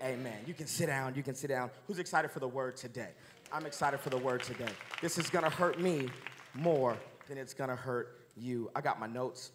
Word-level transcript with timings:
Amen. 0.00 0.38
You 0.46 0.54
can 0.54 0.68
sit 0.68 0.86
down. 0.86 1.16
You 1.16 1.24
can 1.24 1.34
sit 1.34 1.48
down. 1.48 1.72
Who's 1.88 1.98
excited 1.98 2.30
for 2.30 2.38
the 2.38 2.46
word 2.46 2.76
today? 2.76 3.08
I'm 3.52 3.66
excited 3.66 3.98
for 3.98 4.10
the 4.10 4.18
word 4.18 4.44
today. 4.44 4.70
This 5.02 5.18
is 5.18 5.28
going 5.28 5.42
to 5.42 5.50
hurt 5.50 5.80
me 5.80 6.10
more 6.54 6.96
than 7.28 7.38
it's 7.38 7.54
going 7.54 7.70
to 7.70 7.76
hurt 7.76 8.28
you. 8.36 8.70
I 8.76 8.80
got 8.80 9.00
my 9.00 9.08
notes 9.08 9.50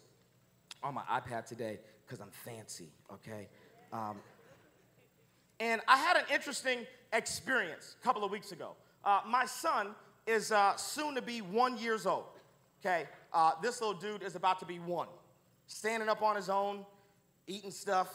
on 0.82 0.92
my 0.92 1.04
iPad 1.10 1.46
today 1.46 1.78
because 2.04 2.20
I'm 2.20 2.32
fancy, 2.44 2.90
okay? 3.10 3.48
Um, 3.94 4.18
and 5.58 5.80
I 5.88 5.96
had 5.96 6.18
an 6.18 6.24
interesting 6.30 6.80
experience 7.14 7.96
a 7.98 8.04
couple 8.04 8.24
of 8.24 8.30
weeks 8.30 8.52
ago. 8.52 8.72
Uh, 9.02 9.20
my 9.26 9.46
son 9.46 9.94
is 10.26 10.52
uh, 10.52 10.76
soon 10.76 11.14
to 11.14 11.22
be 11.22 11.40
one 11.40 11.76
years 11.78 12.06
old. 12.06 12.24
Okay, 12.80 13.04
uh, 13.32 13.52
this 13.62 13.80
little 13.80 13.94
dude 13.94 14.22
is 14.22 14.36
about 14.36 14.60
to 14.60 14.66
be 14.66 14.78
one, 14.78 15.08
standing 15.66 16.08
up 16.08 16.22
on 16.22 16.36
his 16.36 16.50
own, 16.50 16.84
eating 17.46 17.70
stuff, 17.70 18.08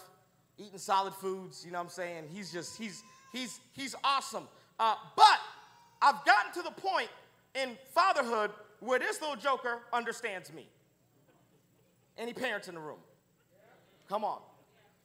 eating 0.58 0.78
solid 0.78 1.14
foods. 1.14 1.64
You 1.66 1.72
know 1.72 1.80
what 1.80 1.86
I'm 1.86 1.90
saying? 1.90 2.26
He's 2.32 2.52
just 2.52 2.78
he's 2.78 3.04
he's 3.32 3.60
he's 3.74 3.96
awesome. 4.04 4.48
Uh, 4.80 4.96
but 5.16 5.40
I've 6.02 6.24
gotten 6.26 6.54
to 6.54 6.62
the 6.62 6.72
point 6.72 7.10
in 7.56 7.78
fatherhood 7.94 8.52
where 8.80 9.00
this 9.00 9.20
little 9.22 9.36
joker 9.36 9.80
understands 9.92 10.54
me. 10.54 10.68
Any 12.18 12.34
parents 12.34 12.68
in 12.68 12.76
the 12.76 12.82
room? 12.82 13.00
Come 14.08 14.24
on. 14.24 14.40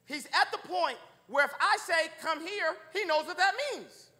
He's 0.06 0.26
at 0.26 0.50
the 0.52 0.58
point 0.68 0.96
where 1.28 1.44
if 1.44 1.52
I 1.60 1.76
say, 1.80 2.10
come 2.20 2.40
here, 2.40 2.76
he 2.92 3.04
knows 3.04 3.24
what 3.26 3.36
that 3.38 3.52
means. 3.72 4.10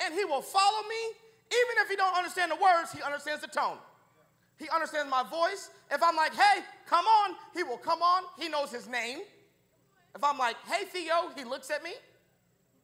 And 0.00 0.14
he 0.14 0.24
will 0.24 0.42
follow 0.42 0.82
me 0.88 1.16
even 1.52 1.84
if 1.84 1.88
he 1.88 1.96
don't 1.96 2.16
understand 2.16 2.50
the 2.50 2.56
words, 2.56 2.92
he 2.92 3.02
understands 3.02 3.42
the 3.42 3.48
tone. 3.48 3.76
He 4.56 4.68
understands 4.70 5.10
my 5.10 5.22
voice. 5.22 5.70
If 5.90 6.02
I'm 6.02 6.16
like, 6.16 6.34
hey, 6.34 6.62
come 6.86 7.04
on, 7.04 7.34
he 7.54 7.62
will 7.62 7.78
come 7.78 8.00
on. 8.00 8.24
He 8.38 8.48
knows 8.48 8.70
his 8.70 8.88
name. 8.88 9.18
If 10.14 10.22
I'm 10.22 10.38
like, 10.38 10.56
hey, 10.66 10.84
Theo, 10.86 11.30
he 11.36 11.44
looks 11.44 11.70
at 11.70 11.82
me, 11.82 11.92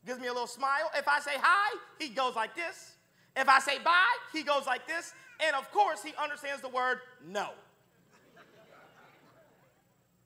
gives 0.06 0.18
me 0.20 0.26
a 0.26 0.32
little 0.32 0.46
smile. 0.46 0.90
If 0.96 1.06
I 1.06 1.20
say 1.20 1.34
hi, 1.36 1.78
he 1.98 2.08
goes 2.08 2.34
like 2.34 2.54
this. 2.56 2.96
If 3.36 3.48
I 3.48 3.60
say 3.60 3.78
bye, 3.78 4.16
he 4.32 4.42
goes 4.42 4.66
like 4.66 4.86
this. 4.86 5.12
And 5.46 5.54
of 5.54 5.70
course, 5.70 6.02
he 6.02 6.12
understands 6.20 6.62
the 6.62 6.68
word 6.68 6.98
no. 7.26 7.50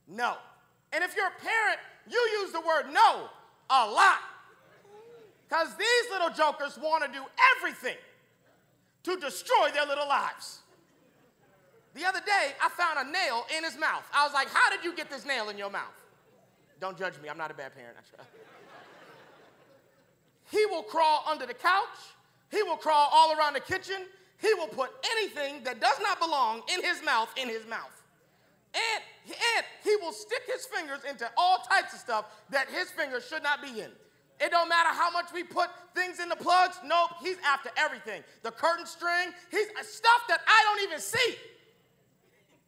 No. 0.09 0.37
And 0.93 1.05
if 1.05 1.15
you're 1.17 1.27
a 1.27 1.41
parent, 1.41 1.79
you 2.11 2.19
use 2.41 2.53
the 2.53 2.61
word 2.61 2.93
no 2.93 3.29
a 3.71 3.91
lot. 3.91 4.19
Because 5.49 5.75
these 5.77 6.11
little 6.11 6.31
jokers 6.31 6.79
want 6.79 7.05
to 7.05 7.11
do 7.13 7.25
everything 7.57 7.97
to 9.05 9.17
destroy 9.17 9.71
their 9.75 9.87
little 9.87 10.09
lives. 10.09 10.61
The 11.95 12.07
other 12.07 12.21
day, 12.21 12.55
I 12.63 12.69
found 12.71 13.07
a 13.07 13.13
nail 13.13 13.45
in 13.57 13.65
his 13.65 13.79
mouth. 13.79 14.05
I 14.15 14.25
was 14.25 14.33
like, 14.33 14.49
How 14.49 14.71
did 14.71 14.85
you 14.85 14.97
get 14.97 15.11
this 15.11 15.27
nail 15.27 15.49
in 15.51 15.59
your 15.59 15.71
mouth? 15.71 15.93
Don't 16.81 16.99
judge 16.99 17.15
me, 17.23 17.29
I'm 17.29 17.39
not 17.39 17.51
a 17.51 17.55
bad 17.55 17.75
parent. 17.75 17.97
he 20.51 20.67
will 20.67 20.83
crawl 20.83 21.25
under 21.31 21.47
the 21.47 21.55
couch, 21.55 21.99
he 22.51 22.63
will 22.63 22.77
crawl 22.77 23.09
all 23.13 23.37
around 23.39 23.55
the 23.55 23.61
kitchen, 23.61 24.03
he 24.41 24.53
will 24.55 24.67
put 24.67 24.91
anything 25.17 25.63
that 25.65 25.81
does 25.81 25.99
not 26.03 26.19
belong 26.19 26.63
in 26.75 26.83
his 26.83 27.03
mouth 27.05 27.29
in 27.37 27.49
his 27.49 27.67
mouth. 27.67 28.03
And, 28.75 29.03
and 29.27 29.67
he 29.85 29.95
will 29.97 30.13
stick 30.13 30.43
his 30.53 30.67
fingers 30.67 31.01
into 31.09 31.31
all 31.37 31.59
types 31.59 31.93
of 31.93 32.01
stuff 32.01 32.25
that 32.51 32.69
his 32.69 32.91
fingers 32.91 33.27
should 33.29 33.43
not 33.43 33.63
be 33.63 33.81
in. 33.81 33.91
It 34.43 34.51
don't 34.51 34.69
matter 34.69 34.89
how 34.89 35.09
much 35.13 35.27
we 35.33 35.45
put 35.45 35.71
things 35.95 36.19
in 36.19 36.29
the 36.29 36.35
plugs. 36.35 36.77
Nope, 36.85 37.11
he's 37.23 37.37
after 37.47 37.71
everything. 37.77 38.25
The 38.43 38.51
curtain 38.51 38.87
string, 38.87 39.29
he's 39.53 39.69
uh, 39.69 39.85
stuff 39.85 40.23
that 40.29 40.41
I 40.49 40.65
don't 40.65 40.83
even 40.83 40.99
see. 40.99 41.37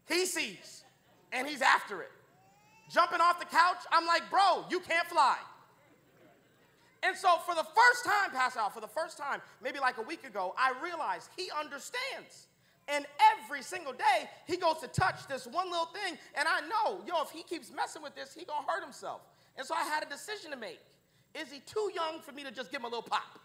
He 0.06 0.24
sees, 0.24 0.84
and 1.32 1.48
he's 1.48 1.62
after 1.62 2.00
it. 2.00 2.12
Jumping 2.92 3.20
off 3.20 3.40
the 3.40 3.46
couch, 3.46 3.78
I'm 3.90 4.06
like, 4.06 4.22
bro, 4.30 4.64
you 4.70 4.78
can't 4.78 5.06
fly. 5.08 5.36
And 7.02 7.16
so, 7.16 7.38
for 7.44 7.56
the 7.56 7.64
first 7.64 8.04
time, 8.04 8.30
pass 8.30 8.56
out, 8.56 8.72
for 8.72 8.80
the 8.80 8.86
first 8.86 9.18
time, 9.18 9.40
maybe 9.60 9.80
like 9.80 9.98
a 9.98 10.02
week 10.02 10.24
ago, 10.24 10.54
I 10.56 10.74
realized 10.80 11.30
he 11.36 11.48
understands. 11.58 12.46
And 12.86 13.04
every 13.42 13.62
single 13.62 13.94
day, 13.94 14.28
he 14.46 14.58
goes 14.58 14.78
to 14.80 14.86
touch 14.86 15.26
this 15.26 15.44
one 15.46 15.70
little 15.70 15.86
thing, 15.86 16.18
and 16.36 16.46
I 16.46 16.60
know, 16.60 17.00
yo, 17.04 17.20
if 17.22 17.30
he 17.30 17.42
keeps 17.42 17.72
messing 17.72 18.02
with 18.02 18.14
this, 18.14 18.32
he 18.32 18.44
gonna 18.44 18.64
hurt 18.66 18.84
himself. 18.84 19.22
And 19.56 19.66
so 19.66 19.74
I 19.74 19.82
had 19.82 20.04
a 20.04 20.08
decision 20.08 20.52
to 20.52 20.56
make. 20.56 20.80
Is 21.34 21.50
he 21.50 21.60
too 21.60 21.90
young 21.94 22.20
for 22.20 22.32
me 22.32 22.44
to 22.44 22.50
just 22.50 22.70
give 22.70 22.80
him 22.80 22.84
a 22.84 22.88
little 22.88 23.02
pop? 23.02 23.40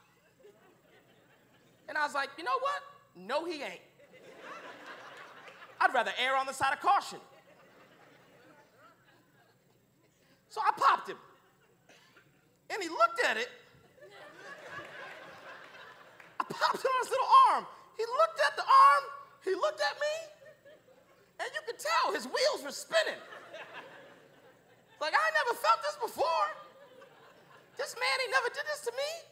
And 1.87 1.97
I 1.97 2.05
was 2.05 2.13
like, 2.13 2.29
you 2.37 2.43
know 2.43 2.59
what? 2.59 2.83
No, 3.15 3.45
he 3.45 3.63
ain't. 3.63 3.81
I'd 5.81 5.93
rather 5.93 6.11
err 6.21 6.35
on 6.35 6.45
the 6.45 6.53
side 6.53 6.73
of 6.73 6.81
caution. 6.81 7.19
So 10.49 10.61
I 10.61 10.71
popped 10.77 11.09
him. 11.09 11.17
And 12.69 12.83
he 12.83 12.89
looked 12.89 13.23
at 13.25 13.37
it. 13.37 13.49
I 16.39 16.43
popped 16.43 16.83
him 16.83 16.91
on 16.91 17.01
his 17.03 17.09
little 17.09 17.31
arm. 17.51 17.65
He 17.97 18.05
looked 18.05 18.39
at 18.47 18.55
the 18.55 18.63
arm, 18.63 19.03
he 19.43 19.51
looked 19.55 19.81
at 19.81 19.99
me, 19.99 20.15
and 21.39 21.49
you 21.53 21.61
could 21.65 21.79
tell 21.79 22.13
his 22.13 22.25
wheels 22.25 22.63
were 22.63 22.71
spinning. 22.71 23.19
Like, 25.01 25.13
I 25.13 25.27
never 25.43 25.57
felt 25.59 25.79
this 25.83 25.97
before. 25.99 26.68
This 27.79 27.95
man, 27.95 28.19
he 28.25 28.31
never 28.31 28.49
did 28.53 28.63
this 28.67 28.81
to 28.81 28.91
me. 28.91 29.29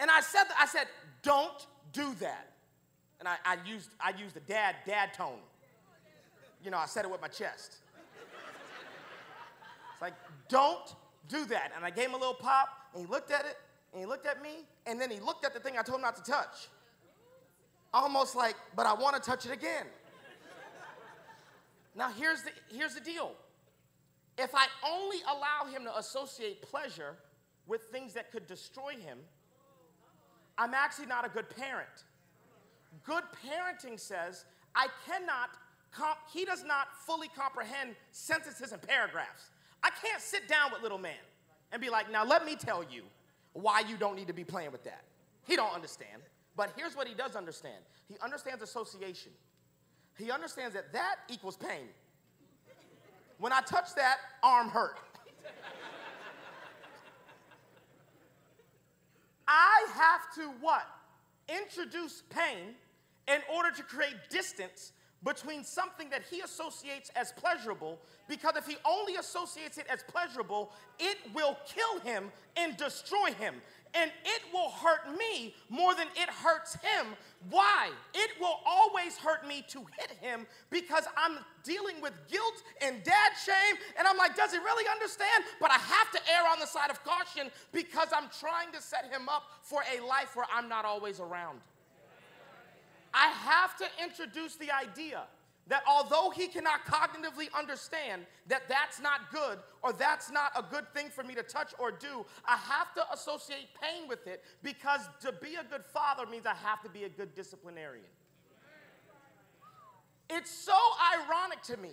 And 0.00 0.10
I 0.10 0.20
said, 0.20 0.44
I 0.58 0.66
said, 0.66 0.86
don't 1.22 1.66
do 1.94 2.14
that. 2.20 2.52
And 3.18 3.28
I, 3.28 3.36
I 3.44 3.56
used, 3.66 3.88
I 3.98 4.10
used 4.10 4.34
the 4.34 4.40
dad, 4.40 4.76
dad 4.86 5.14
tone. 5.14 5.40
You 6.62 6.70
know, 6.70 6.76
I 6.76 6.84
said 6.84 7.06
it 7.06 7.10
with 7.10 7.22
my 7.22 7.28
chest. 7.28 7.76
It's 9.92 10.02
like, 10.02 10.12
don't 10.50 10.94
do 11.28 11.46
that. 11.46 11.72
And 11.74 11.84
I 11.84 11.90
gave 11.90 12.08
him 12.08 12.14
a 12.14 12.18
little 12.18 12.34
pop, 12.34 12.68
and 12.92 13.04
he 13.04 13.10
looked 13.10 13.30
at 13.30 13.46
it, 13.46 13.56
and 13.92 14.00
he 14.00 14.06
looked 14.06 14.26
at 14.26 14.42
me, 14.42 14.66
and 14.86 15.00
then 15.00 15.10
he 15.10 15.18
looked 15.18 15.46
at 15.46 15.54
the 15.54 15.60
thing 15.60 15.78
I 15.78 15.82
told 15.82 15.96
him 15.96 16.02
not 16.02 16.16
to 16.16 16.30
touch. 16.30 16.68
Almost 17.94 18.36
like, 18.36 18.56
but 18.76 18.84
I 18.84 18.92
want 18.92 19.16
to 19.16 19.22
touch 19.22 19.46
it 19.46 19.52
again. 19.52 19.86
Now, 21.96 22.10
here's 22.10 22.42
the, 22.42 22.50
here's 22.70 22.94
the 22.94 23.00
deal. 23.00 23.32
If 24.36 24.54
I 24.54 24.66
only 24.86 25.18
allow 25.28 25.70
him 25.70 25.84
to 25.84 25.98
associate 25.98 26.62
pleasure 26.62 27.16
with 27.70 27.82
things 27.84 28.12
that 28.14 28.32
could 28.32 28.48
destroy 28.48 28.90
him, 28.90 29.18
I'm 30.58 30.74
actually 30.74 31.06
not 31.06 31.24
a 31.24 31.28
good 31.28 31.48
parent. 31.48 32.04
Good 33.04 33.22
parenting 33.46 33.98
says, 33.98 34.44
I 34.74 34.88
cannot, 35.06 35.50
comp- 35.92 36.18
he 36.32 36.44
does 36.44 36.64
not 36.64 36.88
fully 37.06 37.28
comprehend 37.28 37.94
sentences 38.10 38.72
and 38.72 38.82
paragraphs. 38.82 39.50
I 39.84 39.90
can't 40.02 40.20
sit 40.20 40.48
down 40.48 40.72
with 40.72 40.82
little 40.82 40.98
man 40.98 41.14
and 41.70 41.80
be 41.80 41.88
like, 41.88 42.10
now 42.10 42.24
let 42.24 42.44
me 42.44 42.56
tell 42.56 42.84
you 42.90 43.04
why 43.52 43.84
you 43.88 43.96
don't 43.96 44.16
need 44.16 44.26
to 44.26 44.34
be 44.34 44.44
playing 44.44 44.72
with 44.72 44.82
that. 44.82 45.04
He 45.46 45.54
don't 45.54 45.72
understand. 45.72 46.22
But 46.56 46.72
here's 46.76 46.96
what 46.96 47.06
he 47.06 47.14
does 47.14 47.36
understand. 47.36 47.78
He 48.08 48.16
understands 48.20 48.62
association. 48.64 49.30
He 50.18 50.32
understands 50.32 50.74
that 50.74 50.92
that 50.92 51.16
equals 51.28 51.56
pain. 51.56 51.86
When 53.38 53.52
I 53.52 53.60
touch 53.60 53.94
that, 53.94 54.18
arm 54.42 54.68
hurt. 54.68 54.98
I 59.50 59.86
have 59.94 60.32
to 60.36 60.52
what? 60.60 60.86
Introduce 61.48 62.22
pain 62.30 62.76
in 63.26 63.40
order 63.52 63.72
to 63.72 63.82
create 63.82 64.14
distance 64.30 64.92
between 65.24 65.64
something 65.64 66.08
that 66.08 66.22
he 66.30 66.40
associates 66.40 67.10
as 67.16 67.32
pleasurable, 67.32 67.98
because 68.28 68.56
if 68.56 68.66
he 68.66 68.76
only 68.86 69.16
associates 69.16 69.76
it 69.76 69.86
as 69.90 70.04
pleasurable, 70.04 70.72
it 70.98 71.18
will 71.34 71.58
kill 71.66 72.00
him 72.00 72.30
and 72.56 72.76
destroy 72.76 73.32
him 73.38 73.56
and 73.94 74.10
it 74.24 74.42
will 74.52 74.70
hurt 74.70 75.18
me 75.18 75.54
more 75.68 75.94
than 75.94 76.06
it 76.16 76.28
hurts 76.28 76.74
him. 76.74 77.06
Why? 77.48 77.90
It 78.14 78.30
will 78.40 78.60
always 78.64 79.16
hurt 79.16 79.46
me 79.46 79.64
to 79.68 79.84
hit 79.98 80.10
him 80.20 80.46
because 80.70 81.04
I'm 81.16 81.38
dealing 81.64 82.00
with 82.00 82.12
guilt 82.30 82.62
and 82.82 83.02
dad 83.02 83.32
shame. 83.44 83.76
And 83.98 84.06
I'm 84.06 84.16
like, 84.16 84.36
does 84.36 84.52
he 84.52 84.58
really 84.58 84.88
understand? 84.90 85.44
But 85.60 85.70
I 85.70 85.78
have 85.78 86.10
to 86.12 86.18
err 86.32 86.52
on 86.52 86.60
the 86.60 86.66
side 86.66 86.90
of 86.90 87.02
caution 87.04 87.50
because 87.72 88.08
I'm 88.14 88.28
trying 88.38 88.72
to 88.72 88.80
set 88.80 89.10
him 89.10 89.28
up 89.28 89.44
for 89.62 89.82
a 89.96 90.04
life 90.04 90.36
where 90.36 90.46
I'm 90.52 90.68
not 90.68 90.84
always 90.84 91.20
around. 91.20 91.60
I 93.12 93.28
have 93.28 93.76
to 93.78 93.86
introduce 94.02 94.56
the 94.56 94.70
idea 94.70 95.22
that 95.70 95.84
although 95.88 96.30
he 96.30 96.48
cannot 96.48 96.84
cognitively 96.84 97.46
understand 97.56 98.22
that 98.48 98.62
that's 98.68 99.00
not 99.00 99.30
good 99.32 99.56
or 99.82 99.92
that's 99.92 100.28
not 100.30 100.50
a 100.56 100.64
good 100.68 100.92
thing 100.92 101.08
for 101.08 101.22
me 101.22 101.32
to 101.32 101.44
touch 101.44 101.72
or 101.78 101.92
do, 101.92 102.26
I 102.44 102.56
have 102.56 102.92
to 102.94 103.12
associate 103.12 103.68
pain 103.80 104.08
with 104.08 104.26
it 104.26 104.42
because 104.64 105.00
to 105.20 105.30
be 105.30 105.54
a 105.54 105.64
good 105.70 105.84
father 105.84 106.26
means 106.26 106.44
I 106.44 106.54
have 106.54 106.82
to 106.82 106.90
be 106.90 107.04
a 107.04 107.08
good 107.08 107.36
disciplinarian. 107.36 108.04
It's 110.28 110.50
so 110.50 110.76
ironic 111.14 111.62
to 111.62 111.76
me 111.76 111.90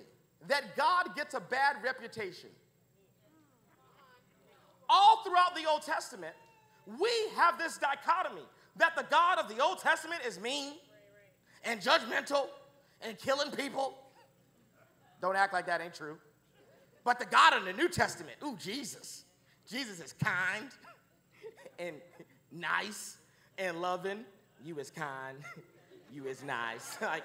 that 0.47 0.75
God 0.75 1.15
gets 1.15 1.35
a 1.35 1.39
bad 1.39 1.75
reputation. 1.83 2.50
All 4.89 5.24
throughout 5.24 5.56
the 5.56 5.69
Old 5.69 5.83
Testament, 5.83 6.33
we 7.00 7.12
have 7.35 7.59
this 7.59 7.77
dichotomy 7.77 8.45
that 8.77 8.95
the 8.95 9.06
God 9.12 9.38
of 9.38 9.56
the 9.56 9.62
Old 9.62 9.77
Testament 9.77 10.21
is 10.25 10.39
mean 10.39 10.74
and 11.63 11.79
judgmental 11.79 12.47
and 13.02 13.18
killing 13.18 13.52
people. 13.52 13.98
Don't 15.22 15.36
act 15.36 15.54
like 15.54 15.66
that 15.68 15.82
ain't 15.82 15.94
true. 15.94 16.18
But 17.04 17.20
the 17.20 17.26
God 17.26 17.56
in 17.56 17.66
the 17.66 17.74
New 17.74 17.90
Testament, 17.90 18.38
ooh, 18.44 18.58
Jesus. 18.58 19.24
Jesus 19.70 20.00
is 20.00 20.14
kind 20.14 20.70
and 21.80 21.96
nice 22.52 23.18
and 23.58 23.82
loving. 23.82 24.26
You 24.64 24.80
is 24.80 24.92
kind, 24.92 25.38
you 26.14 26.26
is 26.26 26.44
nice. 26.44 26.98
like, 27.02 27.24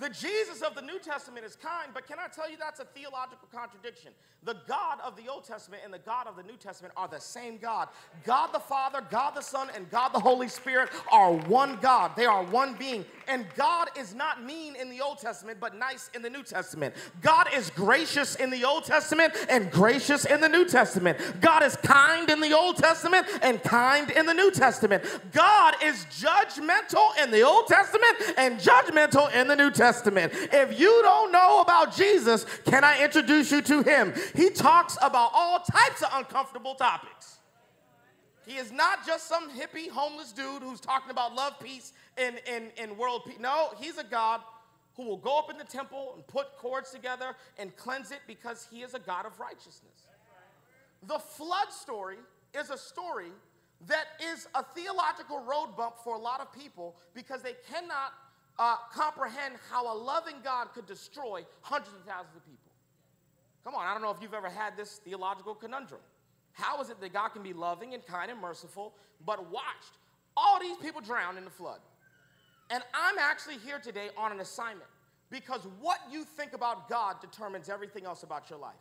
the 0.00 0.08
Jesus 0.08 0.62
of 0.62 0.74
the 0.74 0.82
New 0.82 0.98
Testament 0.98 1.44
is 1.44 1.56
kind, 1.56 1.90
but 1.92 2.06
can 2.06 2.18
I 2.18 2.28
tell 2.28 2.50
you 2.50 2.56
that's 2.58 2.80
a 2.80 2.84
theological 2.84 3.48
contradiction? 3.52 4.12
The 4.44 4.56
God 4.66 4.98
of 5.04 5.14
the 5.16 5.28
Old 5.28 5.44
Testament 5.44 5.82
and 5.84 5.94
the 5.94 6.00
God 6.00 6.26
of 6.26 6.36
the 6.36 6.42
New 6.42 6.56
Testament 6.56 6.94
are 6.96 7.06
the 7.06 7.20
same 7.20 7.58
God. 7.58 7.88
God 8.24 8.48
the 8.48 8.58
Father, 8.58 9.04
God 9.08 9.36
the 9.36 9.40
Son, 9.40 9.68
and 9.76 9.88
God 9.90 10.08
the 10.08 10.18
Holy 10.18 10.48
Spirit 10.48 10.88
are 11.12 11.32
one 11.32 11.78
God. 11.80 12.16
They 12.16 12.24
are 12.24 12.42
one 12.42 12.74
being. 12.74 13.04
And 13.28 13.46
God 13.54 13.88
is 13.96 14.14
not 14.14 14.42
mean 14.42 14.74
in 14.74 14.90
the 14.90 15.00
Old 15.00 15.18
Testament, 15.18 15.58
but 15.60 15.76
nice 15.76 16.10
in 16.14 16.22
the 16.22 16.30
New 16.30 16.42
Testament. 16.42 16.94
God 17.20 17.46
is 17.54 17.70
gracious 17.70 18.34
in 18.34 18.50
the 18.50 18.64
Old 18.64 18.84
Testament 18.84 19.32
and 19.48 19.70
gracious 19.70 20.24
in 20.24 20.40
the 20.40 20.48
New 20.48 20.64
Testament. 20.64 21.18
God 21.40 21.62
is 21.62 21.76
kind 21.76 22.28
in 22.28 22.40
the 22.40 22.52
Old 22.52 22.78
Testament 22.78 23.26
and 23.42 23.62
kind 23.62 24.10
in 24.10 24.26
the 24.26 24.34
New 24.34 24.50
Testament. 24.50 25.04
God 25.32 25.76
is 25.84 26.04
judgmental 26.06 27.16
in 27.22 27.30
the 27.30 27.42
Old 27.42 27.68
Testament 27.68 28.16
and 28.36 28.58
judgmental 28.58 29.32
in 29.32 29.46
the 29.46 29.54
New 29.54 29.70
Testament. 29.70 29.81
If 29.82 30.78
you 30.78 31.00
don't 31.02 31.32
know 31.32 31.60
about 31.60 31.94
Jesus, 31.94 32.44
can 32.64 32.84
I 32.84 33.02
introduce 33.02 33.50
you 33.50 33.62
to 33.62 33.82
him? 33.82 34.14
He 34.34 34.50
talks 34.50 34.96
about 35.02 35.30
all 35.34 35.60
types 35.60 36.02
of 36.02 36.10
uncomfortable 36.12 36.74
topics. 36.74 37.38
He 38.46 38.56
is 38.56 38.72
not 38.72 39.06
just 39.06 39.28
some 39.28 39.50
hippie 39.50 39.88
homeless 39.88 40.32
dude 40.32 40.62
who's 40.62 40.80
talking 40.80 41.10
about 41.10 41.34
love, 41.34 41.60
peace, 41.60 41.92
and, 42.18 42.40
and, 42.48 42.72
and 42.76 42.98
world 42.98 43.22
peace. 43.26 43.38
No, 43.38 43.70
he's 43.78 43.98
a 43.98 44.04
God 44.04 44.40
who 44.96 45.04
will 45.04 45.16
go 45.16 45.38
up 45.38 45.50
in 45.50 45.58
the 45.58 45.64
temple 45.64 46.12
and 46.14 46.26
put 46.26 46.56
cords 46.58 46.90
together 46.90 47.34
and 47.58 47.74
cleanse 47.76 48.10
it 48.10 48.20
because 48.26 48.66
he 48.70 48.82
is 48.82 48.94
a 48.94 48.98
God 48.98 49.26
of 49.26 49.38
righteousness. 49.38 50.08
The 51.06 51.18
flood 51.18 51.70
story 51.70 52.16
is 52.54 52.70
a 52.70 52.78
story 52.78 53.30
that 53.86 54.04
is 54.32 54.46
a 54.54 54.62
theological 54.62 55.40
road 55.40 55.76
bump 55.76 55.96
for 56.04 56.14
a 56.14 56.18
lot 56.18 56.40
of 56.40 56.52
people 56.52 56.96
because 57.14 57.42
they 57.42 57.54
cannot 57.70 58.12
uh, 58.58 58.76
comprehend 58.92 59.54
how 59.70 59.92
a 59.92 59.96
loving 59.96 60.36
God 60.44 60.68
could 60.74 60.86
destroy 60.86 61.44
hundreds 61.60 61.94
of 61.94 62.02
thousands 62.02 62.36
of 62.36 62.44
people. 62.44 62.58
Come 63.64 63.74
on, 63.74 63.86
I 63.86 63.92
don't 63.92 64.02
know 64.02 64.10
if 64.10 64.20
you've 64.20 64.34
ever 64.34 64.50
had 64.50 64.76
this 64.76 65.00
theological 65.04 65.54
conundrum. 65.54 66.00
How 66.52 66.80
is 66.80 66.90
it 66.90 67.00
that 67.00 67.12
God 67.12 67.28
can 67.28 67.42
be 67.42 67.52
loving 67.52 67.94
and 67.94 68.04
kind 68.04 68.30
and 68.30 68.40
merciful, 68.40 68.94
but 69.24 69.50
watched 69.50 69.96
all 70.36 70.60
these 70.60 70.76
people 70.78 71.00
drown 71.00 71.38
in 71.38 71.44
the 71.44 71.50
flood? 71.50 71.80
And 72.70 72.82
I'm 72.94 73.18
actually 73.18 73.58
here 73.58 73.78
today 73.78 74.08
on 74.16 74.32
an 74.32 74.40
assignment 74.40 74.88
because 75.30 75.66
what 75.80 75.98
you 76.10 76.24
think 76.24 76.52
about 76.52 76.88
God 76.88 77.20
determines 77.20 77.68
everything 77.68 78.04
else 78.04 78.22
about 78.22 78.50
your 78.50 78.58
life. 78.58 78.74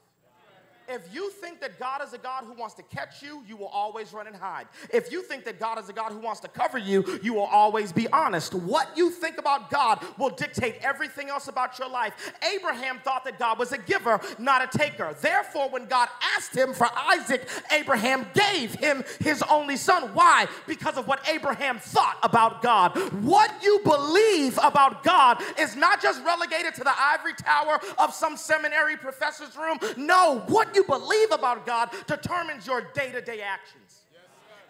If 0.87 1.13
you 1.13 1.29
think 1.29 1.61
that 1.61 1.79
God 1.79 2.01
is 2.05 2.13
a 2.13 2.17
God 2.17 2.43
who 2.43 2.53
wants 2.53 2.75
to 2.75 2.83
catch 2.83 3.21
you, 3.21 3.43
you 3.47 3.55
will 3.55 3.67
always 3.67 4.13
run 4.13 4.27
and 4.27 4.35
hide. 4.35 4.67
If 4.93 5.11
you 5.11 5.23
think 5.23 5.45
that 5.45 5.59
God 5.59 5.79
is 5.79 5.89
a 5.89 5.93
God 5.93 6.11
who 6.11 6.19
wants 6.19 6.39
to 6.41 6.47
cover 6.47 6.77
you, 6.77 7.19
you 7.23 7.33
will 7.33 7.45
always 7.45 7.91
be 7.91 8.07
honest. 8.09 8.53
What 8.53 8.95
you 8.95 9.09
think 9.09 9.37
about 9.37 9.69
God 9.69 10.03
will 10.17 10.29
dictate 10.29 10.75
everything 10.81 11.29
else 11.29 11.47
about 11.47 11.79
your 11.79 11.89
life. 11.89 12.33
Abraham 12.55 12.99
thought 12.99 13.23
that 13.25 13.39
God 13.39 13.59
was 13.59 13.71
a 13.71 13.77
giver, 13.77 14.19
not 14.37 14.61
a 14.61 14.77
taker. 14.77 15.15
Therefore, 15.19 15.69
when 15.69 15.85
God 15.85 16.09
asked 16.35 16.55
him 16.55 16.73
for 16.73 16.87
Isaac, 16.95 17.47
Abraham 17.71 18.27
gave 18.33 18.73
him 18.75 19.03
his 19.19 19.43
only 19.43 19.77
son. 19.77 20.09
Why? 20.13 20.47
Because 20.67 20.97
of 20.97 21.07
what 21.07 21.27
Abraham 21.29 21.79
thought 21.79 22.17
about 22.23 22.61
God. 22.61 22.97
What 23.23 23.51
you 23.63 23.79
believe 23.83 24.57
about 24.63 25.03
God 25.03 25.41
is 25.59 25.75
not 25.75 26.01
just 26.01 26.23
relegated 26.23 26.75
to 26.75 26.83
the 26.83 26.93
ivory 26.97 27.33
tower 27.33 27.79
of 27.97 28.13
some 28.13 28.37
seminary 28.37 28.97
professor's 28.97 29.55
room. 29.55 29.77
No, 29.97 30.39
what 30.47 30.75
you 30.75 30.80
you 30.81 30.99
believe 30.99 31.31
about 31.31 31.65
God 31.65 31.89
determines 32.07 32.65
your 32.65 32.81
day 32.93 33.11
to 33.11 33.21
day 33.21 33.41
actions. 33.41 34.01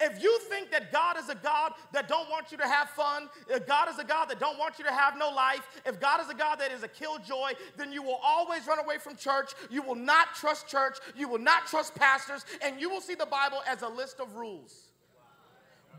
if 0.01 0.21
you 0.21 0.39
think 0.49 0.71
that 0.71 0.91
God 0.91 1.17
is 1.17 1.29
a 1.29 1.35
God 1.35 1.73
that 1.93 2.07
don't 2.07 2.27
want 2.29 2.51
you 2.51 2.57
to 2.57 2.67
have 2.67 2.89
fun, 2.89 3.29
if 3.47 3.67
God 3.67 3.87
is 3.87 3.99
a 3.99 4.03
God 4.03 4.25
that 4.25 4.39
don't 4.39 4.57
want 4.57 4.79
you 4.79 4.85
to 4.85 4.91
have 4.91 5.15
no 5.15 5.29
life, 5.29 5.81
if 5.85 5.99
God 5.99 6.19
is 6.21 6.29
a 6.29 6.33
God 6.33 6.55
that 6.55 6.71
is 6.71 6.81
a 6.81 6.87
killjoy, 6.87 7.51
then 7.77 7.91
you 7.91 8.01
will 8.01 8.19
always 8.23 8.65
run 8.65 8.79
away 8.79 8.97
from 8.97 9.15
church. 9.15 9.51
You 9.69 9.83
will 9.83 9.95
not 9.95 10.33
trust 10.33 10.67
church. 10.67 10.97
You 11.15 11.27
will 11.29 11.39
not 11.39 11.67
trust 11.67 11.93
pastors, 11.93 12.45
and 12.63 12.81
you 12.81 12.89
will 12.89 13.01
see 13.01 13.15
the 13.15 13.27
Bible 13.27 13.59
as 13.67 13.83
a 13.83 13.89
list 13.89 14.19
of 14.19 14.35
rules. 14.35 14.87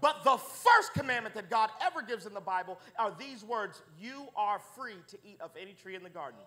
But 0.01 0.25
the 0.25 0.37
first 0.37 0.95
commandment 0.95 1.37
that 1.37 1.49
God 1.49 1.71
ever 1.81 2.03
gives 2.03 2.27
in 2.27 2.35
the 2.35 2.41
Bible 2.41 2.81
are 2.99 3.15
these 3.17 3.45
words 3.45 3.83
You 4.01 4.27
are 4.35 4.61
free 4.75 4.97
to 5.09 5.19
eat 5.25 5.41
of 5.41 5.53
any 5.57 5.75
tree 5.75 5.95
in 5.95 6.03
the 6.03 6.11
garden. 6.11 6.41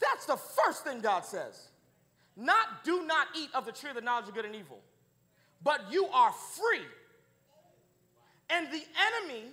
That's 0.00 0.26
the 0.26 0.36
first 0.36 0.84
thing 0.84 1.00
God 1.00 1.24
says. 1.24 1.68
Not 2.36 2.84
do 2.84 3.04
not 3.04 3.28
eat 3.36 3.50
of 3.54 3.66
the 3.66 3.72
tree 3.72 3.90
of 3.90 3.96
the 3.96 4.02
knowledge 4.02 4.28
of 4.28 4.34
good 4.34 4.44
and 4.44 4.54
evil, 4.54 4.78
but 5.62 5.80
you 5.90 6.06
are 6.06 6.32
free. 6.32 6.86
And 8.50 8.68
the 8.68 8.82
enemy 9.26 9.48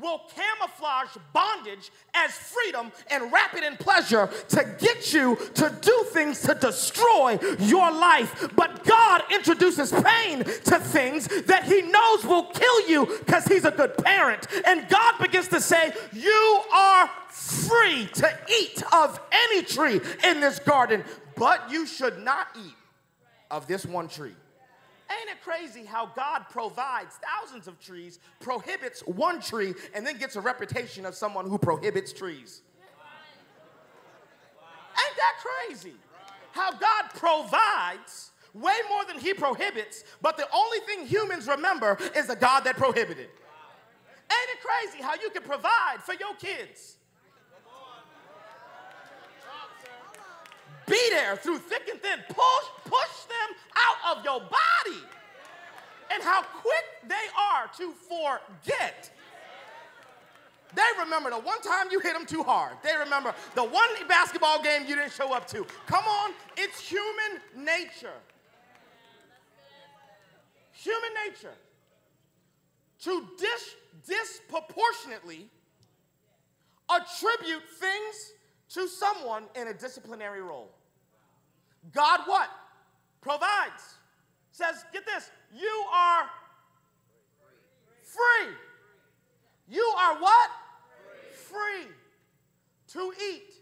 will 0.00 0.22
camouflage 0.34 1.16
bondage 1.32 1.90
as 2.14 2.32
freedom 2.32 2.90
and 3.10 3.32
wrap 3.32 3.54
it 3.54 3.62
in 3.62 3.76
pleasure 3.76 4.28
to 4.48 4.76
get 4.78 5.12
you 5.12 5.36
to 5.54 5.74
do 5.80 6.04
things 6.12 6.40
to 6.42 6.54
destroy 6.54 7.38
your 7.58 7.90
life. 7.90 8.50
But 8.56 8.84
God 8.84 9.22
introduces 9.32 9.92
pain 9.92 10.44
to 10.44 10.78
things 10.78 11.28
that 11.44 11.64
He 11.64 11.82
knows 11.82 12.24
will 12.24 12.44
kill 12.44 12.88
you 12.88 13.06
because 13.06 13.44
He's 13.46 13.64
a 13.64 13.70
good 13.70 13.96
parent. 13.98 14.46
And 14.66 14.88
God 14.88 15.18
begins 15.20 15.48
to 15.48 15.60
say, 15.60 15.92
You 16.12 16.62
are 16.72 17.10
free 17.28 18.06
to 18.14 18.38
eat 18.60 18.82
of 18.92 19.20
any 19.30 19.62
tree 19.62 20.00
in 20.24 20.40
this 20.40 20.58
garden, 20.58 21.04
but 21.36 21.70
you 21.70 21.86
should 21.86 22.22
not 22.24 22.48
eat 22.56 22.74
of 23.50 23.66
this 23.66 23.84
one 23.84 24.08
tree. 24.08 24.34
Ain't 25.10 25.30
it 25.30 25.42
crazy 25.42 25.84
how 25.84 26.06
God 26.06 26.44
provides 26.50 27.18
thousands 27.18 27.66
of 27.66 27.80
trees, 27.80 28.20
prohibits 28.38 29.00
one 29.00 29.40
tree, 29.40 29.74
and 29.92 30.06
then 30.06 30.18
gets 30.18 30.36
a 30.36 30.40
reputation 30.40 31.04
of 31.04 31.14
someone 31.14 31.48
who 31.48 31.58
prohibits 31.58 32.12
trees? 32.12 32.62
Ain't 34.60 35.16
that 35.16 35.34
crazy? 35.42 35.94
How 36.52 36.70
God 36.70 37.10
provides 37.14 38.30
way 38.54 38.76
more 38.88 39.04
than 39.04 39.18
He 39.18 39.34
prohibits, 39.34 40.04
but 40.22 40.36
the 40.36 40.46
only 40.54 40.78
thing 40.80 41.06
humans 41.06 41.48
remember 41.48 41.98
is 42.14 42.28
the 42.28 42.36
God 42.36 42.60
that 42.60 42.76
prohibited. 42.76 43.28
Ain't 44.30 44.50
it 44.50 44.58
crazy 44.62 45.02
how 45.02 45.14
you 45.14 45.30
can 45.30 45.42
provide 45.42 46.02
for 46.04 46.14
your 46.14 46.34
kids? 46.36 46.98
Be 50.90 51.00
there 51.10 51.36
through 51.36 51.58
thick 51.58 51.88
and 51.88 52.00
thin. 52.00 52.18
Push, 52.28 52.66
push 52.84 53.24
them 53.28 53.56
out 53.76 54.16
of 54.16 54.24
your 54.24 54.40
body. 54.40 55.00
And 56.12 56.20
how 56.22 56.42
quick 56.42 57.08
they 57.08 57.14
are 57.38 57.70
to 57.78 57.92
forget. 57.92 59.10
They 60.74 60.82
remember 60.98 61.30
the 61.30 61.38
one 61.38 61.60
time 61.62 61.86
you 61.90 62.00
hit 62.00 62.14
them 62.14 62.26
too 62.26 62.42
hard. 62.42 62.72
They 62.82 62.96
remember 62.96 63.34
the 63.54 63.64
one 63.64 63.88
basketball 64.08 64.62
game 64.62 64.82
you 64.86 64.96
didn't 64.96 65.12
show 65.12 65.32
up 65.32 65.46
to. 65.48 65.64
Come 65.86 66.04
on, 66.04 66.32
it's 66.56 66.80
human 66.80 67.40
nature. 67.56 68.18
Human 70.72 71.10
nature 71.26 71.54
to 73.02 73.28
dis- 73.38 73.76
disproportionately 74.06 75.48
attribute 76.88 77.62
things 77.78 78.32
to 78.70 78.88
someone 78.88 79.44
in 79.54 79.68
a 79.68 79.74
disciplinary 79.74 80.42
role. 80.42 80.72
God 81.92 82.20
what? 82.26 82.48
Provides. 83.20 83.98
Says, 84.52 84.84
get 84.92 85.06
this, 85.06 85.30
you 85.54 85.84
are 85.92 86.24
free. 88.02 88.54
You 89.68 89.94
are 89.98 90.20
what? 90.20 90.50
Free, 91.48 91.86
free 91.86 91.92
to 92.88 93.12
eat 93.32 93.54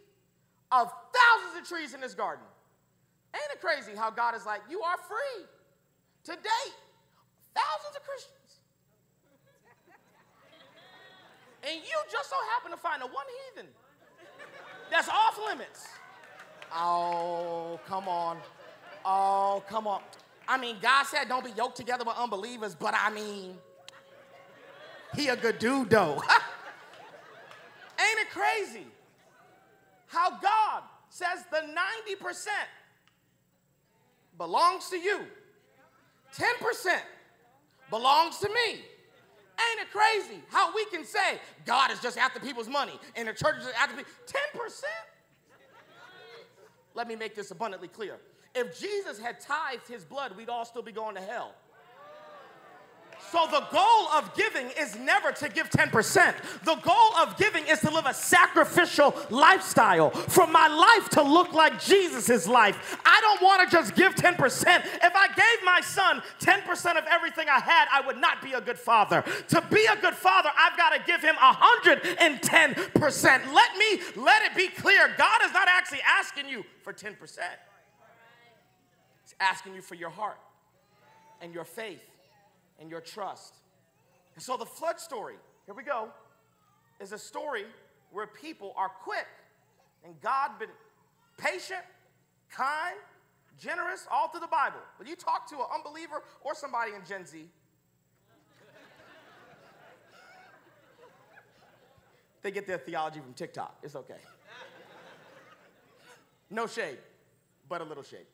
of 0.73 0.91
thousands 0.91 1.63
of 1.63 1.69
trees 1.69 1.95
in 1.95 2.01
this 2.01 2.15
garden. 2.15 2.45
Ain't 3.35 3.53
it 3.53 3.61
crazy 3.61 3.93
how 3.97 4.11
God 4.11 4.35
is 4.35 4.47
like, 4.47 4.63
you 4.71 4.81
are 4.81 4.97
free 4.97 5.45
to 6.25 6.33
date 6.33 6.77
thousands 7.55 7.97
of 7.97 8.03
Christians? 8.03 8.35
and 11.63 11.77
you 11.77 11.97
just 12.11 12.31
so 12.31 12.37
happen 12.55 12.71
to 12.71 12.77
find 12.77 13.03
the 13.03 13.07
one 13.07 13.27
heathen 13.53 13.69
that's 14.91 15.09
off 15.09 15.39
limits. 15.47 15.87
Oh, 16.75 17.81
come 17.87 18.09
on. 18.09 18.39
Oh, 19.05 19.63
come 19.69 19.87
on. 19.87 20.01
I 20.47 20.59
mean, 20.59 20.77
God 20.81 21.05
said 21.05 21.29
don't 21.29 21.45
be 21.45 21.53
yoked 21.57 21.77
together 21.77 22.05
with 22.05 22.17
unbelievers, 22.17 22.75
but 22.75 22.95
I 22.97 23.11
mean, 23.11 23.57
he 25.15 25.29
a 25.29 25.37
good 25.37 25.59
dude 25.59 25.91
though. 25.91 26.23
Ain't 28.01 28.21
it 28.21 28.31
crazy 28.31 28.87
how 30.07 30.31
God 30.39 30.83
says 31.11 31.45
the 31.51 31.59
90% 31.59 32.47
belongs 34.37 34.89
to 34.91 34.97
you, 34.97 35.21
10% 36.37 37.01
belongs 37.91 38.39
to 38.39 38.49
me. 38.49 38.81
Ain't 39.61 39.81
it 39.81 39.91
crazy 39.91 40.41
how 40.51 40.73
we 40.75 40.85
can 40.87 41.05
say 41.05 41.41
God 41.67 41.91
is 41.91 42.01
just 42.01 42.17
after 42.17 42.39
people's 42.39 42.69
money 42.69 42.99
and 43.17 43.27
the 43.27 43.33
church 43.33 43.57
is 43.59 43.67
after 43.77 43.97
people? 43.97 44.13
10%? 44.55 44.85
Let 46.99 47.07
me 47.07 47.15
make 47.15 47.37
this 47.37 47.53
abundantly 47.53 47.87
clear. 47.87 48.17
If 48.57 48.81
Jesus 48.81 49.21
had 49.21 49.39
tithed 49.39 49.87
his 49.87 50.05
blood, 50.05 50.37
we'd 50.37 50.49
all 50.49 50.65
still 50.65 50.83
be 50.83 50.91
going 50.91 51.15
to 51.15 51.21
hell. 51.21 51.55
So 53.31 53.47
the 53.51 53.65
goal 53.71 54.09
of 54.15 54.35
giving 54.35 54.71
is 54.79 54.97
never 54.97 55.33
to 55.33 55.49
give 55.49 55.71
10%. 55.71 56.35
The 56.65 56.77
goal 56.77 57.17
of 57.21 57.37
giving 57.37 57.67
is 57.67 57.81
to 57.81 57.91
live 57.91 58.07
a 58.07 58.15
sacrificial 58.15 59.15
lifestyle. 59.29 60.11
For 60.11 60.47
my 60.47 60.69
life 60.69 61.11
to 61.11 61.23
look 61.23 61.53
like 61.53 61.83
Jesus' 61.83 62.47
life. 62.47 62.97
I 63.05 63.21
don't 63.21 63.43
want 63.43 63.69
to 63.69 63.77
just 63.77 63.95
give 63.95 64.15
10%. 64.15 64.37
If 64.37 65.13
I 65.15 65.27
gave 65.29 65.65
my 65.65 65.81
son 65.83 66.23
10% 66.41 66.97
of 66.97 67.05
everything 67.11 67.49
I 67.49 67.61
had, 67.61 67.89
I 67.93 68.01
would 68.07 68.19
not 68.19 68.41
be 68.43 68.55
a 68.55 68.61
good 68.61 68.79
father. 68.79 69.23
To 69.49 69.65
be 69.71 69.85
a 69.85 69.97
good 70.01 70.15
father, 70.15 70.51
I've 70.57 70.77
got 70.77 70.91
to 70.91 71.03
give 71.07 71.21
him 71.21 71.35
110%. 71.35 73.53
Let 73.53 73.77
me 73.77 74.01
let 74.17 74.43
it 74.45 74.55
be 74.57 74.69
clear. 74.69 75.13
God 75.19 75.43
is 75.45 75.53
not 75.53 75.69
actually 75.69 76.01
asking 76.07 76.49
you 76.49 76.65
for 76.83 76.93
10%. 76.93 77.17
He's 79.23 79.35
asking 79.39 79.75
you 79.75 79.83
for 79.83 79.97
your 79.97 80.11
heart 80.11 80.39
and 81.43 81.53
your 81.53 81.65
faith 81.65 82.08
and 82.79 82.91
your 82.91 83.01
trust. 83.01 83.57
And 84.35 84.43
so 84.43 84.57
the 84.57 84.67
flood 84.67 85.01
story, 85.01 85.35
here 85.67 85.75
we 85.75 85.83
go, 85.83 86.09
is 87.01 87.13
a 87.13 87.19
story 87.19 87.65
where 88.13 88.27
people 88.27 88.73
are 88.77 88.89
quick 88.89 89.27
and 90.05 90.21
God 90.21 90.59
been 90.59 90.69
patient, 91.37 91.83
kind, 92.51 92.97
generous 93.59 94.07
all 94.11 94.29
through 94.29 94.41
the 94.41 94.47
Bible. 94.47 94.81
When 94.97 95.09
you 95.09 95.17
talk 95.17 95.49
to 95.51 95.57
an 95.57 95.67
unbeliever 95.75 96.23
or 96.43 96.55
somebody 96.55 96.93
in 96.95 97.05
Gen 97.07 97.27
Z, 97.27 97.45
they 102.43 102.51
get 102.51 102.67
their 102.67 102.79
theology 102.79 103.21
from 103.21 103.35
TikTok. 103.35 103.77
It's 103.83 103.97
okay. 103.97 104.21
No 106.51 106.67
shade, 106.67 106.99
but 107.69 107.81
a 107.81 107.85
little 107.85 108.03
shade. 108.03 108.27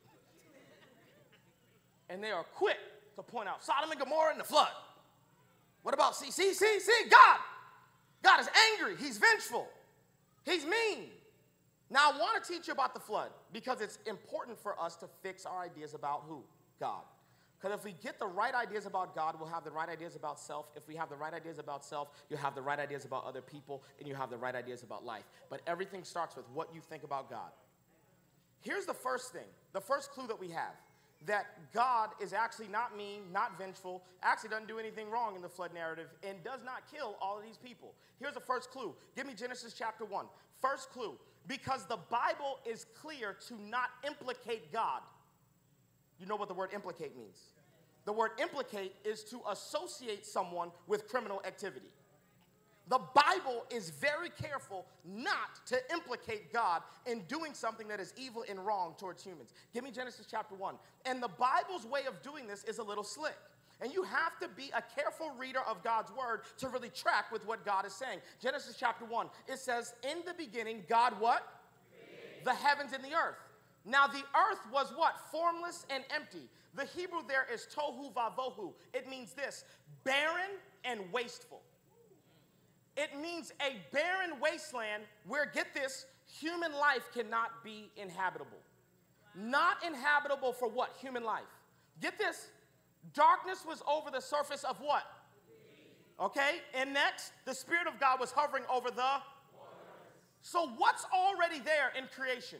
And 2.09 2.23
they 2.23 2.31
are 2.31 2.45
quick 2.45 2.77
to 3.17 3.23
point 3.23 3.49
out 3.49 3.65
Sodom 3.65 3.91
and 3.91 4.01
Gomorrah 4.01 4.33
and 4.33 4.41
the 4.41 4.45
flood. 4.45 4.69
What 5.83 5.95
about 5.95 6.17
see, 6.17 6.31
see, 6.31 6.55
see, 6.55 6.81
see? 6.81 7.09
God. 7.11 7.39
God 8.23 8.41
is 8.41 8.49
angry. 8.73 8.97
He's 8.97 9.19
vengeful. 9.19 9.69
He's 10.45 10.65
mean. 10.65 11.11
Now, 11.91 12.11
I 12.11 12.19
want 12.19 12.43
to 12.43 12.53
teach 12.53 12.67
you 12.67 12.73
about 12.73 12.95
the 12.95 13.01
flood 13.01 13.29
because 13.53 13.81
it's 13.81 13.99
important 14.07 14.59
for 14.59 14.81
us 14.81 14.97
to 14.97 15.07
fix 15.23 15.45
our 15.45 15.63
ideas 15.63 15.95
about 15.95 16.25
who? 16.27 16.43
God. 16.81 17.03
Because 17.61 17.79
if 17.79 17.85
we 17.85 17.95
get 18.03 18.19
the 18.19 18.27
right 18.27 18.55
ideas 18.55 18.85
about 18.85 19.15
God, 19.15 19.37
we'll 19.39 19.49
have 19.49 19.65
the 19.65 19.71
right 19.71 19.89
ideas 19.89 20.17
about 20.17 20.39
self. 20.41 20.67
If 20.75 20.87
we 20.89 20.97
have 20.97 21.09
the 21.09 21.17
right 21.17 21.33
ideas 21.33 21.59
about 21.59 21.85
self, 21.85 22.09
you'll 22.29 22.41
have 22.41 22.55
the 22.55 22.63
right 22.63 22.79
ideas 22.79 23.05
about 23.05 23.25
other 23.25 23.41
people, 23.41 23.83
and 23.99 24.09
you 24.09 24.15
have 24.15 24.29
the 24.29 24.37
right 24.37 24.55
ideas 24.55 24.83
about 24.83 25.05
life. 25.05 25.25
But 25.49 25.61
everything 25.67 26.05
starts 26.05 26.37
with 26.37 26.47
what 26.53 26.75
you 26.75 26.81
think 26.81 27.05
about 27.05 27.31
God. 27.31 27.51
Here's 28.61 28.87
the 28.87 28.95
first 28.95 29.33
thing, 29.33 29.47
the 29.73 29.81
first 29.81 30.11
clue 30.11 30.27
that 30.27 30.39
we 30.39 30.49
have 30.49 30.75
that 31.27 31.73
God 31.73 32.11
is 32.21 32.33
actually 32.33 32.69
not 32.69 32.97
mean, 32.97 33.23
not 33.33 33.57
vengeful, 33.59 34.03
actually 34.23 34.51
doesn't 34.51 34.69
do 34.69 34.79
anything 34.79 35.11
wrong 35.11 35.37
in 35.37 35.43
the 35.43 35.49
flood 35.49 35.73
narrative, 35.73 36.09
and 36.23 36.43
does 36.45 36.61
not 36.65 36.83
kill 36.93 37.17
all 37.21 37.39
of 37.39 37.45
these 37.45 37.57
people. 37.57 37.95
Here's 38.21 38.35
the 38.35 38.41
first 38.41 38.71
clue. 38.71 38.95
Give 39.17 39.27
me 39.27 39.35
Genesis 39.35 39.75
chapter 39.77 40.05
1. 40.05 40.27
First 40.61 40.91
clue. 40.91 41.15
Because 41.47 41.85
the 41.87 41.99
Bible 42.11 42.59
is 42.65 42.87
clear 43.01 43.37
to 43.49 43.61
not 43.61 43.91
implicate 44.07 44.73
God. 44.73 45.03
You 46.19 46.27
know 46.27 46.37
what 46.37 46.49
the 46.49 46.55
word 46.55 46.71
implicate 46.73 47.17
means? 47.17 47.39
The 48.05 48.13
word 48.13 48.33
implicate 48.41 48.95
is 49.05 49.25
to 49.25 49.41
associate 49.51 50.27
someone 50.27 50.71
with 50.87 51.09
criminal 51.09 51.43
activity. 51.47 51.87
The 52.89 53.01
Bible 53.15 53.65
is 53.71 53.91
very 53.91 54.29
careful 54.29 54.85
not 55.05 55.65
to 55.67 55.79
implicate 55.91 56.53
God 56.53 56.83
in 57.07 57.21
doing 57.23 57.55
something 57.55 57.89
that 57.89 57.99
is 57.99 58.13
evil 58.17 58.45
and 58.49 58.65
wrong 58.65 58.95
towards 58.99 59.25
humans. 59.25 59.55
Give 59.73 59.83
me 59.83 59.91
Genesis 59.91 60.27
chapter 60.31 60.55
1. 60.55 60.75
And 61.07 61.23
the 61.23 61.29
Bible's 61.29 61.87
way 61.87 62.03
of 62.07 62.21
doing 62.23 62.47
this 62.47 62.63
is 62.65 62.79
a 62.79 62.83
little 62.83 63.05
slick. 63.05 63.37
And 63.81 63.93
you 63.93 64.03
have 64.03 64.39
to 64.41 64.49
be 64.49 64.71
a 64.77 64.83
careful 64.95 65.31
reader 65.39 65.61
of 65.69 65.83
God's 65.83 66.13
word 66.13 66.43
to 66.59 66.69
really 66.69 66.91
track 66.91 67.33
with 67.33 67.47
what 67.47 67.65
God 67.65 67.87
is 67.87 67.95
saying. 67.95 68.21
Genesis 68.41 68.77
chapter 68.79 69.05
1, 69.05 69.29
it 69.49 69.59
says, 69.59 69.95
In 70.09 70.19
the 70.27 70.35
beginning, 70.35 70.85
God 70.89 71.15
what? 71.19 71.47
The 72.45 72.55
heavens 72.55 72.93
and 72.93 73.03
the 73.03 73.15
earth. 73.15 73.39
Now, 73.87 74.07
the 74.07 74.23
earth 74.51 74.61
was 74.73 74.93
what? 74.95 75.15
Formless 75.33 75.87
and 75.91 76.05
empty. 76.15 76.49
The 76.75 76.85
Hebrew 76.85 77.21
there 77.27 77.47
is 77.53 77.67
tohu 77.75 78.13
vavohu. 78.13 78.73
It 78.93 79.09
means 79.09 79.33
this 79.33 79.65
barren 80.05 80.59
and 80.85 81.01
wasteful. 81.13 81.63
It 82.97 83.21
means 83.21 83.53
a 83.61 83.77
barren 83.93 84.41
wasteland 84.41 85.03
where, 85.27 85.47
get 85.47 85.75
this, 85.75 86.07
human 86.27 86.73
life 86.73 87.09
cannot 87.13 87.65
be 87.65 87.91
inhabitable. 87.97 88.59
Not 89.35 89.85
inhabitable 89.85 90.53
for 90.53 90.69
what? 90.69 90.95
Human 91.01 91.25
life. 91.25 91.43
Get 92.01 92.19
this, 92.19 92.49
darkness 93.13 93.65
was 93.67 93.83
over 93.89 94.11
the 94.11 94.21
surface 94.21 94.65
of 94.65 94.77
what? 94.81 95.05
Okay, 96.21 96.59
and 96.73 96.93
next, 96.93 97.33
the 97.45 97.55
Spirit 97.55 97.89
of 97.89 97.99
God 97.99 98.21
was 98.21 98.31
hovering 98.31 98.63
over 98.73 98.91
the. 98.91 99.21
So, 100.43 100.69
what's 100.77 101.05
already 101.13 101.59
there 101.59 101.91
in 101.99 102.05
creation? 102.15 102.59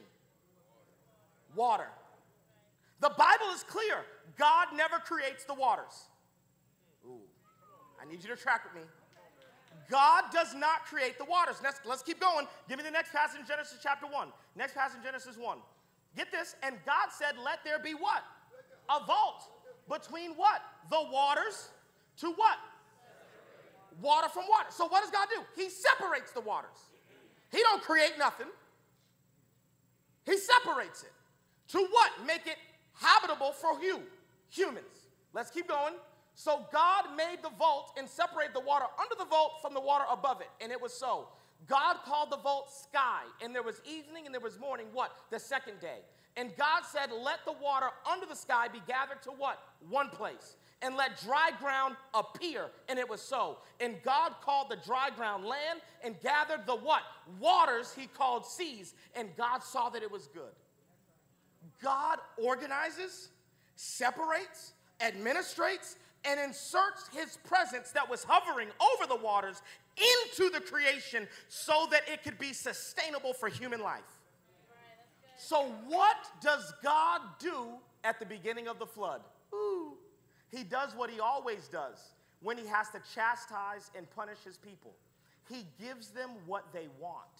Water. 1.55 1.87
The 2.99 3.09
Bible 3.09 3.53
is 3.53 3.63
clear 3.63 4.03
God 4.37 4.67
never 4.75 4.97
creates 4.97 5.45
the 5.45 5.53
waters. 5.53 6.09
Ooh, 7.05 7.21
I 8.01 8.05
need 8.09 8.23
you 8.23 8.29
to 8.29 8.35
track 8.35 8.63
with 8.65 8.73
me. 8.81 8.89
God 9.89 10.25
does 10.31 10.55
not 10.55 10.85
create 10.85 11.17
the 11.17 11.25
waters. 11.25 11.57
Let's, 11.63 11.79
let's 11.85 12.01
keep 12.01 12.19
going. 12.19 12.47
Give 12.67 12.77
me 12.77 12.83
the 12.83 12.91
next 12.91 13.11
passage 13.11 13.39
in 13.39 13.45
Genesis 13.45 13.77
chapter 13.81 14.07
1. 14.07 14.27
Next 14.55 14.73
passage 14.73 14.97
in 14.97 15.03
Genesis 15.03 15.37
1. 15.37 15.57
Get 16.15 16.31
this. 16.31 16.55
And 16.63 16.75
God 16.85 17.09
said, 17.11 17.35
Let 17.43 17.59
there 17.63 17.79
be 17.79 17.93
what? 17.93 18.23
A 18.89 19.05
vault 19.05 19.49
between 19.89 20.31
what? 20.31 20.61
The 20.89 21.01
waters 21.11 21.69
to 22.17 22.31
what? 22.31 22.57
Water 24.01 24.29
from 24.29 24.43
water. 24.49 24.67
So 24.69 24.87
what 24.87 25.01
does 25.01 25.11
God 25.11 25.27
do? 25.33 25.41
He 25.61 25.69
separates 25.69 26.31
the 26.31 26.41
waters. 26.41 26.89
He 27.51 27.59
don't 27.61 27.81
create 27.81 28.13
nothing. 28.17 28.47
He 30.25 30.37
separates 30.37 31.03
it. 31.03 31.11
To 31.69 31.79
what? 31.79 32.11
Make 32.25 32.47
it 32.47 32.57
habitable 32.93 33.51
for 33.51 33.81
you, 33.81 34.01
humans. 34.49 35.07
Let's 35.33 35.51
keep 35.51 35.67
going. 35.67 35.93
So 36.35 36.65
God 36.71 37.15
made 37.15 37.37
the 37.41 37.49
vault 37.57 37.93
and 37.97 38.07
separated 38.07 38.53
the 38.53 38.59
water 38.59 38.85
under 38.99 39.15
the 39.17 39.25
vault 39.25 39.53
from 39.61 39.73
the 39.73 39.79
water 39.79 40.03
above 40.11 40.41
it. 40.41 40.49
And 40.61 40.71
it 40.71 40.79
was 40.79 40.93
so. 40.93 41.29
God 41.67 41.97
called 42.05 42.29
the 42.29 42.37
vault 42.37 42.71
sky, 42.71 43.21
and 43.41 43.55
there 43.55 43.63
was 43.63 43.81
evening 43.85 44.25
and 44.25 44.33
there 44.35 44.41
was 44.41 44.59
morning, 44.59 44.87
what? 44.93 45.15
The 45.31 45.39
second 45.39 45.79
day. 45.79 45.99
And 46.37 46.55
God 46.57 46.83
said, 46.83 47.11
Let 47.11 47.45
the 47.45 47.53
water 47.53 47.87
under 48.11 48.25
the 48.25 48.35
sky 48.35 48.67
be 48.67 48.81
gathered 48.85 49.21
to 49.23 49.31
what? 49.31 49.59
One 49.89 50.09
place. 50.09 50.57
And 50.81 50.97
let 50.97 51.19
dry 51.21 51.51
ground 51.59 51.95
appear. 52.13 52.65
And 52.89 52.99
it 52.99 53.09
was 53.09 53.21
so. 53.21 53.59
And 53.79 53.95
God 54.03 54.33
called 54.41 54.69
the 54.69 54.75
dry 54.85 55.09
ground 55.15 55.45
land 55.45 55.79
and 56.03 56.19
gathered 56.21 56.65
the 56.65 56.75
what? 56.75 57.01
Waters 57.39 57.93
he 57.97 58.07
called 58.07 58.45
seas. 58.45 58.93
And 59.15 59.29
God 59.37 59.63
saw 59.63 59.89
that 59.89 60.03
it 60.03 60.11
was 60.11 60.27
good. 60.27 60.51
God 61.81 62.19
organizes, 62.37 63.29
separates, 63.75 64.73
administrates, 64.99 65.95
and 66.27 66.39
inserts 66.39 67.09
his 67.13 67.37
presence 67.37 67.91
that 67.91 68.09
was 68.09 68.23
hovering 68.27 68.69
over 68.93 69.07
the 69.07 69.15
waters 69.15 69.61
into 69.97 70.49
the 70.49 70.59
creation 70.59 71.27
so 71.47 71.87
that 71.91 72.01
it 72.11 72.23
could 72.23 72.37
be 72.37 72.53
sustainable 72.53 73.33
for 73.33 73.49
human 73.49 73.81
life. 73.81 74.01
So, 75.37 75.73
what 75.87 76.17
does 76.41 76.73
God 76.83 77.21
do 77.39 77.67
at 78.03 78.19
the 78.19 78.25
beginning 78.25 78.67
of 78.67 78.79
the 78.79 78.85
flood? 78.85 79.21
Ooh, 79.53 79.93
he 80.49 80.63
does 80.63 80.95
what 80.95 81.09
he 81.09 81.19
always 81.19 81.67
does 81.67 81.97
when 82.41 82.57
he 82.57 82.65
has 82.67 82.89
to 82.89 83.01
chastise 83.13 83.91
and 83.95 84.09
punish 84.11 84.39
his 84.43 84.57
people. 84.57 84.93
He 85.49 85.65
gives 85.79 86.09
them 86.09 86.31
what 86.45 86.71
they 86.73 86.87
want. 86.99 87.34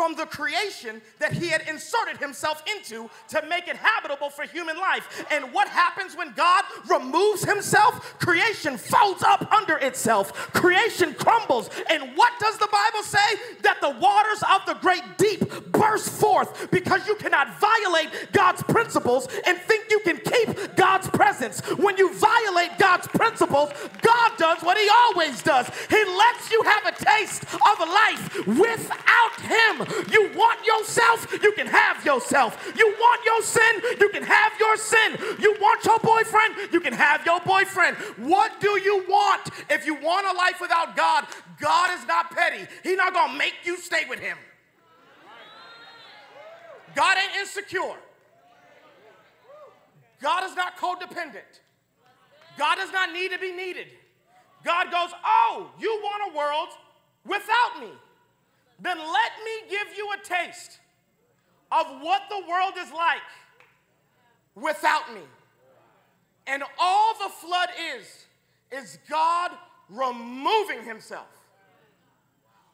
from 0.01 0.15
the 0.15 0.25
creation 0.25 0.99
that 1.19 1.31
he 1.31 1.49
had 1.49 1.61
inserted 1.69 2.17
himself 2.17 2.63
into 2.75 3.07
to 3.27 3.39
make 3.47 3.67
it 3.67 3.75
habitable 3.75 4.31
for 4.31 4.41
human 4.45 4.75
life. 4.75 5.23
And 5.29 5.53
what 5.53 5.67
happens 5.67 6.17
when 6.17 6.33
God 6.33 6.63
removes 6.89 7.43
himself? 7.45 8.17
Creation 8.17 8.77
folds 8.77 9.21
up 9.21 9.53
under 9.53 9.77
itself, 9.77 10.33
creation 10.53 11.13
crumbles. 11.13 11.69
And 11.87 12.17
what 12.17 12.33
does 12.39 12.57
the 12.57 12.67
Bible 12.71 13.03
say? 13.03 13.19
That 13.61 13.79
the 13.79 13.91
waters 13.91 14.43
of 14.51 14.65
the 14.65 14.73
great 14.81 15.03
deep 15.19 15.71
burst 15.71 16.09
forth 16.09 16.71
because 16.71 17.05
you 17.05 17.13
cannot 17.17 17.59
violate 17.59 18.09
God's 18.31 18.63
principles 18.63 19.27
and 19.45 19.55
think 19.59 19.85
you 19.91 19.99
can 19.99 20.17
keep 20.17 20.75
God's 20.75 21.09
presence. 21.09 21.59
When 21.77 21.95
you 21.97 22.11
violate 22.15 22.71
God's 22.79 23.05
principles, 23.05 23.69
God 24.01 24.31
does 24.39 24.63
what 24.63 24.79
he 24.79 24.89
always 24.89 25.43
does. 25.43 25.69
He 25.91 26.03
lets 26.03 26.49
you 26.49 26.63
have 26.63 26.87
a 26.87 27.05
taste 27.05 27.43
of 27.53 27.79
life 27.79 28.47
without 28.47 29.41
him. 29.41 29.90
You 30.11 30.31
want 30.35 30.65
yourself, 30.65 31.31
you 31.41 31.51
can 31.53 31.67
have 31.67 32.05
yourself. 32.05 32.73
You 32.75 32.87
want 32.99 33.25
your 33.25 33.41
sin, 33.41 33.81
you 33.99 34.09
can 34.09 34.23
have 34.23 34.53
your 34.59 34.77
sin. 34.77 35.17
You 35.39 35.55
want 35.59 35.83
your 35.85 35.99
boyfriend, 35.99 36.73
you 36.73 36.79
can 36.79 36.93
have 36.93 37.25
your 37.25 37.39
boyfriend. 37.41 37.97
What 38.17 38.59
do 38.59 38.79
you 38.81 39.05
want? 39.07 39.49
If 39.69 39.85
you 39.85 39.95
want 39.95 40.27
a 40.27 40.37
life 40.37 40.59
without 40.59 40.95
God, 40.95 41.25
God 41.59 41.97
is 41.99 42.05
not 42.07 42.31
petty. 42.31 42.67
He's 42.83 42.97
not 42.97 43.13
gonna 43.13 43.37
make 43.37 43.55
you 43.63 43.77
stay 43.77 44.05
with 44.09 44.19
him. 44.19 44.37
God 46.95 47.17
ain't 47.17 47.39
insecure. 47.39 47.97
God 50.21 50.43
is 50.43 50.55
not 50.55 50.77
codependent. 50.77 51.59
God 52.57 52.75
does 52.75 52.91
not 52.91 53.11
need 53.11 53.31
to 53.31 53.39
be 53.39 53.51
needed. 53.51 53.87
God 54.63 54.91
goes, 54.91 55.09
Oh, 55.25 55.71
you 55.79 55.99
want 56.03 56.33
a 56.33 56.37
world 56.37 56.69
without 57.25 57.79
me? 57.81 57.91
Then 58.81 58.97
let 58.97 59.31
me 59.45 59.69
give 59.69 59.95
you 59.95 60.09
a 60.11 60.25
taste 60.25 60.79
of 61.71 61.85
what 62.01 62.23
the 62.29 62.41
world 62.49 62.73
is 62.77 62.91
like 62.91 63.21
without 64.55 65.13
me. 65.13 65.21
And 66.47 66.63
all 66.79 67.13
the 67.13 67.29
flood 67.29 67.69
is, 67.95 68.25
is 68.71 68.97
God 69.09 69.51
removing 69.89 70.83
himself 70.83 71.27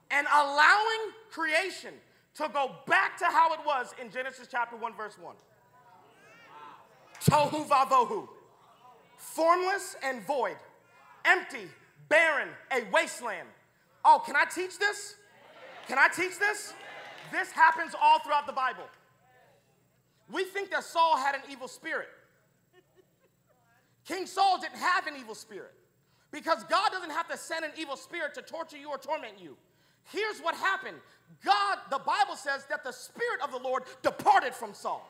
and 0.09 0.25
allowing 0.33 1.11
creation 1.29 1.93
to 2.35 2.49
go 2.53 2.75
back 2.85 3.17
to 3.17 3.25
how 3.25 3.53
it 3.53 3.59
was 3.65 3.93
in 4.01 4.09
Genesis 4.09 4.47
chapter 4.49 4.77
1, 4.77 4.93
verse 4.95 5.17
1. 5.19 5.35
Tohu 7.25 7.67
vavohu, 7.67 8.27
formless 9.17 9.95
and 10.03 10.25
void, 10.25 10.55
empty, 11.25 11.67
barren, 12.09 12.49
a 12.71 12.83
wasteland. 12.93 13.47
Oh, 14.05 14.21
can 14.25 14.35
I 14.35 14.45
teach 14.45 14.79
this? 14.79 15.15
Can 15.87 15.97
I 15.97 16.07
teach 16.09 16.37
this? 16.37 16.73
This 17.31 17.51
happens 17.51 17.93
all 18.01 18.19
throughout 18.19 18.45
the 18.45 18.53
Bible. 18.53 18.83
We 20.31 20.43
think 20.43 20.71
that 20.71 20.83
Saul 20.83 21.17
had 21.17 21.35
an 21.35 21.41
evil 21.49 21.67
spirit. 21.67 22.09
King 24.05 24.25
Saul 24.25 24.59
didn't 24.59 24.79
have 24.79 25.07
an 25.07 25.15
evil 25.19 25.35
spirit 25.35 25.73
because 26.31 26.63
God 26.65 26.91
doesn't 26.91 27.09
have 27.09 27.27
to 27.29 27.37
send 27.37 27.65
an 27.65 27.71
evil 27.77 27.95
spirit 27.95 28.33
to 28.35 28.41
torture 28.41 28.77
you 28.77 28.89
or 28.89 28.97
torment 28.97 29.33
you. 29.39 29.57
Here's 30.05 30.39
what 30.39 30.55
happened 30.55 30.97
God, 31.43 31.79
the 31.89 31.99
Bible 31.99 32.35
says 32.35 32.65
that 32.69 32.83
the 32.83 32.91
spirit 32.91 33.41
of 33.43 33.51
the 33.51 33.59
Lord 33.59 33.83
departed 34.01 34.53
from 34.53 34.73
Saul. 34.73 35.09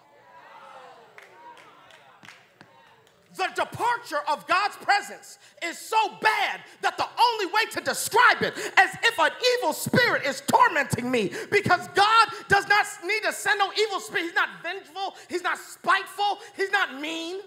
The 3.38 3.48
departure 3.56 4.20
of 4.28 4.46
God's 4.48 4.76
presence 4.78 5.40
is 5.64 5.78
so 5.78 5.98
bad 6.22 6.62
that 6.82 6.98
the 6.98 7.06
only 7.06 7.46
way 7.48 7.66
to 7.72 7.82
describe 7.82 8.42
it 8.42 8.54
as 8.78 8.90
if 9.04 9.20
an 9.20 9.32
evil 9.58 9.74
spirit 9.74 10.26
is 10.26 10.42
tormenting 10.48 11.10
me 11.10 11.32
because 11.52 11.88
God 11.90 12.28
does 12.48 12.68
not 12.68 12.86
need 13.06 13.24
to 13.24 13.32
send 13.32 13.60
no 13.60 13.72
evil 13.80 14.00
spirit. 14.00 14.24
He's 14.24 14.34
not 14.34 14.50
vengeful, 14.62 15.16
he's 15.30 15.44
not 15.44 15.58
spiteful, 15.58 16.40
he's 16.56 16.72
not 16.72 17.00
mean. 17.00 17.40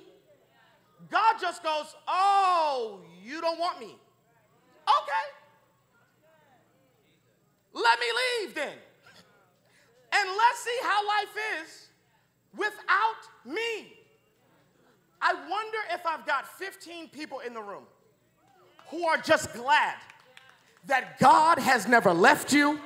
God 1.11 1.37
just 1.41 1.63
goes, 1.63 1.95
Oh, 2.07 3.01
you 3.23 3.41
don't 3.41 3.59
want 3.59 3.81
me. 3.81 3.87
Okay. 3.87 5.27
Let 7.73 7.99
me 7.99 8.07
leave 8.21 8.55
then. 8.55 8.77
And 10.13 10.29
let's 10.29 10.61
see 10.61 10.79
how 10.83 11.07
life 11.07 11.37
is 11.63 11.89
without 12.57 13.23
me. 13.47 14.00
I 15.23 15.35
wonder 15.35 15.79
if 15.93 16.07
I've 16.07 16.27
got 16.27 16.47
15 16.59 17.09
people 17.11 17.41
in 17.41 17.55
the 17.55 17.63
room 17.63 17.85
who 18.89 19.07
are 19.07 19.19
just 19.19 19.53
glad 19.53 19.97
that 20.87 21.19
God 21.19 21.59
has 21.59 21.87
never 21.87 22.13
left 22.13 22.53
you 22.53 22.81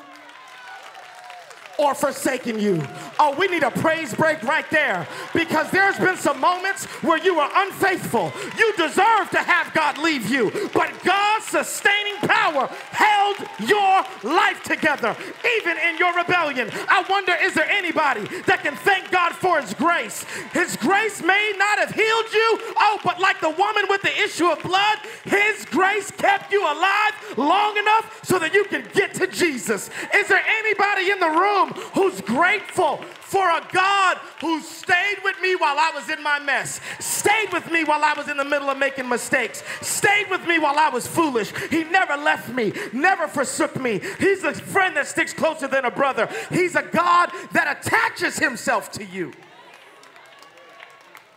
or 1.78 1.94
forsaken 1.94 2.58
you. 2.58 2.82
Oh, 3.18 3.34
we 3.38 3.46
need 3.48 3.62
a 3.62 3.70
praise 3.70 4.14
break 4.14 4.42
right 4.42 4.68
there 4.70 5.06
because 5.32 5.70
there's 5.70 5.98
been 5.98 6.16
some 6.16 6.40
moments 6.40 6.86
where 7.02 7.18
you 7.18 7.36
were 7.36 7.48
unfaithful. 7.54 8.32
You 8.58 8.72
deserve 8.76 9.30
to 9.30 9.38
have 9.38 9.72
God 9.74 9.98
leave 9.98 10.28
you, 10.28 10.50
but 10.72 10.92
God's 11.04 11.46
sustaining 11.46 12.16
power 12.18 12.66
held 12.90 13.36
your 13.60 14.04
life 14.22 14.62
together, 14.62 15.16
even 15.58 15.76
in 15.78 15.98
your 15.98 16.14
rebellion. 16.14 16.70
I 16.88 17.04
wonder 17.08 17.34
is 17.40 17.54
there 17.54 17.68
anybody 17.68 18.26
that 18.46 18.62
can 18.62 18.76
thank 18.76 19.10
God 19.10 19.32
for 19.32 19.60
His 19.60 19.74
grace? 19.74 20.24
His 20.52 20.76
grace 20.76 21.22
may 21.22 21.52
not 21.56 21.78
have 21.78 21.90
healed 21.90 22.32
you, 22.32 22.58
oh, 22.78 22.98
but 23.04 23.20
like 23.20 23.40
the 23.40 23.50
woman 23.50 23.84
with 23.88 24.02
the 24.02 24.16
issue 24.22 24.46
of 24.46 24.62
blood, 24.62 24.98
His 25.24 25.64
grace 25.66 26.10
kept 26.10 26.52
you 26.52 26.62
alive 26.62 27.12
long 27.36 27.76
enough 27.76 28.20
so 28.22 28.38
that 28.38 28.54
you 28.54 28.64
can 28.64 28.84
get 28.94 29.14
to 29.14 29.26
Jesus. 29.26 29.90
Is 30.14 30.28
there 30.28 30.44
anybody 30.46 31.10
in 31.10 31.20
the 31.20 31.28
room? 31.28 31.63
Who's 31.94 32.20
grateful 32.20 32.98
for 33.20 33.48
a 33.48 33.66
God 33.72 34.16
who 34.40 34.60
stayed 34.60 35.18
with 35.24 35.40
me 35.40 35.56
while 35.56 35.76
I 35.78 35.90
was 35.94 36.08
in 36.08 36.22
my 36.22 36.38
mess, 36.38 36.80
stayed 37.00 37.52
with 37.52 37.70
me 37.70 37.84
while 37.84 38.04
I 38.04 38.14
was 38.14 38.28
in 38.28 38.36
the 38.36 38.44
middle 38.44 38.70
of 38.70 38.78
making 38.78 39.08
mistakes, 39.08 39.62
stayed 39.80 40.30
with 40.30 40.46
me 40.46 40.58
while 40.58 40.78
I 40.78 40.88
was 40.88 41.06
foolish. 41.06 41.52
He 41.70 41.84
never 41.84 42.16
left 42.16 42.48
me, 42.50 42.72
never 42.92 43.26
forsook 43.26 43.80
me. 43.80 44.00
He's 44.18 44.44
a 44.44 44.54
friend 44.54 44.96
that 44.96 45.06
sticks 45.06 45.32
closer 45.32 45.68
than 45.68 45.84
a 45.84 45.90
brother. 45.90 46.28
He's 46.50 46.76
a 46.76 46.82
God 46.82 47.30
that 47.52 47.78
attaches 47.78 48.38
himself 48.38 48.92
to 48.92 49.04
you. 49.04 49.32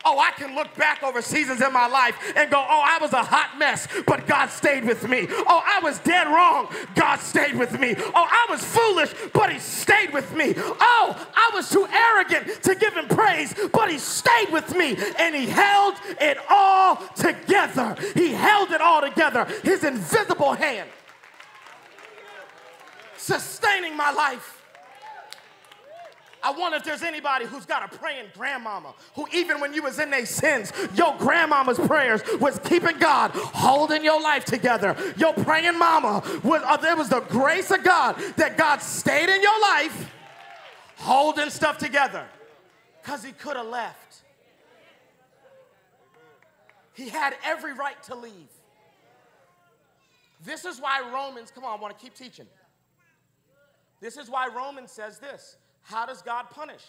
Oh, 0.10 0.20
I 0.20 0.32
can 0.32 0.56
look 0.56 0.74
back 0.76 1.04
over 1.04 1.22
seasons 1.22 1.62
in 1.62 1.74
my 1.74 1.86
life 1.86 2.16
and 2.38 2.50
go, 2.50 2.58
oh, 2.58 2.82
I 2.86 2.98
was 3.02 3.12
a 3.12 3.24
hot 3.24 3.58
mess, 3.60 3.90
but 4.06 4.26
God 4.26 4.50
stayed 4.50 4.86
with 4.86 5.06
me. 5.06 5.28
Oh, 5.30 5.62
I 5.66 5.82
was 5.84 6.00
dead 6.00 6.28
wrong. 6.28 6.74
God 6.96 7.18
stayed 7.20 7.56
with 7.58 7.78
me. 7.78 7.94
Oh, 7.98 8.14
I 8.16 8.48
was 8.50 8.64
foolish, 8.64 9.14
but 9.34 9.52
He 9.52 9.60
stayed 9.60 10.14
with 10.14 10.34
me. 10.34 10.54
Oh, 10.58 11.28
I 11.36 11.52
was 11.54 11.70
too 11.70 11.86
arrogant 11.92 12.64
to 12.64 12.76
give 12.76 12.94
Him 12.94 13.10
praise, 13.10 13.54
but 13.74 13.92
He 13.92 13.98
stayed 13.98 14.50
with 14.50 14.74
me 14.78 14.96
and 15.20 15.36
He 15.36 15.46
held 15.46 15.96
it 16.22 16.38
all 16.50 16.96
together. 17.18 17.98
He 18.14 18.32
held 18.32 18.72
it 18.72 18.80
all 18.80 19.02
together. 19.02 19.44
His 19.62 19.84
invisible 19.84 20.54
hand 20.54 20.90
sustaining 23.18 23.98
my 23.98 24.12
life. 24.12 24.57
I 26.44 26.52
wonder 26.52 26.78
if 26.78 26.84
there's 26.84 27.04
anybody 27.04 27.46
who's 27.46 27.66
got 27.66 27.94
a 27.94 27.98
praying 27.98 28.28
grandmama 28.36 28.94
who, 29.16 29.28
even 29.34 29.60
when 29.60 29.74
you 29.74 29.84
was 29.84 30.00
in 30.00 30.10
their 30.10 30.26
sins, 30.26 30.72
your 30.96 31.16
grandmama's 31.18 31.80
prayers 31.80 32.22
was 32.40 32.60
keeping 32.60 32.98
God 32.98 33.32
holding 33.32 34.04
your 34.04 34.22
life 34.22 34.46
together. 34.46 34.96
Your 35.18 35.34
praying 35.34 35.78
mama 35.78 36.24
was 36.44 36.62
uh, 36.64 36.78
there 36.78 36.96
was 36.96 37.10
the 37.10 37.22
grace 37.22 37.72
of 37.72 37.84
God 37.84 38.18
that 38.38 38.58
God 38.58 38.82
stayed 38.82 39.30
in 39.30 39.42
your 39.42 39.62
life, 39.62 40.12
holding 40.98 41.50
stuff 41.50 41.78
together, 41.78 42.26
because 43.02 43.24
He 43.24 43.32
could 43.32 43.58
have 43.58 43.68
left. 43.68 44.24
He 46.94 47.10
had 47.10 47.36
every 47.44 47.74
right 47.74 48.02
to 48.04 48.16
leave. 48.16 48.34
This 50.44 50.66
is 50.66 50.80
why 50.80 51.02
Romans, 51.14 51.52
come 51.52 51.64
on, 51.64 51.78
I 51.78 51.82
want 51.82 51.98
to 51.98 52.04
keep 52.04 52.14
teaching. 52.14 52.48
This 54.00 54.18
is 54.18 54.30
why 54.30 54.48
Romans 54.56 54.92
says 54.92 55.20
this 55.20 55.58
how 55.88 56.06
does 56.06 56.22
God 56.22 56.50
punish? 56.50 56.84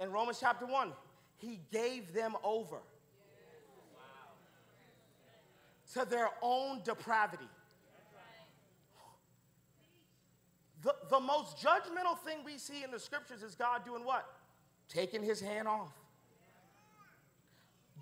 In 0.00 0.10
Romans 0.10 0.38
chapter 0.40 0.66
1, 0.66 0.92
he 1.36 1.60
gave 1.70 2.12
them 2.12 2.34
over 2.42 2.78
to 5.92 6.04
their 6.04 6.28
own 6.42 6.80
depravity. 6.82 7.48
The, 10.82 10.96
the 11.10 11.20
most 11.20 11.58
judgmental 11.58 12.18
thing 12.18 12.38
we 12.44 12.58
see 12.58 12.82
in 12.82 12.90
the 12.90 12.98
scriptures 12.98 13.44
is 13.44 13.54
God 13.54 13.84
doing 13.84 14.04
what? 14.04 14.28
Taking 14.88 15.22
his 15.22 15.40
hand 15.40 15.68
off, 15.68 15.94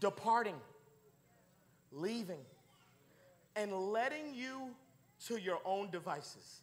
departing, 0.00 0.56
leaving, 1.92 2.40
and 3.54 3.70
letting 3.70 4.34
you 4.34 4.70
to 5.26 5.38
your 5.38 5.58
own 5.66 5.90
devices, 5.90 6.62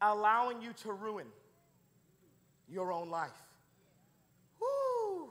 allowing 0.00 0.62
you 0.62 0.72
to 0.82 0.92
ruin 0.94 1.26
your 2.68 2.92
own 2.92 3.10
life. 3.10 3.30
Woo! 4.60 5.30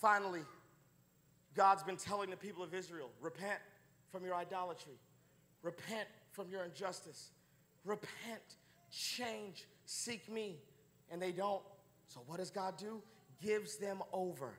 Finally, 0.00 0.42
God's 1.54 1.82
been 1.82 1.96
telling 1.96 2.30
the 2.30 2.36
people 2.36 2.62
of 2.62 2.72
Israel 2.74 3.10
repent 3.20 3.60
from 4.10 4.24
your 4.24 4.34
idolatry, 4.34 4.98
repent 5.62 6.08
from 6.30 6.50
your 6.50 6.64
injustice, 6.64 7.30
repent, 7.84 8.56
change, 8.90 9.66
seek 9.86 10.30
me. 10.30 10.58
And 11.10 11.20
they 11.20 11.32
don't. 11.32 11.62
So, 12.06 12.20
what 12.26 12.38
does 12.38 12.50
God 12.50 12.76
do? 12.76 13.02
Gives 13.42 13.76
them 13.76 14.02
over 14.12 14.58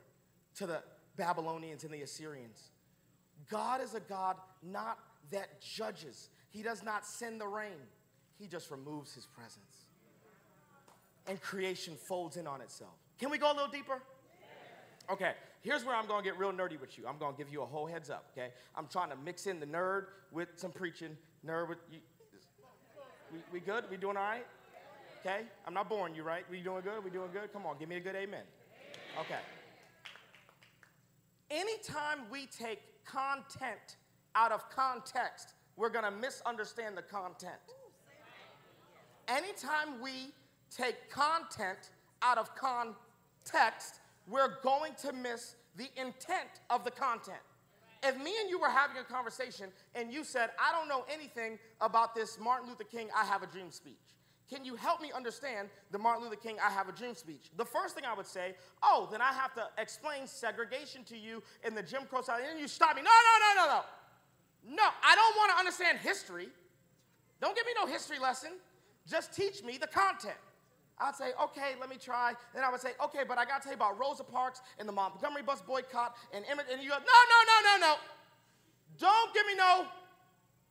to 0.56 0.66
the 0.66 0.82
Babylonians 1.16 1.84
and 1.84 1.94
the 1.94 2.02
Assyrians. 2.02 2.72
God 3.50 3.82
is 3.82 3.94
a 3.94 4.00
God 4.00 4.38
not 4.64 5.00
that 5.32 5.62
judges, 5.62 6.30
He 6.50 6.64
does 6.64 6.84
not 6.84 7.06
send 7.06 7.40
the 7.40 7.48
rain, 7.48 7.78
He 8.40 8.48
just 8.48 8.72
removes 8.72 9.14
His 9.14 9.26
presence. 9.26 9.86
And 11.30 11.40
creation 11.40 11.96
folds 11.96 12.38
in 12.38 12.48
on 12.48 12.60
itself. 12.60 12.96
Can 13.20 13.30
we 13.30 13.38
go 13.38 13.52
a 13.52 13.54
little 13.54 13.70
deeper? 13.70 14.02
Okay, 15.12 15.34
here's 15.62 15.86
where 15.86 15.96
I'm 15.96 16.08
gonna 16.08 16.24
get 16.24 16.40
real 16.40 16.52
nerdy 16.52 16.82
with 16.82 16.98
you. 16.98 17.08
I'm 17.08 17.20
gonna 17.20 17.38
give 17.38 17.52
you 17.52 17.62
a 17.62 17.66
whole 17.68 17.86
heads 17.86 18.10
up, 18.10 18.32
okay? 18.32 18.50
I'm 18.76 18.88
trying 18.88 19.12
to 19.12 19.16
mix 19.16 19.46
in 19.46 19.60
the 19.60 19.68
nerd 19.68 20.06
with 20.32 20.50
some 20.56 20.72
preaching. 20.72 21.16
Nerd 21.46 21.70
with 21.70 21.78
you. 21.92 22.00
We, 23.32 23.40
we 23.54 23.60
good? 23.60 23.84
We 23.92 23.98
doing 23.98 24.18
all 24.18 24.24
right? 24.24 24.46
Okay? 25.20 25.42
I'm 25.68 25.74
not 25.76 25.88
boring 25.88 26.16
you, 26.16 26.24
right? 26.24 26.46
We 26.50 26.62
doing 26.62 26.82
good? 26.82 27.04
We 27.04 27.12
doing 27.12 27.30
good? 27.32 27.54
Come 27.54 27.68
on, 27.68 27.78
give 27.78 27.90
me 27.90 27.98
a 27.98 28.00
good 28.00 28.16
amen. 28.16 28.44
Okay. 29.20 29.40
Anytime 31.52 32.22
we 32.32 32.48
take 32.48 32.82
content 33.06 33.98
out 34.34 34.52
of 34.52 34.68
context, 34.72 35.54
we're 35.76 35.90
gonna 35.90 36.10
misunderstand 36.10 36.98
the 36.98 37.04
content. 37.04 37.54
Anytime 39.28 40.02
we 40.02 40.34
take 40.76 41.10
content 41.10 41.92
out 42.22 42.38
of 42.38 42.56
context, 42.56 44.02
we're 44.28 44.62
going 44.62 44.94
to 45.02 45.14
miss 45.14 45.56
the 45.76 45.90
intent 45.96 46.62
of 46.70 46.84
the 46.84 46.92
content. 46.92 47.40
If 48.02 48.18
me 48.18 48.32
and 48.42 48.50
you 48.50 48.60
were 48.60 48.70
having 48.70 48.98
a 48.98 49.04
conversation 49.04 49.70
and 49.94 50.14
you 50.14 50.24
said, 50.24 50.52
I 50.60 50.72
don't 50.72 50.88
know 50.88 51.04
anything 51.12 51.60
about 51.82 52.16
this 52.16 52.40
Martin 52.40 52.70
Luther 52.70 52.86
King 52.86 53.10
I 53.16 53.26
Have 53.26 53.44
a 53.44 53.48
Dream 53.48 53.72
speech, 53.72 53.96
can 54.50 54.66
you 54.66 54.76
help 54.76 55.02
me 55.02 55.12
understand 55.14 55.70
the 55.92 56.00
Martin 56.00 56.24
Luther 56.24 56.38
King 56.38 56.58
I 56.66 56.72
Have 56.72 56.90
a 56.90 56.92
Dream 56.92 57.14
speech? 57.14 57.52
The 57.58 57.66
first 57.66 57.96
thing 57.96 58.06
I 58.06 58.16
would 58.16 58.26
say, 58.26 58.56
oh, 58.82 59.08
then 59.12 59.22
I 59.22 59.34
have 59.34 59.54
to 59.56 59.68
explain 59.78 60.26
segregation 60.26 61.04
to 61.06 61.18
you 61.18 61.44
in 61.66 61.76
the 61.76 61.84
Jim 61.84 62.04
Crow 62.10 62.22
South. 62.22 62.40
And 62.50 62.60
you 62.60 62.68
stop 62.68 62.96
me. 62.96 63.02
No, 63.02 63.10
no, 63.10 63.64
no, 63.64 63.66
no, 63.66 63.72
no. 63.74 64.76
No, 64.76 64.90
I 65.04 65.16
don't 65.16 65.38
want 65.38 65.52
to 65.52 65.58
understand 65.58 66.00
history. 66.00 66.50
Don't 67.42 67.56
give 67.56 67.66
me 67.66 67.74
no 67.80 67.86
history 67.86 68.20
lesson. 68.20 68.52
Just 69.08 69.34
teach 69.34 69.64
me 69.64 69.78
the 69.78 69.88
content. 69.88 70.36
I'd 71.00 71.16
say, 71.16 71.32
okay, 71.42 71.76
let 71.80 71.90
me 71.90 71.96
try. 71.96 72.34
Then 72.54 72.64
I 72.64 72.70
would 72.70 72.82
say, 72.82 72.92
okay, 73.06 73.20
but 73.28 73.38
I 73.38 73.46
got 73.46 73.62
to 73.62 73.64
tell 73.64 73.72
you 73.72 73.78
about 73.78 73.98
Rosa 74.00 74.24
Parks 74.24 74.62
and 74.78 74.88
the 74.88 74.92
Montgomery 74.92 75.44
bus 75.44 75.62
boycott 75.62 76.16
and 76.34 76.44
Emmett. 76.50 76.66
And 76.72 76.84
you 76.84 76.90
go, 76.90 76.98
no, 76.98 77.02
no, 77.02 77.40
no, 77.48 77.58
no, 77.64 77.88
no. 77.88 77.96
Don't 79.00 79.34
give 79.34 79.46
me 79.46 79.56
no 79.56 79.86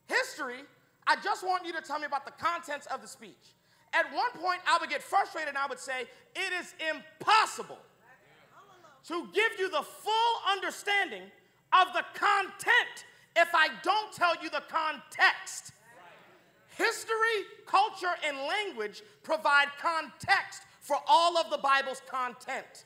history. 0.07 0.61
I 1.07 1.15
just 1.23 1.43
want 1.43 1.65
you 1.65 1.73
to 1.73 1.81
tell 1.81 1.99
me 1.99 2.05
about 2.05 2.25
the 2.25 2.31
contents 2.31 2.85
of 2.87 3.01
the 3.01 3.07
speech. 3.07 3.55
At 3.93 4.05
one 4.13 4.31
point, 4.33 4.59
I 4.67 4.77
would 4.79 4.89
get 4.89 5.01
frustrated 5.01 5.49
and 5.49 5.57
I 5.57 5.65
would 5.65 5.79
say, 5.79 6.01
it 6.35 6.53
is 6.59 6.75
impossible 6.93 7.79
to 9.07 9.27
give 9.33 9.51
you 9.57 9.69
the 9.71 9.81
full 9.81 10.35
understanding 10.51 11.23
of 11.73 11.87
the 11.93 12.03
content 12.13 13.05
if 13.35 13.49
I 13.53 13.69
don't 13.81 14.13
tell 14.13 14.35
you 14.43 14.49
the 14.49 14.63
context. 14.69 15.71
History, 16.79 17.43
culture, 17.65 18.15
and 18.25 18.37
language 18.37 19.03
provide 19.21 19.67
context 19.81 20.61
for 20.79 20.95
all 21.09 21.37
of 21.37 21.49
the 21.51 21.57
Bible's 21.57 22.01
content. 22.09 22.85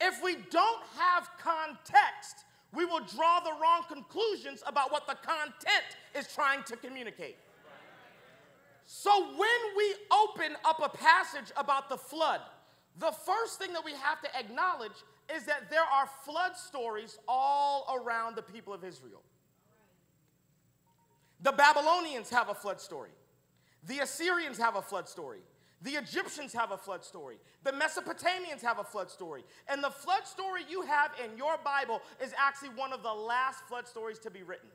If 0.00 0.20
we 0.24 0.38
don't 0.50 0.82
have 0.98 1.30
context, 1.40 2.44
we 2.74 2.84
will 2.84 3.04
draw 3.14 3.38
the 3.38 3.52
wrong 3.62 3.84
conclusions 3.86 4.64
about 4.66 4.90
what 4.90 5.06
the 5.06 5.14
content 5.14 5.96
is 6.16 6.26
trying 6.34 6.64
to 6.64 6.76
communicate. 6.76 7.36
So 8.86 9.10
when 9.36 9.76
we 9.76 9.94
open 10.10 10.56
up 10.64 10.80
a 10.82 10.88
passage 10.88 11.52
about 11.56 11.88
the 11.88 11.96
flood, 11.96 12.40
the 12.98 13.12
first 13.12 13.60
thing 13.60 13.72
that 13.72 13.84
we 13.84 13.92
have 13.92 14.20
to 14.22 14.36
acknowledge 14.36 15.04
is 15.32 15.44
that 15.44 15.70
there 15.70 15.82
are 15.82 16.08
flood 16.24 16.56
stories 16.56 17.20
all 17.28 18.02
around 18.02 18.34
the 18.34 18.42
people 18.42 18.72
of 18.72 18.82
Israel. 18.82 19.22
The 21.40 21.52
Babylonians 21.52 22.30
have 22.30 22.48
a 22.48 22.54
flood 22.54 22.80
story. 22.80 23.10
The 23.86 24.00
Assyrians 24.00 24.58
have 24.58 24.76
a 24.76 24.82
flood 24.82 25.08
story. 25.08 25.40
The 25.82 25.92
Egyptians 25.92 26.52
have 26.52 26.72
a 26.72 26.76
flood 26.76 27.04
story. 27.04 27.36
The 27.62 27.70
Mesopotamians 27.72 28.60
have 28.62 28.78
a 28.80 28.84
flood 28.84 29.10
story. 29.10 29.44
And 29.68 29.82
the 29.82 29.90
flood 29.90 30.26
story 30.26 30.62
you 30.68 30.82
have 30.82 31.12
in 31.24 31.36
your 31.36 31.56
Bible 31.64 32.02
is 32.20 32.34
actually 32.36 32.70
one 32.70 32.92
of 32.92 33.02
the 33.02 33.12
last 33.12 33.64
flood 33.68 33.86
stories 33.86 34.18
to 34.20 34.30
be 34.30 34.42
written. 34.42 34.68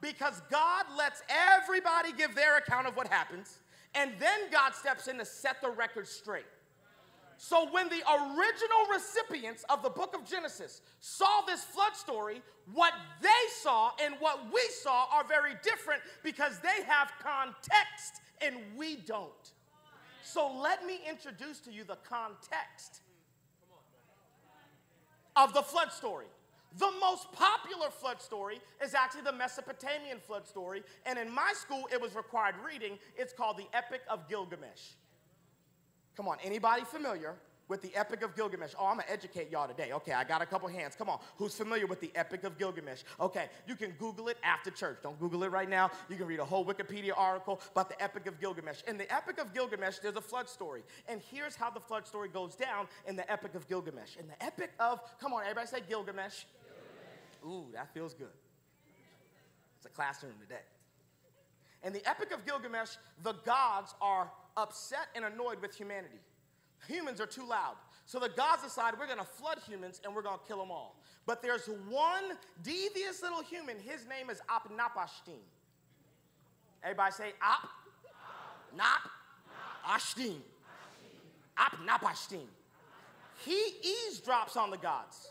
Because 0.00 0.40
God 0.50 0.86
lets 0.96 1.22
everybody 1.28 2.12
give 2.12 2.34
their 2.34 2.56
account 2.56 2.86
of 2.86 2.96
what 2.96 3.06
happens, 3.08 3.58
and 3.94 4.12
then 4.18 4.50
God 4.50 4.74
steps 4.74 5.08
in 5.08 5.18
to 5.18 5.26
set 5.26 5.60
the 5.60 5.68
record 5.68 6.08
straight. 6.08 6.46
So 7.42 7.66
when 7.70 7.88
the 7.88 8.02
original 8.06 8.84
recipients 8.92 9.64
of 9.70 9.82
the 9.82 9.88
book 9.88 10.14
of 10.14 10.28
Genesis 10.28 10.82
saw 11.00 11.40
this 11.46 11.64
flood 11.64 11.96
story, 11.96 12.42
what 12.74 12.92
they 13.22 13.28
saw 13.62 13.92
and 14.04 14.14
what 14.18 14.52
we 14.52 14.60
saw 14.82 15.06
are 15.10 15.24
very 15.24 15.54
different 15.62 16.02
because 16.22 16.58
they 16.58 16.84
have 16.86 17.10
context 17.18 18.20
and 18.42 18.56
we 18.76 18.96
don't. 18.96 19.52
So 20.22 20.52
let 20.54 20.84
me 20.84 21.00
introduce 21.08 21.60
to 21.60 21.72
you 21.72 21.82
the 21.82 21.96
context 22.06 23.00
of 25.34 25.54
the 25.54 25.62
flood 25.62 25.92
story. 25.92 26.26
The 26.76 26.92
most 27.00 27.32
popular 27.32 27.88
flood 27.88 28.20
story 28.20 28.60
is 28.84 28.92
actually 28.92 29.22
the 29.22 29.32
Mesopotamian 29.32 30.18
flood 30.18 30.46
story, 30.46 30.82
and 31.06 31.18
in 31.18 31.30
my 31.30 31.54
school 31.54 31.88
it 31.90 31.98
was 31.98 32.14
required 32.14 32.56
reading. 32.62 32.98
It's 33.16 33.32
called 33.32 33.56
the 33.56 33.66
Epic 33.72 34.02
of 34.10 34.28
Gilgamesh. 34.28 34.92
Come 36.20 36.28
on, 36.28 36.36
anybody 36.44 36.82
familiar 36.84 37.34
with 37.66 37.80
the 37.80 37.96
Epic 37.96 38.22
of 38.22 38.36
Gilgamesh? 38.36 38.74
Oh, 38.78 38.84
I'm 38.84 38.96
gonna 38.98 39.08
educate 39.08 39.50
y'all 39.50 39.66
today. 39.66 39.92
Okay, 39.92 40.12
I 40.12 40.22
got 40.22 40.42
a 40.42 40.44
couple 40.44 40.68
hands. 40.68 40.94
Come 40.94 41.08
on, 41.08 41.18
who's 41.38 41.54
familiar 41.54 41.86
with 41.86 41.98
the 41.98 42.10
Epic 42.14 42.44
of 42.44 42.58
Gilgamesh? 42.58 43.04
Okay, 43.18 43.46
you 43.66 43.74
can 43.74 43.92
Google 43.92 44.28
it 44.28 44.36
after 44.42 44.70
church. 44.70 44.98
Don't 45.02 45.18
Google 45.18 45.44
it 45.44 45.50
right 45.50 45.66
now. 45.66 45.90
You 46.10 46.16
can 46.16 46.26
read 46.26 46.38
a 46.38 46.44
whole 46.44 46.62
Wikipedia 46.62 47.12
article 47.16 47.58
about 47.72 47.88
the 47.88 48.02
Epic 48.02 48.26
of 48.26 48.38
Gilgamesh. 48.38 48.82
In 48.86 48.98
the 48.98 49.10
Epic 49.10 49.40
of 49.40 49.54
Gilgamesh, 49.54 50.00
there's 50.00 50.16
a 50.16 50.20
flood 50.20 50.46
story. 50.46 50.82
And 51.08 51.22
here's 51.32 51.56
how 51.56 51.70
the 51.70 51.80
flood 51.80 52.06
story 52.06 52.28
goes 52.28 52.54
down 52.54 52.86
in 53.06 53.16
the 53.16 53.32
Epic 53.32 53.54
of 53.54 53.66
Gilgamesh. 53.66 54.16
In 54.18 54.28
the 54.28 54.44
Epic 54.44 54.72
of, 54.78 55.00
come 55.18 55.32
on, 55.32 55.40
everybody 55.44 55.68
say 55.68 55.80
Gilgamesh. 55.88 56.44
Gilgamesh. 57.42 57.66
Ooh, 57.70 57.72
that 57.72 57.94
feels 57.94 58.12
good. 58.12 58.36
It's 59.78 59.86
a 59.86 59.88
classroom 59.88 60.34
today. 60.38 60.60
In 61.82 61.94
the 61.94 62.06
Epic 62.06 62.30
of 62.32 62.44
Gilgamesh, 62.44 62.90
the 63.22 63.32
gods 63.46 63.94
are 64.02 64.30
upset 64.56 65.08
and 65.14 65.24
annoyed 65.24 65.60
with 65.60 65.74
humanity. 65.74 66.20
Humans 66.88 67.20
are 67.20 67.26
too 67.26 67.46
loud. 67.46 67.74
So 68.06 68.18
the 68.18 68.28
gods 68.28 68.62
decide 68.62 68.94
we're 68.98 69.06
going 69.06 69.18
to 69.18 69.24
flood 69.24 69.58
humans 69.66 70.00
and 70.04 70.14
we're 70.14 70.22
going 70.22 70.38
to 70.38 70.44
kill 70.46 70.58
them 70.58 70.70
all. 70.70 70.96
But 71.26 71.42
there's 71.42 71.68
one 71.88 72.24
devious 72.62 73.22
little 73.22 73.42
human. 73.42 73.76
His 73.78 74.06
name 74.06 74.30
is 74.30 74.40
Apnapashtim. 74.48 75.38
Everybody 76.82 77.12
say 77.12 77.32
Ap, 77.42 77.68
Nap, 78.76 79.08
Ashtim. 79.86 80.36
Apnapashtim. 81.58 82.46
He 83.44 83.72
eavesdrops 83.84 84.56
on 84.56 84.70
the 84.70 84.76
gods. 84.76 85.30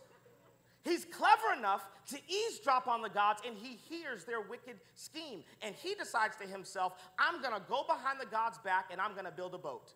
He's 0.83 1.05
clever 1.05 1.57
enough 1.57 1.85
to 2.07 2.17
eavesdrop 2.27 2.87
on 2.87 3.01
the 3.01 3.09
gods 3.09 3.41
and 3.45 3.55
he 3.57 3.77
hears 3.89 4.23
their 4.23 4.41
wicked 4.41 4.79
scheme. 4.95 5.43
And 5.61 5.75
he 5.75 5.93
decides 5.93 6.35
to 6.37 6.47
himself, 6.47 6.93
I'm 7.17 7.41
going 7.41 7.53
to 7.53 7.61
go 7.67 7.83
behind 7.87 8.19
the 8.19 8.25
gods' 8.25 8.57
back 8.59 8.89
and 8.91 9.01
I'm 9.01 9.11
going 9.11 9.25
to 9.25 9.31
build 9.31 9.53
a 9.53 9.57
boat. 9.57 9.93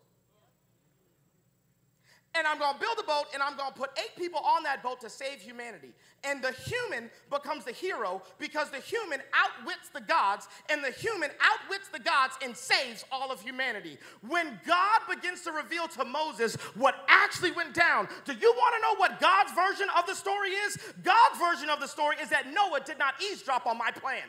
And 2.36 2.46
I'm 2.46 2.58
gonna 2.58 2.78
build 2.78 2.98
a 2.98 3.04
boat 3.04 3.26
and 3.32 3.42
I'm 3.42 3.56
gonna 3.56 3.74
put 3.74 3.90
eight 3.98 4.16
people 4.16 4.40
on 4.40 4.64
that 4.64 4.82
boat 4.82 5.00
to 5.02 5.10
save 5.10 5.40
humanity. 5.40 5.92
And 6.24 6.42
the 6.42 6.52
human 6.52 7.10
becomes 7.30 7.64
the 7.64 7.72
hero 7.72 8.22
because 8.38 8.70
the 8.70 8.80
human 8.80 9.20
outwits 9.32 9.90
the 9.90 10.00
gods, 10.00 10.48
and 10.70 10.82
the 10.82 10.90
human 10.90 11.30
outwits 11.40 11.88
the 11.88 11.98
gods 11.98 12.36
and 12.42 12.56
saves 12.56 13.04
all 13.12 13.30
of 13.30 13.40
humanity. 13.40 13.98
When 14.26 14.58
God 14.66 15.00
begins 15.08 15.42
to 15.42 15.52
reveal 15.52 15.86
to 15.88 16.04
Moses 16.04 16.56
what 16.74 16.94
actually 17.08 17.52
went 17.52 17.74
down, 17.74 18.08
do 18.24 18.32
you 18.32 18.54
wanna 18.56 18.82
know 18.82 18.96
what 18.96 19.20
God's 19.20 19.52
version 19.52 19.86
of 19.96 20.06
the 20.06 20.14
story 20.14 20.50
is? 20.50 20.78
God's 21.02 21.38
version 21.38 21.70
of 21.70 21.80
the 21.80 21.88
story 21.88 22.16
is 22.20 22.30
that 22.30 22.52
Noah 22.52 22.80
did 22.80 22.98
not 22.98 23.14
eavesdrop 23.22 23.66
on 23.66 23.78
my 23.78 23.90
plan. 23.90 24.24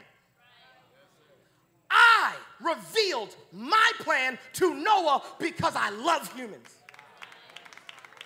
I 1.90 2.34
revealed 2.62 3.36
my 3.52 3.92
plan 4.00 4.38
to 4.54 4.74
Noah 4.74 5.24
because 5.40 5.76
I 5.76 5.90
love 5.92 6.34
humans. 6.34 6.68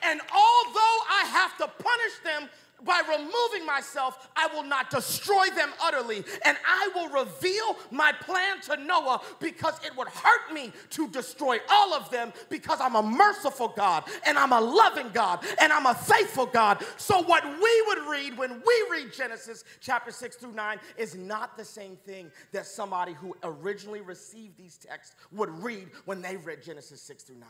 And 0.03 0.21
although 0.21 0.97
I 1.09 1.25
have 1.31 1.57
to 1.57 1.67
punish 1.67 2.19
them 2.23 2.49
by 2.83 3.01
removing 3.07 3.65
myself, 3.65 4.29
I 4.35 4.47
will 4.53 4.63
not 4.63 4.89
destroy 4.89 5.47
them 5.55 5.69
utterly. 5.81 6.23
And 6.45 6.57
I 6.65 6.89
will 6.95 7.09
reveal 7.09 7.77
my 7.91 8.11
plan 8.11 8.61
to 8.61 8.77
Noah 8.77 9.21
because 9.39 9.79
it 9.85 9.95
would 9.97 10.07
hurt 10.07 10.53
me 10.53 10.71
to 10.91 11.07
destroy 11.09 11.57
all 11.69 11.93
of 11.93 12.09
them 12.09 12.31
because 12.49 12.79
I'm 12.81 12.95
a 12.95 13.03
merciful 13.03 13.73
God 13.75 14.03
and 14.25 14.37
I'm 14.37 14.53
a 14.53 14.61
loving 14.61 15.09
God 15.13 15.45
and 15.61 15.71
I'm 15.71 15.85
a 15.85 15.93
faithful 15.93 16.45
God. 16.45 16.83
So, 16.97 17.21
what 17.21 17.43
we 17.45 17.83
would 17.87 18.09
read 18.09 18.37
when 18.37 18.61
we 18.65 18.85
read 18.91 19.13
Genesis 19.13 19.63
chapter 19.79 20.11
6 20.11 20.37
through 20.37 20.53
9 20.53 20.79
is 20.97 21.15
not 21.15 21.57
the 21.57 21.65
same 21.65 21.95
thing 21.97 22.31
that 22.51 22.65
somebody 22.65 23.13
who 23.13 23.35
originally 23.43 24.01
received 24.01 24.57
these 24.57 24.77
texts 24.77 25.15
would 25.31 25.49
read 25.63 25.89
when 26.05 26.21
they 26.21 26.37
read 26.37 26.63
Genesis 26.63 27.01
6 27.01 27.23
through 27.23 27.39
9. 27.39 27.47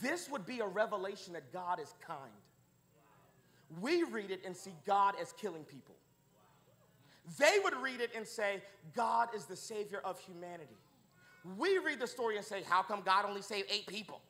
This 0.00 0.30
would 0.30 0.46
be 0.46 0.60
a 0.60 0.66
revelation 0.66 1.34
that 1.34 1.52
God 1.52 1.80
is 1.80 1.94
kind. 2.06 2.32
We 3.80 4.02
read 4.04 4.30
it 4.30 4.42
and 4.44 4.56
see 4.56 4.72
God 4.86 5.14
as 5.20 5.32
killing 5.32 5.64
people. 5.64 5.94
They 7.38 7.58
would 7.62 7.74
read 7.76 8.00
it 8.00 8.10
and 8.14 8.26
say, 8.26 8.62
God 8.94 9.28
is 9.34 9.46
the 9.46 9.56
savior 9.56 10.00
of 10.04 10.18
humanity. 10.18 10.76
We 11.58 11.78
read 11.78 12.00
the 12.00 12.06
story 12.06 12.36
and 12.36 12.44
say, 12.44 12.62
How 12.62 12.82
come 12.82 13.02
God 13.04 13.24
only 13.26 13.42
saved 13.42 13.70
eight 13.70 13.86
people? 13.86 14.20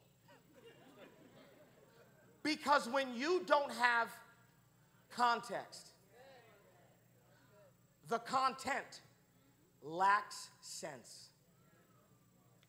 Because 2.42 2.88
when 2.88 3.14
you 3.16 3.42
don't 3.46 3.72
have 3.72 4.08
context, 5.10 5.88
the 8.08 8.18
content 8.18 9.00
lacks 9.82 10.50
sense. 10.60 11.23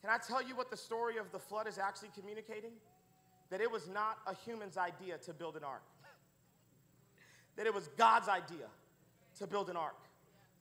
Can 0.05 0.13
I 0.13 0.19
tell 0.19 0.47
you 0.47 0.55
what 0.55 0.69
the 0.69 0.77
story 0.77 1.17
of 1.17 1.31
the 1.31 1.39
flood 1.39 1.67
is 1.67 1.79
actually 1.79 2.09
communicating? 2.15 2.73
That 3.49 3.59
it 3.59 3.71
was 3.71 3.87
not 3.87 4.19
a 4.27 4.35
human's 4.35 4.77
idea 4.77 5.17
to 5.17 5.33
build 5.33 5.55
an 5.55 5.63
ark, 5.63 5.81
that 7.55 7.65
it 7.65 7.73
was 7.73 7.87
God's 7.97 8.29
idea 8.29 8.67
to 9.39 9.47
build 9.47 9.67
an 9.71 9.75
ark, 9.75 9.97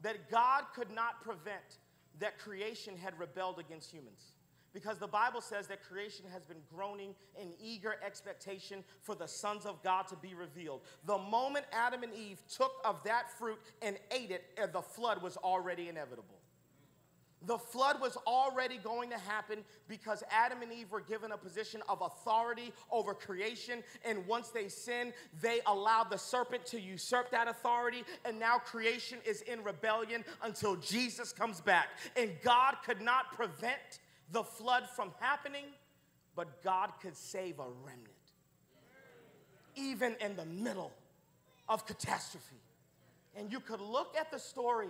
that 0.01 0.31
God 0.31 0.65
could 0.75 0.91
not 0.91 1.23
prevent 1.23 1.77
that 2.21 2.39
creation 2.39 2.97
had 2.97 3.19
rebelled 3.19 3.59
against 3.59 3.91
humans. 3.91 4.33
Because 4.73 4.97
the 4.97 5.07
Bible 5.07 5.43
says 5.43 5.67
that 5.67 5.85
creation 5.85 6.25
has 6.33 6.47
been 6.47 6.63
groaning 6.75 7.15
in 7.39 7.53
eager 7.63 7.97
expectation 8.03 8.83
for 9.03 9.15
the 9.15 9.29
sons 9.29 9.67
of 9.67 9.83
God 9.83 10.09
to 10.09 10.17
be 10.17 10.33
revealed. 10.33 10.81
The 11.05 11.19
moment 11.19 11.67
Adam 11.71 12.03
and 12.03 12.15
Eve 12.15 12.41
took 12.49 12.73
of 12.83 13.05
that 13.05 13.31
fruit 13.39 13.59
and 13.83 13.99
ate 14.11 14.31
it, 14.31 14.73
the 14.73 14.81
flood 14.81 15.21
was 15.21 15.37
already 15.37 15.91
inevitable. 15.91 16.39
The 17.47 17.59
flood 17.59 18.01
was 18.01 18.17
already 18.27 18.79
going 18.79 19.11
to 19.11 19.19
happen 19.19 19.59
because 19.89 20.23
Adam 20.31 20.63
and 20.63 20.73
Eve 20.73 20.91
were 20.91 21.01
given 21.01 21.33
a 21.33 21.37
position 21.37 21.83
of 21.89 22.01
authority 22.01 22.73
over 22.91 23.15
creation. 23.15 23.83
And 24.05 24.27
once 24.27 24.49
they 24.49 24.69
sinned, 24.69 25.13
they 25.41 25.61
allowed 25.67 26.11
the 26.11 26.19
serpent 26.19 26.67
to 26.67 26.81
usurp 26.81 27.31
that 27.31 27.49
authority. 27.49 28.05
And 28.25 28.39
now 28.39 28.59
creation 28.59 29.19
is 29.25 29.43
in 29.43 29.63
rebellion 29.63 30.25
until 30.43 30.77
Jesus 30.77 31.33
comes 31.33 31.61
back. 31.61 31.89
And 32.17 32.33
God 32.43 32.77
could 32.85 33.01
not 33.01 33.33
prevent 33.33 34.01
the 34.33 34.43
flood 34.43 34.89
from 34.95 35.13
happening, 35.21 35.65
but 36.35 36.63
God 36.63 36.91
could 37.01 37.17
save 37.17 37.59
a 37.59 37.67
remnant, 37.85 38.09
even 39.77 40.17
in 40.21 40.37
the 40.37 40.47
middle 40.47 40.93
of 41.69 41.87
catastrophe. 41.87 42.57
And 43.37 43.51
you 43.51 43.61
could 43.61 43.81
look 43.81 44.15
at 44.19 44.31
the 44.31 44.39
story 44.39 44.89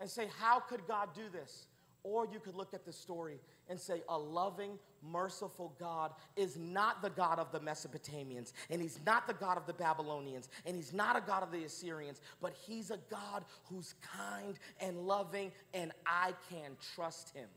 and 0.00 0.08
say, 0.08 0.28
How 0.38 0.60
could 0.60 0.86
God 0.86 1.08
do 1.14 1.22
this? 1.32 1.67
Or 2.04 2.26
you 2.26 2.40
could 2.40 2.54
look 2.54 2.74
at 2.74 2.84
the 2.84 2.92
story 2.92 3.38
and 3.68 3.78
say, 3.78 4.02
a 4.08 4.16
loving, 4.16 4.78
merciful 5.02 5.74
God 5.78 6.12
is 6.36 6.56
not 6.56 7.02
the 7.02 7.10
God 7.10 7.38
of 7.38 7.52
the 7.52 7.60
Mesopotamians, 7.60 8.52
and 8.70 8.80
He's 8.80 8.98
not 9.04 9.26
the 9.26 9.34
God 9.34 9.56
of 9.56 9.66
the 9.66 9.72
Babylonians, 9.72 10.48
and 10.64 10.74
He's 10.76 10.92
not 10.92 11.16
a 11.16 11.20
God 11.20 11.42
of 11.42 11.50
the 11.50 11.64
Assyrians, 11.64 12.20
but 12.40 12.54
He's 12.66 12.90
a 12.90 12.98
God 13.10 13.44
who's 13.64 13.94
kind 14.16 14.58
and 14.80 14.98
loving, 15.06 15.52
and 15.74 15.92
I 16.06 16.32
can 16.50 16.76
trust 16.94 17.30
Him. 17.30 17.48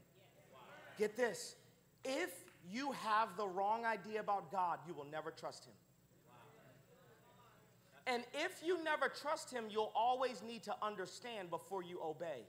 Get 0.97 1.15
this 1.15 1.55
if 2.03 2.31
you 2.69 2.91
have 2.91 3.37
the 3.37 3.47
wrong 3.47 3.85
idea 3.85 4.19
about 4.19 4.51
God, 4.51 4.79
you 4.87 4.93
will 4.93 5.07
never 5.11 5.31
trust 5.31 5.65
Him. 5.65 5.73
And 8.07 8.23
if 8.33 8.61
you 8.65 8.83
never 8.83 9.07
trust 9.07 9.51
Him, 9.51 9.65
you'll 9.69 9.91
always 9.95 10.41
need 10.41 10.63
to 10.63 10.75
understand 10.81 11.49
before 11.49 11.83
you 11.83 11.99
obey. 12.03 12.43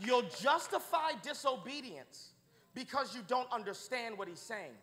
You'll 0.00 0.28
justify 0.40 1.12
disobedience 1.22 2.30
because 2.74 3.14
you 3.14 3.22
don't 3.26 3.50
understand 3.52 4.18
what 4.18 4.28
he's 4.28 4.40
saying. 4.40 4.74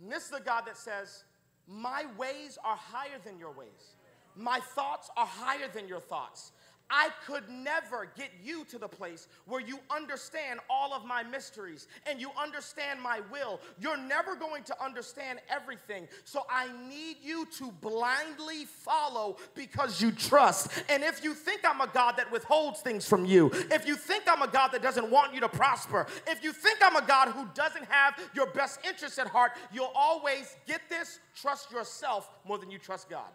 And 0.00 0.10
this 0.10 0.24
is 0.24 0.30
the 0.30 0.40
God 0.40 0.62
that 0.66 0.76
says, 0.76 1.24
My 1.66 2.04
ways 2.16 2.58
are 2.64 2.76
higher 2.76 3.18
than 3.24 3.38
your 3.38 3.52
ways, 3.52 3.96
my 4.36 4.60
thoughts 4.60 5.10
are 5.16 5.26
higher 5.26 5.68
than 5.72 5.88
your 5.88 6.00
thoughts. 6.00 6.52
I 6.90 7.08
could 7.26 7.48
never 7.48 8.08
get 8.16 8.30
you 8.42 8.64
to 8.66 8.78
the 8.78 8.88
place 8.88 9.26
where 9.46 9.60
you 9.60 9.78
understand 9.90 10.60
all 10.68 10.92
of 10.92 11.04
my 11.04 11.22
mysteries 11.22 11.88
and 12.06 12.20
you 12.20 12.30
understand 12.40 13.00
my 13.00 13.20
will. 13.32 13.60
You're 13.80 13.96
never 13.96 14.36
going 14.36 14.64
to 14.64 14.84
understand 14.84 15.40
everything. 15.48 16.08
So 16.24 16.42
I 16.50 16.68
need 16.88 17.16
you 17.22 17.46
to 17.58 17.72
blindly 17.80 18.66
follow 18.66 19.38
because 19.54 20.02
you 20.02 20.12
trust. 20.12 20.70
And 20.88 21.02
if 21.02 21.24
you 21.24 21.32
think 21.32 21.62
I'm 21.64 21.80
a 21.80 21.88
God 21.92 22.16
that 22.18 22.30
withholds 22.30 22.80
things 22.80 23.08
from 23.08 23.24
you, 23.24 23.50
if 23.70 23.86
you 23.86 23.96
think 23.96 24.24
I'm 24.28 24.42
a 24.42 24.48
God 24.48 24.68
that 24.68 24.82
doesn't 24.82 25.10
want 25.10 25.34
you 25.34 25.40
to 25.40 25.48
prosper, 25.48 26.06
if 26.26 26.44
you 26.44 26.52
think 26.52 26.78
I'm 26.82 26.96
a 26.96 27.06
God 27.06 27.28
who 27.28 27.46
doesn't 27.54 27.86
have 27.86 28.18
your 28.34 28.46
best 28.46 28.80
interests 28.86 29.18
at 29.18 29.26
heart, 29.26 29.52
you'll 29.72 29.92
always 29.94 30.56
get 30.66 30.82
this 30.90 31.18
trust 31.34 31.70
yourself 31.70 32.28
more 32.46 32.58
than 32.58 32.70
you 32.70 32.78
trust 32.78 33.08
God. 33.08 33.30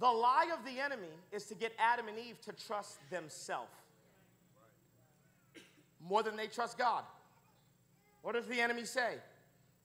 The 0.00 0.06
lie 0.06 0.50
of 0.56 0.64
the 0.64 0.80
enemy 0.80 1.08
is 1.32 1.44
to 1.46 1.54
get 1.54 1.72
Adam 1.78 2.08
and 2.08 2.18
Eve 2.18 2.40
to 2.42 2.52
trust 2.52 2.98
themselves 3.10 3.68
more 6.00 6.22
than 6.22 6.36
they 6.36 6.46
trust 6.46 6.78
God. 6.78 7.02
What 8.22 8.34
does 8.34 8.46
the 8.46 8.60
enemy 8.60 8.84
say? 8.84 9.14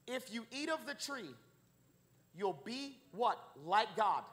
If 0.07 0.33
you 0.33 0.45
eat 0.51 0.69
of 0.69 0.85
the 0.85 0.93
tree, 0.93 1.29
you'll 2.37 2.59
be 2.63 2.97
what? 3.11 3.39
Like 3.65 3.95
God, 3.95 4.23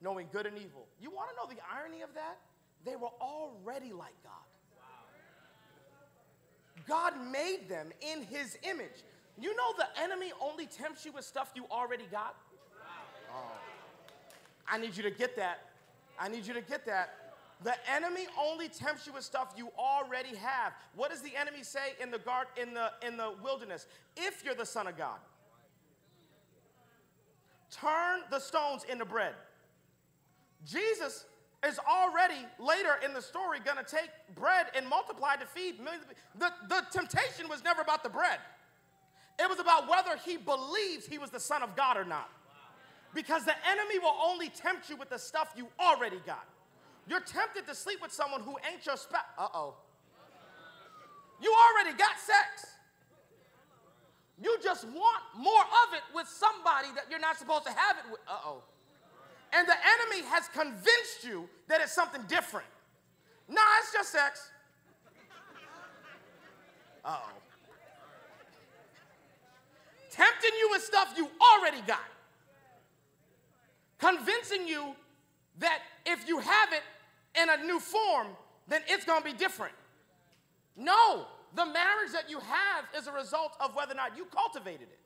knowing 0.00 0.28
good 0.32 0.46
and 0.46 0.56
evil. 0.56 0.86
You 1.00 1.10
want 1.10 1.30
to 1.30 1.36
know 1.36 1.52
the 1.52 1.60
irony 1.74 2.02
of 2.02 2.14
that? 2.14 2.38
They 2.84 2.96
were 2.96 3.10
already 3.20 3.92
like 3.92 4.14
God. 4.22 4.32
God 6.86 7.14
made 7.32 7.68
them 7.68 7.90
in 8.00 8.22
his 8.24 8.58
image. 8.62 9.02
You 9.40 9.56
know 9.56 9.72
the 9.78 10.02
enemy 10.02 10.32
only 10.40 10.66
tempts 10.66 11.04
you 11.04 11.12
with 11.12 11.24
stuff 11.24 11.50
you 11.54 11.64
already 11.70 12.04
got? 12.10 12.36
Oh. 13.32 13.50
I 14.68 14.78
need 14.78 14.96
you 14.96 15.02
to 15.02 15.10
get 15.10 15.36
that. 15.36 15.60
I 16.18 16.28
need 16.28 16.46
you 16.46 16.54
to 16.54 16.60
get 16.60 16.86
that. 16.86 17.34
The 17.62 17.74
enemy 17.90 18.26
only 18.40 18.68
tempts 18.68 19.06
you 19.06 19.12
with 19.12 19.24
stuff 19.24 19.54
you 19.56 19.70
already 19.78 20.36
have. 20.36 20.72
What 20.96 21.10
does 21.10 21.22
the 21.22 21.34
enemy 21.36 21.62
say 21.62 21.94
in 22.00 22.10
the 22.10 22.18
guard 22.18 22.48
in 22.60 22.74
the 22.74 22.90
in 23.06 23.16
the 23.16 23.32
wilderness? 23.42 23.86
If 24.16 24.44
you're 24.44 24.54
the 24.54 24.66
son 24.66 24.86
of 24.86 24.98
God, 24.98 25.18
turn 27.70 28.20
the 28.30 28.38
stones 28.38 28.84
into 28.90 29.04
bread. 29.04 29.34
Jesus 30.66 31.26
is 31.66 31.78
already 31.88 32.46
later 32.58 32.96
in 33.04 33.14
the 33.14 33.22
story 33.22 33.58
going 33.60 33.78
to 33.78 33.84
take 33.84 34.10
bread 34.34 34.66
and 34.76 34.86
multiply 34.86 35.36
to 35.36 35.46
feed 35.46 35.78
millions. 35.78 36.04
The, 36.38 36.50
the 36.68 36.82
temptation 36.90 37.48
was 37.48 37.64
never 37.64 37.80
about 37.80 38.02
the 38.02 38.08
bread. 38.08 38.38
It 39.38 39.48
was 39.48 39.58
about 39.58 39.88
whether 39.88 40.16
he 40.24 40.36
believes 40.36 41.06
he 41.06 41.18
was 41.18 41.30
the 41.30 41.40
son 41.40 41.62
of 41.62 41.74
God 41.74 41.96
or 41.96 42.04
not. 42.04 42.30
Because 43.14 43.44
the 43.44 43.54
enemy 43.70 43.98
will 44.00 44.16
only 44.22 44.48
tempt 44.48 44.90
you 44.90 44.96
with 44.96 45.08
the 45.08 45.18
stuff 45.18 45.54
you 45.56 45.68
already 45.80 46.18
got. 46.26 46.46
You're 47.08 47.20
tempted 47.20 47.66
to 47.66 47.74
sleep 47.74 48.02
with 48.02 48.12
someone 48.12 48.40
who 48.40 48.56
ain't 48.70 48.84
your 48.84 48.96
spouse. 48.96 49.22
Uh 49.38 49.48
oh. 49.54 49.74
You 51.40 51.54
already 51.54 51.96
got 51.96 52.18
sex. 52.18 52.66
You 54.42 54.56
just 54.62 54.84
want 54.84 55.22
more 55.36 55.62
of 55.62 55.94
it 55.94 56.02
with 56.14 56.26
somebody 56.26 56.88
that 56.96 57.04
you're 57.08 57.20
not 57.20 57.36
supposed 57.36 57.64
to 57.64 57.70
have 57.70 57.98
it 57.98 58.10
with. 58.10 58.20
Uh 58.26 58.36
oh. 58.44 58.62
And 59.52 59.68
the 59.68 59.74
enemy 59.74 60.26
has 60.28 60.48
convinced 60.48 61.22
you 61.22 61.48
that 61.68 61.80
it's 61.80 61.92
something 61.92 62.22
different. 62.26 62.66
Nah, 63.48 63.60
it's 63.80 63.92
just 63.92 64.10
sex. 64.10 64.50
Uh 67.04 67.18
oh. 67.22 67.30
Tempting 70.10 70.52
you 70.58 70.68
with 70.70 70.82
stuff 70.82 71.12
you 71.16 71.28
already 71.52 71.82
got. 71.86 72.00
Convincing 74.04 74.68
you 74.68 74.94
that 75.58 75.80
if 76.04 76.28
you 76.28 76.38
have 76.38 76.68
it 76.72 76.82
in 77.40 77.48
a 77.48 77.56
new 77.64 77.80
form, 77.80 78.26
then 78.68 78.82
it's 78.86 79.06
gonna 79.06 79.24
be 79.24 79.32
different. 79.32 79.72
No, 80.76 81.24
the 81.54 81.64
marriage 81.64 82.12
that 82.12 82.28
you 82.28 82.38
have 82.40 82.84
is 82.94 83.06
a 83.06 83.12
result 83.12 83.56
of 83.60 83.74
whether 83.74 83.92
or 83.92 83.96
not 83.96 84.14
you 84.14 84.26
cultivated 84.26 84.82
it. 84.82 84.98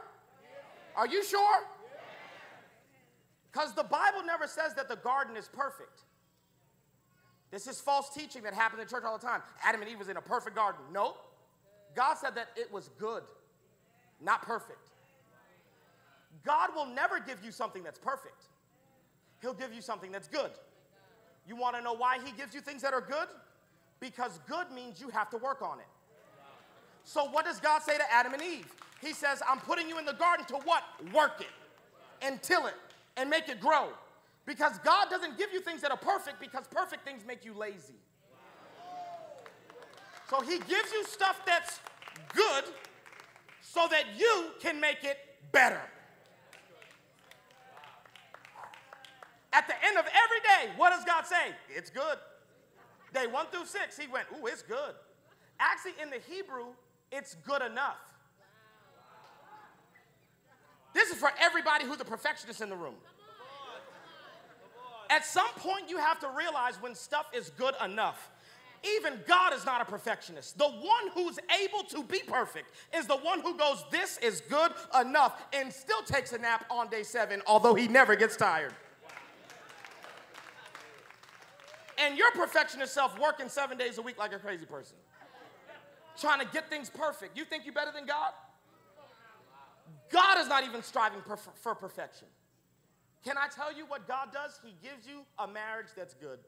Are 0.95 1.07
you 1.07 1.25
sure? 1.25 1.63
Because 3.51 3.73
the 3.73 3.83
Bible 3.83 4.23
never 4.25 4.47
says 4.47 4.75
that 4.75 4.87
the 4.87 4.95
garden 4.95 5.35
is 5.35 5.49
perfect. 5.49 6.03
This 7.51 7.67
is 7.67 7.81
false 7.81 8.13
teaching 8.13 8.43
that 8.43 8.53
happens 8.53 8.81
in 8.81 8.87
church 8.87 9.03
all 9.05 9.17
the 9.17 9.27
time. 9.27 9.41
Adam 9.61 9.81
and 9.81 9.91
Eve 9.91 9.99
was 9.99 10.07
in 10.07 10.15
a 10.15 10.21
perfect 10.21 10.55
garden. 10.55 10.79
Nope. 10.93 11.17
God 11.95 12.17
said 12.17 12.33
that 12.35 12.47
it 12.55 12.71
was 12.71 12.89
good, 12.97 13.23
not 14.21 14.41
perfect. 14.41 14.79
God 16.45 16.69
will 16.73 16.85
never 16.85 17.19
give 17.19 17.43
you 17.43 17.51
something 17.51 17.83
that's 17.83 17.99
perfect. 17.99 18.45
He'll 19.43 19.53
give 19.53 19.73
you 19.73 19.81
something 19.81 20.09
that's 20.09 20.29
good. 20.29 20.51
You 21.45 21.57
want 21.57 21.75
to 21.75 21.81
know 21.81 21.93
why 21.93 22.17
he 22.23 22.31
gives 22.31 22.55
you 22.55 22.61
things 22.61 22.81
that 22.81 22.93
are 22.93 23.01
good? 23.01 23.27
Because 23.99 24.39
good 24.47 24.71
means 24.71 25.01
you 25.01 25.09
have 25.09 25.29
to 25.31 25.37
work 25.37 25.61
on 25.61 25.79
it. 25.79 25.85
So 27.03 27.25
what 27.25 27.43
does 27.43 27.59
God 27.59 27.81
say 27.81 27.97
to 27.97 28.03
Adam 28.11 28.33
and 28.33 28.41
Eve? 28.41 28.73
He 29.01 29.11
says, 29.11 29.41
I'm 29.45 29.59
putting 29.59 29.89
you 29.89 29.99
in 29.99 30.05
the 30.05 30.13
garden 30.13 30.45
to 30.45 30.55
what? 30.63 30.83
Work 31.13 31.41
it 31.41 31.47
and 32.21 32.41
till 32.41 32.65
it 32.67 32.75
and 33.17 33.29
make 33.29 33.49
it 33.49 33.59
grow. 33.59 33.89
Because 34.45 34.77
God 34.79 35.09
doesn't 35.09 35.37
give 35.37 35.51
you 35.51 35.59
things 35.59 35.81
that 35.81 35.91
are 35.91 35.97
perfect 35.97 36.39
because 36.39 36.65
perfect 36.67 37.03
things 37.03 37.23
make 37.27 37.43
you 37.43 37.53
lazy. 37.53 37.99
So 40.29 40.39
He 40.39 40.57
gives 40.59 40.91
you 40.93 41.03
stuff 41.05 41.41
that's 41.45 41.81
good 42.33 42.63
so 43.61 43.87
that 43.91 44.05
you 44.17 44.45
can 44.61 44.79
make 44.79 45.03
it 45.03 45.17
better. 45.51 45.81
At 49.53 49.67
the 49.67 49.75
end 49.85 49.97
of 49.97 50.05
every 50.05 50.39
day, 50.41 50.73
what 50.77 50.89
does 50.89 51.05
God 51.05 51.25
say? 51.25 51.53
It's 51.69 51.89
good. 51.89 52.17
Day 53.13 53.27
one 53.27 53.45
through 53.51 53.65
six, 53.65 53.97
He 53.97 54.07
went, 54.07 54.25
Ooh, 54.33 54.47
it's 54.47 54.63
good. 54.63 54.95
Actually, 55.59 55.93
in 56.01 56.09
the 56.09 56.19
Hebrew, 56.27 56.65
it's 57.11 57.35
good 57.45 57.61
enough. 57.61 57.97
This 60.93 61.09
is 61.09 61.17
for 61.17 61.31
everybody 61.39 61.85
who's 61.85 61.99
a 62.01 62.05
perfectionist 62.05 62.61
in 62.61 62.69
the 62.69 62.75
room. 62.75 62.95
At 65.09 65.25
some 65.25 65.49
point, 65.57 65.89
you 65.89 65.97
have 65.97 66.19
to 66.21 66.29
realize 66.35 66.81
when 66.81 66.95
stuff 66.95 67.27
is 67.33 67.51
good 67.51 67.75
enough. 67.83 68.31
Even 68.97 69.19
God 69.27 69.53
is 69.53 69.65
not 69.65 69.81
a 69.81 69.85
perfectionist. 69.85 70.57
The 70.57 70.67
one 70.67 71.09
who's 71.13 71.39
able 71.61 71.83
to 71.89 72.03
be 72.03 72.19
perfect 72.27 72.67
is 72.95 73.05
the 73.05 73.17
one 73.17 73.39
who 73.41 73.55
goes, 73.57 73.85
This 73.91 74.17
is 74.17 74.41
good 74.41 74.71
enough, 74.99 75.41
and 75.53 75.71
still 75.71 76.01
takes 76.03 76.33
a 76.33 76.37
nap 76.37 76.65
on 76.69 76.89
day 76.89 77.03
seven, 77.03 77.41
although 77.47 77.75
he 77.75 77.87
never 77.87 78.15
gets 78.15 78.35
tired. 78.35 78.73
And 82.03 82.17
your 82.17 82.31
perfectionist 82.31 82.93
self 82.93 83.17
working 83.17 83.47
seven 83.47 83.77
days 83.77 83.97
a 83.97 84.01
week 84.01 84.17
like 84.17 84.33
a 84.33 84.39
crazy 84.39 84.65
person, 84.65 84.97
trying 86.19 86.45
to 86.45 86.51
get 86.51 86.69
things 86.69 86.89
perfect. 86.89 87.37
You 87.37 87.45
think 87.45 87.63
you're 87.63 87.73
better 87.73 87.91
than 87.93 88.05
God? 88.05 88.33
God 90.11 90.39
is 90.39 90.49
not 90.49 90.65
even 90.65 90.83
striving 90.83 91.21
for 91.55 91.75
perfection. 91.75 92.27
Can 93.23 93.37
I 93.37 93.47
tell 93.47 93.71
you 93.73 93.85
what 93.85 94.05
God 94.05 94.33
does? 94.33 94.59
He 94.63 94.75
gives 94.83 95.07
you 95.07 95.21
a 95.39 95.47
marriage 95.47 95.87
that's 95.95 96.13
good. 96.13 96.39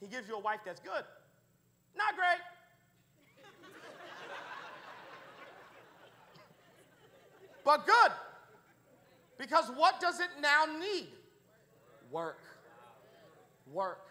He 0.00 0.06
gives 0.06 0.28
you 0.28 0.36
a 0.36 0.40
wife 0.40 0.60
that's 0.64 0.80
good. 0.80 1.02
Not 1.96 2.14
great. 2.14 2.38
but 7.64 7.86
good. 7.86 8.12
Because 9.36 9.68
what 9.74 10.00
does 10.00 10.20
it 10.20 10.28
now 10.40 10.66
need? 10.78 11.08
Work. 12.12 12.38
Work. 13.72 14.08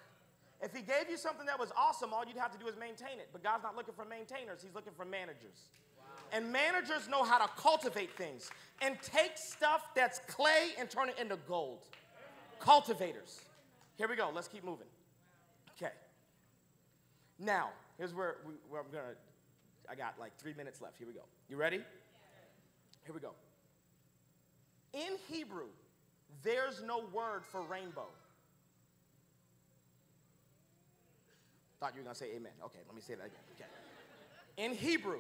If 0.61 0.73
he 0.73 0.81
gave 0.81 1.09
you 1.09 1.17
something 1.17 1.45
that 1.45 1.59
was 1.59 1.71
awesome, 1.77 2.13
all 2.13 2.23
you'd 2.25 2.37
have 2.37 2.51
to 2.51 2.57
do 2.57 2.67
is 2.67 2.75
maintain 2.77 3.19
it. 3.19 3.29
But 3.31 3.43
God's 3.43 3.63
not 3.63 3.75
looking 3.75 3.93
for 3.93 4.05
maintainers, 4.05 4.61
he's 4.61 4.73
looking 4.73 4.93
for 4.95 5.05
managers. 5.05 5.69
And 6.31 6.51
managers 6.51 7.07
know 7.07 7.23
how 7.23 7.37
to 7.37 7.49
cultivate 7.55 8.17
things 8.17 8.49
and 8.81 8.97
take 9.01 9.33
stuff 9.35 9.89
that's 9.95 10.19
clay 10.27 10.69
and 10.79 10.89
turn 10.89 11.09
it 11.09 11.15
into 11.19 11.37
gold. 11.47 11.83
Cultivators. 12.59 13.41
Here 13.97 14.07
we 14.07 14.15
go. 14.15 14.31
Let's 14.33 14.47
keep 14.47 14.63
moving. 14.63 14.87
Okay. 15.77 15.93
Now, 17.39 17.69
here's 17.97 18.13
where, 18.13 18.37
we, 18.45 18.53
where 18.69 18.81
I'm 18.81 18.91
going 18.91 19.03
to, 19.03 19.91
I 19.91 19.95
got 19.95 20.15
like 20.19 20.35
three 20.37 20.53
minutes 20.53 20.81
left. 20.81 20.97
Here 20.97 21.07
we 21.07 21.13
go. 21.13 21.23
You 21.47 21.57
ready? 21.57 21.77
Here 23.05 23.13
we 23.13 23.19
go. 23.19 23.31
In 24.93 25.17
Hebrew, 25.29 25.67
there's 26.43 26.81
no 26.81 27.03
word 27.13 27.45
for 27.45 27.61
rainbow. 27.61 28.07
Thought 31.79 31.93
you 31.93 32.01
were 32.01 32.05
going 32.05 32.15
to 32.15 32.19
say 32.19 32.31
amen. 32.35 32.53
Okay, 32.63 32.79
let 32.85 32.95
me 32.95 33.01
say 33.01 33.15
that 33.15 33.25
again. 33.25 33.39
Okay. 33.55 33.65
In 34.57 34.73
Hebrew, 34.73 35.19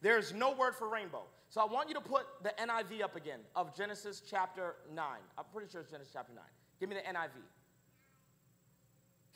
there's 0.00 0.32
no 0.32 0.52
word 0.52 0.74
for 0.74 0.88
rainbow. 0.88 1.22
So 1.48 1.60
I 1.60 1.66
want 1.66 1.88
you 1.88 1.94
to 1.94 2.00
put 2.00 2.24
the 2.42 2.50
NIV 2.58 3.02
up 3.02 3.14
again 3.14 3.40
of 3.54 3.76
Genesis 3.76 4.22
chapter 4.28 4.76
9. 4.94 5.06
I'm 5.36 5.44
pretty 5.52 5.70
sure 5.70 5.82
it's 5.82 5.90
Genesis 5.90 6.12
chapter 6.12 6.32
9. 6.34 6.42
Give 6.80 6.88
me 6.88 6.96
the 6.96 7.02
NIV. 7.02 7.30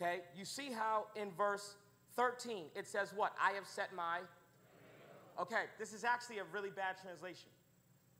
Okay, 0.01 0.21
you 0.37 0.45
see 0.45 0.73
how 0.73 1.07
in 1.15 1.31
verse 1.31 1.77
13 2.17 2.65
it 2.75 2.87
says 2.87 3.13
what? 3.15 3.35
I 3.43 3.53
have 3.53 3.67
set 3.67 3.95
my. 3.95 4.21
Okay, 5.39 5.65
this 5.79 5.93
is 5.93 6.05
actually 6.05 6.39
a 6.39 6.45
really 6.53 6.71
bad 6.71 6.97
translation. 7.01 7.51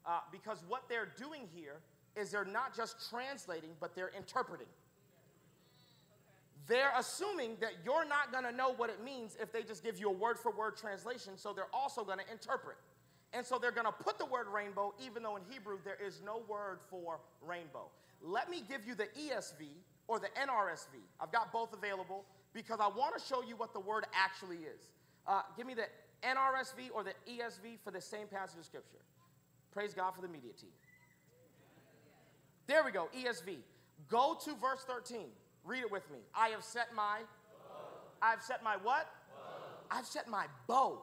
Uh, 0.05 0.21
because 0.31 0.63
what 0.69 0.85
they're 0.89 1.13
doing 1.17 1.49
here 1.55 1.81
is 2.15 2.31
they're 2.31 2.45
not 2.45 2.77
just 2.77 3.11
translating, 3.11 3.71
but 3.81 3.95
they're 3.95 4.13
interpreting. 4.17 4.67
They're 6.67 6.93
assuming 6.99 7.57
that 7.61 7.73
you're 7.85 8.05
not 8.05 8.33
going 8.33 8.45
to 8.45 8.53
know 8.53 8.73
what 8.75 8.91
it 8.91 9.05
means 9.05 9.37
if 9.41 9.53
they 9.53 9.63
just 9.63 9.85
give 9.85 9.99
you 9.99 10.09
a 10.09 10.13
word 10.13 10.39
for 10.39 10.51
word 10.51 10.77
translation, 10.77 11.35
so 11.37 11.53
they're 11.53 11.73
also 11.73 12.05
going 12.05 12.19
to 12.19 12.33
interpret. 12.33 12.77
And 13.33 13.45
so 13.45 13.59
they're 13.59 13.73
going 13.73 13.87
to 13.87 13.93
put 13.93 14.19
the 14.19 14.27
word 14.27 14.47
rainbow, 14.53 14.95
even 15.05 15.23
though 15.23 15.37
in 15.37 15.43
Hebrew 15.49 15.79
there 15.85 15.99
is 16.05 16.21
no 16.25 16.43
word 16.49 16.81
for 16.91 17.21
rainbow. 17.41 17.91
Let 18.23 18.51
me 18.51 18.63
give 18.69 18.87
you 18.87 18.95
the 18.95 19.07
ESV 19.19 19.67
or 20.09 20.19
the 20.19 20.29
NRSV. 20.41 20.99
I've 21.21 21.33
got 21.33 21.53
both 21.53 21.73
available 21.73 22.25
because 22.53 22.81
I 22.81 22.89
want 22.89 23.17
to 23.17 23.23
show 23.23 23.43
you 23.43 23.57
what 23.57 23.73
the 23.73 23.81
word 23.81 24.07
actually 24.15 24.59
is. 24.59 24.91
Uh, 25.27 25.43
give 25.57 25.67
me 25.67 25.75
the 25.75 25.87
NRSV 26.23 26.91
or 26.95 27.05
the 27.05 27.13
ESV 27.31 27.79
for 27.85 27.91
the 27.91 28.01
same 28.01 28.27
passage 28.27 28.59
of 28.59 28.65
Scripture. 28.65 28.99
Praise 29.73 29.93
God 29.93 30.15
for 30.15 30.23
the 30.23 30.29
media 30.29 30.53
team. 30.59 30.71
There 32.67 32.83
we 32.83 32.91
go, 32.91 33.09
ESV. 33.17 33.59
Go 34.09 34.37
to 34.45 34.55
verse 34.55 34.85
13. 34.89 35.27
Read 35.67 35.81
it 35.81 35.91
with 35.91 36.09
me. 36.11 36.19
I 36.35 36.49
have 36.49 36.63
set 36.63 36.95
my 36.95 37.21
I've 38.23 38.43
set 38.43 38.63
my 38.63 38.77
what? 38.83 39.09
Bow. 39.31 39.99
I've 39.99 40.07
set 40.07 40.29
my 40.29 40.47
bow 40.67 41.03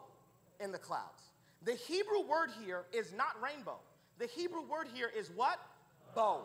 in 0.60 0.72
the 0.72 0.80
clouds. 0.80 1.30
The 1.64 1.74
Hebrew 1.74 2.22
word 2.28 2.50
here 2.66 2.86
is 2.92 3.14
not 3.14 3.36
rainbow. 3.42 3.78
The 4.20 4.28
Hebrew 4.28 4.64
word 4.64 4.88
here 4.94 5.12
is 5.16 5.30
what? 5.36 5.60
Bow. 6.16 6.42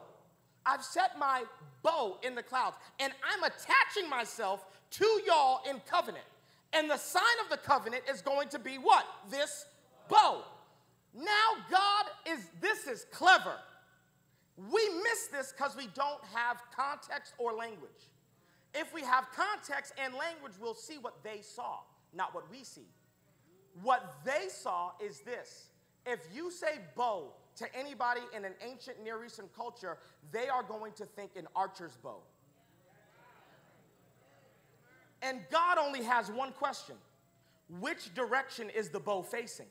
I've 0.66 0.84
set 0.84 1.18
my 1.18 1.44
bow 1.82 2.18
in 2.22 2.34
the 2.34 2.42
clouds, 2.42 2.76
and 3.00 3.12
I'm 3.24 3.42
attaching 3.42 4.10
myself 4.10 4.66
to 4.90 5.20
y'all 5.26 5.60
in 5.68 5.80
covenant. 5.88 6.24
And 6.72 6.90
the 6.90 6.98
sign 6.98 7.22
of 7.42 7.50
the 7.50 7.56
covenant 7.56 8.02
is 8.10 8.20
going 8.20 8.48
to 8.50 8.58
be 8.58 8.76
what? 8.76 9.06
This 9.30 9.64
bow. 10.08 10.44
Now, 11.14 11.24
God 11.70 12.04
is, 12.28 12.40
this 12.60 12.86
is 12.86 13.06
clever. 13.10 13.54
We 14.70 14.88
miss 15.04 15.28
this 15.30 15.52
because 15.56 15.76
we 15.76 15.88
don't 15.94 16.22
have 16.34 16.60
context 16.74 17.34
or 17.38 17.52
language. 17.52 18.10
If 18.74 18.92
we 18.92 19.02
have 19.02 19.28
context 19.34 19.94
and 20.02 20.14
language, 20.14 20.52
we'll 20.60 20.74
see 20.74 20.98
what 20.98 21.22
they 21.22 21.40
saw, 21.42 21.78
not 22.12 22.34
what 22.34 22.50
we 22.50 22.64
see. 22.64 22.88
What 23.82 24.16
they 24.24 24.48
saw 24.48 24.92
is 25.00 25.20
this 25.20 25.68
if 26.04 26.20
you 26.34 26.50
say 26.50 26.78
bow 26.96 27.32
to 27.56 27.76
anybody 27.76 28.20
in 28.36 28.44
an 28.44 28.54
ancient 28.66 29.02
Near 29.02 29.24
Eastern 29.24 29.48
culture, 29.54 29.98
they 30.32 30.48
are 30.48 30.62
going 30.62 30.92
to 30.94 31.04
think 31.04 31.32
an 31.36 31.46
archer's 31.54 31.96
bow. 32.02 32.18
And 35.22 35.40
God 35.50 35.78
only 35.78 36.02
has 36.02 36.30
one 36.30 36.52
question 36.52 36.96
Which 37.80 38.12
direction 38.14 38.70
is 38.70 38.88
the 38.88 39.00
bow 39.00 39.22
facing? 39.22 39.66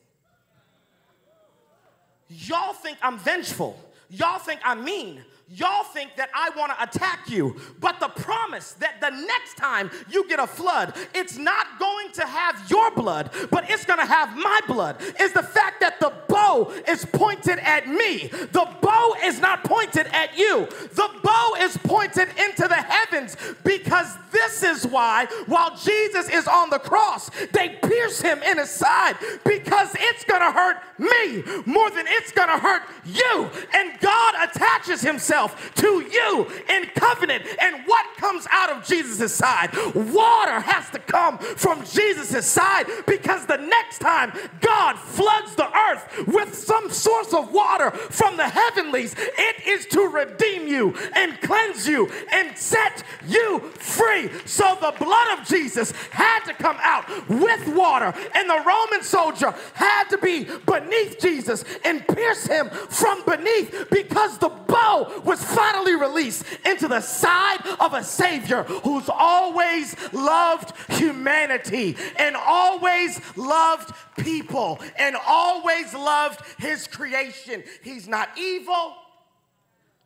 Y'all 2.28 2.74
think 2.74 2.98
I'm 3.02 3.18
vengeful. 3.18 3.78
Y'all 4.10 4.38
think 4.38 4.60
I'm 4.64 4.84
mean. 4.84 5.22
Y'all 5.50 5.84
think 5.84 6.14
that 6.16 6.28
I 6.34 6.50
want 6.50 6.72
to 6.76 6.82
attack 6.82 7.30
you. 7.30 7.56
But 7.80 8.00
the 8.00 8.08
promise 8.08 8.72
that 8.74 9.00
the 9.00 9.08
next 9.08 9.56
time 9.56 9.90
you 10.10 10.28
get 10.28 10.38
a 10.38 10.46
flood, 10.46 10.94
it's 11.14 11.38
not 11.38 11.78
going 11.78 12.12
to 12.12 12.26
have 12.26 12.70
your 12.70 12.90
blood, 12.90 13.30
but 13.50 13.70
it's 13.70 13.86
going 13.86 13.98
to 13.98 14.04
have 14.04 14.36
my 14.36 14.60
blood, 14.66 15.00
is 15.18 15.32
the 15.32 15.42
fact 15.42 15.80
that 15.80 16.00
the 16.00 16.12
bow 16.28 16.70
is 16.86 17.06
pointed 17.06 17.58
at 17.60 17.88
me. 17.88 18.28
The 18.28 18.68
bow 18.82 19.14
is 19.24 19.40
not 19.40 19.64
pointed 19.64 20.06
at 20.08 20.36
you. 20.36 20.66
The 20.92 21.08
bow 21.22 21.54
is 21.60 21.78
pointed 21.78 22.28
into 22.38 22.68
the 22.68 22.74
heavens 22.74 23.36
because 23.64 24.14
this 24.30 24.62
is 24.62 24.86
why, 24.86 25.26
while 25.46 25.74
Jesus 25.76 26.28
is 26.28 26.46
on 26.46 26.68
the 26.68 26.78
cross, 26.78 27.30
they 27.52 27.70
pierce 27.82 28.20
him 28.20 28.42
in 28.42 28.58
his 28.58 28.68
side 28.68 29.16
because 29.46 29.96
it's 29.98 30.24
going 30.24 30.42
to 30.42 30.52
hurt 30.52 30.76
me 30.98 31.42
more 31.64 31.88
than 31.90 32.04
it's 32.06 32.32
going 32.32 32.48
to 32.48 32.58
hurt 32.58 32.82
you. 33.06 33.48
And 33.74 33.98
God 34.00 34.34
attaches 34.50 35.00
himself 35.00 35.37
to 35.46 35.86
you 36.10 36.46
in 36.68 36.86
covenant. 36.94 37.44
And 37.60 37.84
what 37.86 38.06
comes 38.16 38.46
out 38.50 38.70
of 38.70 38.84
Jesus' 38.84 39.34
side? 39.34 39.70
Water 39.94 40.60
has 40.60 40.90
to 40.90 40.98
come 40.98 41.38
from 41.38 41.84
Jesus' 41.84 42.46
side 42.46 42.86
because 43.06 43.46
the 43.46 43.56
next 43.56 43.98
time 43.98 44.32
God 44.60 44.98
floods 44.98 45.54
the 45.54 45.70
earth 45.90 46.26
with 46.26 46.54
some 46.54 46.90
source 46.90 47.32
of 47.32 47.52
water 47.52 47.90
from 47.90 48.36
the 48.36 48.48
heavenlies, 48.48 49.14
it 49.18 49.66
is 49.66 49.86
to 49.86 50.08
redeem 50.08 50.66
you 50.66 50.94
and 51.14 51.40
cleanse 51.40 51.86
you 51.86 52.10
and 52.32 52.56
set 52.56 53.02
you 53.26 53.60
free. 53.78 54.30
So 54.44 54.76
the 54.80 54.94
blood 54.98 55.38
of 55.38 55.46
Jesus 55.46 55.92
had 56.10 56.44
to 56.44 56.54
come 56.54 56.76
out 56.80 57.08
with 57.28 57.68
water, 57.68 58.12
and 58.34 58.48
the 58.48 58.62
Roman 58.66 59.02
soldier 59.02 59.54
had 59.74 60.04
to 60.10 60.18
be 60.18 60.44
beneath 60.66 61.20
Jesus 61.20 61.64
and 61.84 62.06
pierce 62.08 62.46
him 62.46 62.70
from 62.70 63.22
beneath 63.24 63.86
because 63.90 64.38
the 64.38 64.48
bow 64.48 65.22
was 65.28 65.44
finally 65.44 65.94
released 65.94 66.44
into 66.64 66.88
the 66.88 67.02
side 67.02 67.60
of 67.78 67.92
a 67.92 68.02
Savior 68.02 68.62
who's 68.62 69.08
always 69.08 69.94
loved 70.12 70.72
humanity 70.92 71.96
and 72.16 72.34
always 72.34 73.20
loved 73.36 73.92
people 74.16 74.80
and 74.98 75.14
always 75.26 75.92
loved 75.92 76.40
his 76.58 76.88
creation. 76.88 77.62
He's 77.82 78.08
not 78.08 78.30
evil, 78.38 78.94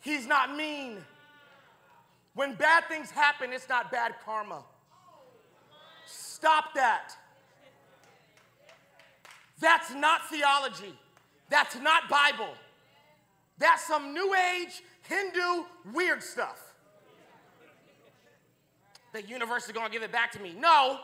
he's 0.00 0.26
not 0.26 0.56
mean. 0.56 0.98
When 2.34 2.54
bad 2.54 2.84
things 2.88 3.10
happen, 3.10 3.52
it's 3.52 3.68
not 3.68 3.92
bad 3.92 4.14
karma. 4.24 4.64
Stop 6.06 6.74
that. 6.74 7.14
That's 9.60 9.94
not 9.94 10.28
theology. 10.28 10.98
That's 11.48 11.76
not 11.76 12.08
Bible. 12.08 12.54
That's 13.58 13.86
some 13.86 14.12
new 14.12 14.34
age 14.34 14.82
Hindu 15.08 15.64
weird 15.92 16.22
stuff. 16.22 16.74
The 19.12 19.22
universe 19.22 19.66
is 19.66 19.72
going 19.72 19.86
to 19.86 19.92
give 19.92 20.02
it 20.02 20.12
back 20.12 20.32
to 20.32 20.40
me. 20.40 20.54
No, 20.58 20.98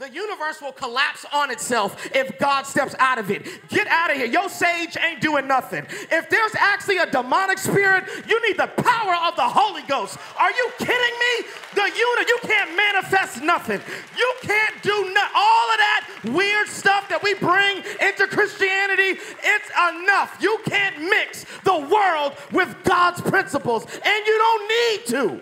the 0.00 0.08
universe 0.08 0.62
will 0.62 0.72
collapse 0.72 1.26
on 1.30 1.50
itself 1.50 2.08
if 2.16 2.38
God 2.38 2.62
steps 2.62 2.94
out 2.98 3.18
of 3.18 3.30
it. 3.30 3.46
Get 3.68 3.86
out 3.86 4.10
of 4.10 4.16
here. 4.16 4.24
Your 4.24 4.48
sage 4.48 4.96
ain't 4.96 5.20
doing 5.20 5.46
nothing. 5.46 5.86
If 6.10 6.30
there's 6.30 6.54
actually 6.58 6.96
a 6.96 7.10
demonic 7.10 7.58
spirit, 7.58 8.04
you 8.26 8.40
need 8.48 8.56
the 8.56 8.66
power 8.66 9.14
of 9.28 9.36
the 9.36 9.46
Holy 9.46 9.82
Ghost. 9.82 10.16
Are 10.38 10.50
you 10.50 10.70
kidding 10.78 10.96
me? 10.96 11.48
The 11.74 11.82
unit, 11.82 12.28
you 12.28 12.38
can't 12.40 12.74
manifest 12.74 13.42
nothing. 13.42 13.78
You 14.16 14.34
can't 14.40 14.82
do 14.82 15.12
no- 15.12 15.28
all 15.34 15.70
of 15.70 15.76
that 15.76 16.06
weird 16.32 16.68
stuff 16.68 17.06
that 17.10 17.22
we 17.22 17.34
bring 17.34 17.84
into 18.00 18.26
Christianity. 18.26 19.20
It's 19.42 19.70
enough. 19.92 20.34
You 20.40 20.60
can't 20.64 20.98
mix 20.98 21.44
the 21.64 21.78
world 21.78 22.36
with 22.52 22.74
God's 22.84 23.20
principles, 23.20 23.84
and 23.84 24.26
you 24.26 24.38
don't 24.38 24.68
need 24.68 25.06
to. 25.08 25.40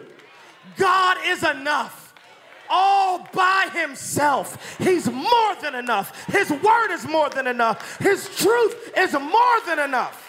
God 0.77 1.19
is 1.27 1.45
enough 1.45 2.08
all 2.71 3.27
by 3.33 3.69
himself. 3.73 4.79
He's 4.79 5.11
more 5.11 5.55
than 5.61 5.75
enough. 5.75 6.27
His 6.27 6.51
word 6.51 6.93
is 6.93 7.07
more 7.07 7.31
than 7.31 7.47
enough. 7.47 7.99
His 7.99 8.29
truth 8.37 8.93
is 8.97 9.13
more 9.13 9.61
than 9.67 9.79
enough. 9.79 10.25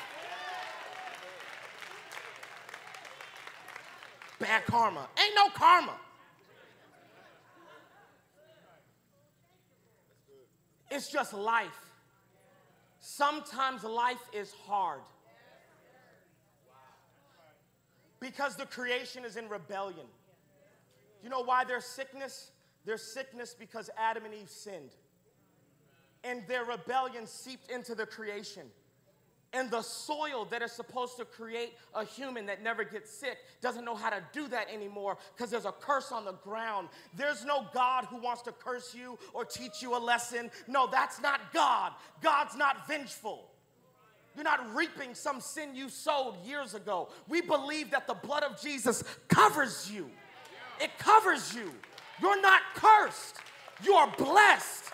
Bad 4.40 4.66
karma. 4.66 5.08
Ain't 5.22 5.36
no 5.36 5.50
karma. 5.50 5.96
It's 10.92 11.12
just 11.12 11.34
life. 11.34 11.68
Sometimes 13.00 13.84
life 13.84 14.22
is 14.34 14.54
hard 14.66 15.02
because 18.20 18.56
the 18.56 18.66
creation 18.66 19.24
is 19.26 19.38
in 19.38 19.48
rebellion. 19.50 20.08
You 21.24 21.30
know 21.30 21.42
why 21.42 21.64
there's 21.64 21.86
sickness? 21.86 22.52
There's 22.86 23.04
sickness 23.04 23.56
because 23.58 23.90
Adam 23.98 24.26
and 24.26 24.34
Eve 24.34 24.50
sinned. 24.50 24.92
And 26.24 26.44
their 26.48 26.66
rebellion 26.66 27.28
seeped 27.28 27.72
into 27.72 27.96
the 27.96 28.06
creation. 28.06 28.64
And 29.52 29.72
the 29.72 29.82
soil 29.82 30.46
that 30.52 30.62
is 30.62 30.72
supposed 30.72 31.18
to 31.18 31.26
create 31.26 31.74
a 31.96 32.06
human 32.06 32.46
that 32.46 32.62
never 32.62 32.84
gets 32.84 33.10
sick 33.10 33.38
doesn't 33.62 33.84
know 33.84 33.96
how 33.96 34.12
to 34.12 34.22
do 34.32 34.48
that 34.48 34.68
anymore 34.72 35.18
because 35.36 35.50
there's 35.50 35.66
a 35.66 35.72
curse 35.72 36.12
on 36.12 36.24
the 36.24 36.34
ground. 36.34 36.90
There's 37.16 37.44
no 37.44 37.66
God 37.74 38.06
who 38.06 38.18
wants 38.22 38.44
to 38.44 38.52
curse 38.52 38.94
you 38.94 39.18
or 39.34 39.46
teach 39.46 39.82
you 39.82 39.98
a 39.98 40.00
lesson. 40.00 40.52
No, 40.68 40.88
that's 40.88 41.20
not 41.20 41.52
God. 41.52 41.94
God's 42.22 42.56
not 42.56 42.88
vengeful. 42.88 43.50
You're 44.36 44.44
not 44.44 44.76
reaping 44.76 45.16
some 45.16 45.42
sin 45.42 45.74
you 45.74 45.90
sowed 45.90 46.36
years 46.46 46.76
ago. 46.76 47.10
We 47.28 47.42
believe 47.42 47.90
that 47.92 48.06
the 48.06 48.14
blood 48.14 48.44
of 48.44 48.62
Jesus 48.62 49.04
covers 49.28 49.92
you 49.92 50.12
it 50.80 50.98
covers 50.98 51.54
you. 51.54 51.72
You're 52.22 52.42
not 52.42 52.62
cursed, 52.76 53.38
you 53.84 53.94
are 53.94 54.12
blessed. 54.18 54.86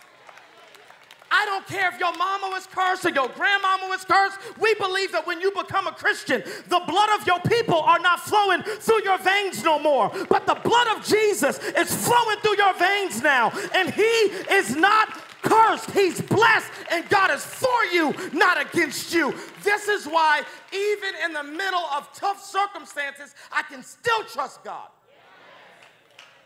I 1.32 1.46
don't 1.46 1.68
care 1.68 1.90
if 1.92 2.00
your 2.00 2.16
mama 2.16 2.50
was 2.52 2.68
cursed 2.68 3.06
or 3.06 3.10
your 3.10 3.28
grandmama 3.28 3.88
was 3.90 4.06
cursed. 4.06 4.38
We 4.60 4.74
believe 4.76 5.12
that 5.12 5.28
when 5.28 5.42
you 5.42 5.52
become 5.52 5.88
a 5.88 5.92
Christian, 5.92 6.42
the 6.70 6.82
blood 6.88 7.10
of 7.20 7.28
your 7.28 7.40
people 7.42 7.80
are 7.80 8.00
not 8.00 8.22
flowing 8.22 8.62
through 8.64 9.04
your 9.04 9.18
veins 9.18 9.64
no 9.64 9.78
more, 9.80 10.12
but 10.30 10.46
the 10.46 10.56
blood 10.56 10.88
of 10.96 11.06
Jesus 11.06 11.60
is 11.60 11.94
flowing 12.08 12.38
through 12.40 12.58
your 12.58 12.74
veins 12.76 13.22
now. 13.22 13.52
And 13.74 13.94
He 13.94 14.02
is 14.02 14.76
not 14.76 15.20
cursed, 15.42 15.92
He's 15.92 16.22
blessed, 16.22 16.72
and 16.92 17.08
God 17.10 17.32
is 17.32 17.44
for 17.44 17.84
you, 17.92 18.14
not 18.32 18.62
against 18.62 19.14
you. 19.14 19.34
This 19.64 19.88
is 19.88 20.06
why, 20.06 20.42
even 20.72 21.16
in 21.26 21.34
the 21.34 21.44
middle 21.44 21.86
of 21.96 22.08
tough 22.14 22.44
circumstances, 22.44 23.36
I 23.52 23.64
can 23.64 23.84
still 23.84 24.24
trust 24.24 24.64
God. 24.64 24.88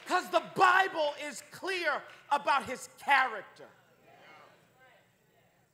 Because 0.10 0.28
the 0.30 0.42
Bible 0.56 1.14
is 1.28 1.44
clear 1.52 1.92
about 2.32 2.64
his 2.66 2.90
character. 3.06 3.68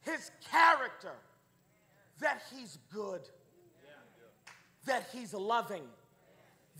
His 0.01 0.29
character 0.51 1.13
that 2.19 2.41
he's 2.53 2.77
good, 2.93 3.21
that 4.85 5.07
he's 5.13 5.33
loving, 5.33 5.83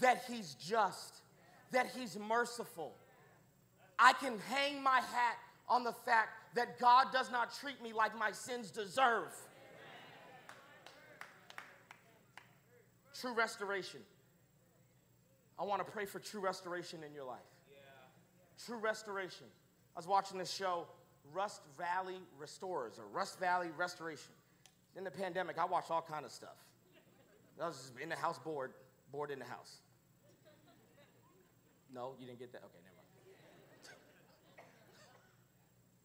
that 0.01 0.25
he's 0.29 0.55
just, 0.55 1.21
that 1.71 1.87
he's 1.95 2.19
merciful. 2.19 2.93
I 3.97 4.11
can 4.11 4.37
hang 4.49 4.83
my 4.83 4.97
hat 4.97 5.37
on 5.69 5.85
the 5.85 5.93
fact 5.93 6.55
that 6.55 6.77
God 6.77 7.07
does 7.13 7.31
not 7.31 7.57
treat 7.57 7.81
me 7.81 7.93
like 7.93 8.19
my 8.19 8.33
sins 8.33 8.69
deserve. 8.69 9.33
True 13.17 13.33
restoration. 13.33 14.01
I 15.57 15.63
want 15.63 15.85
to 15.85 15.91
pray 15.91 16.05
for 16.05 16.19
true 16.19 16.41
restoration 16.41 16.99
in 17.07 17.13
your 17.13 17.25
life. 17.25 17.39
Yeah. 17.69 17.77
True 18.65 18.77
restoration. 18.77 19.47
I 19.95 19.99
was 19.99 20.07
watching 20.07 20.37
this 20.37 20.51
show, 20.51 20.85
Rust 21.33 21.61
Valley 21.77 22.19
Restorers 22.37 22.99
or 22.99 23.05
Rust 23.13 23.39
Valley 23.39 23.69
Restoration. 23.77 24.33
In 24.97 25.03
the 25.03 25.11
pandemic, 25.11 25.57
I 25.57 25.65
watched 25.65 25.91
all 25.91 26.01
kind 26.01 26.25
of 26.25 26.31
stuff. 26.31 26.57
I 27.61 27.67
was 27.67 27.77
just 27.77 27.93
in 28.01 28.09
the 28.09 28.15
house 28.15 28.37
bored, 28.37 28.71
bored 29.11 29.31
in 29.31 29.39
the 29.39 29.45
house. 29.45 29.77
No, 31.93 32.15
you 32.19 32.25
didn't 32.25 32.39
get 32.39 32.51
that? 32.51 32.59
Okay, 32.59 32.79
never 32.83 32.95
mind. 32.95 33.05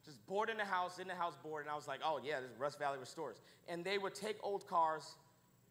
Just 0.04 0.24
bored 0.26 0.48
in 0.48 0.56
the 0.56 0.64
house, 0.64 0.98
in 0.98 1.08
the 1.08 1.14
house 1.14 1.34
bored, 1.42 1.64
and 1.64 1.70
I 1.70 1.74
was 1.74 1.88
like, 1.88 2.00
oh 2.04 2.20
yeah, 2.24 2.40
this 2.40 2.50
Rust 2.58 2.78
Valley 2.78 2.98
Restorers. 2.98 3.40
And 3.68 3.84
they 3.84 3.98
would 3.98 4.14
take 4.14 4.36
old 4.42 4.66
cars 4.68 5.16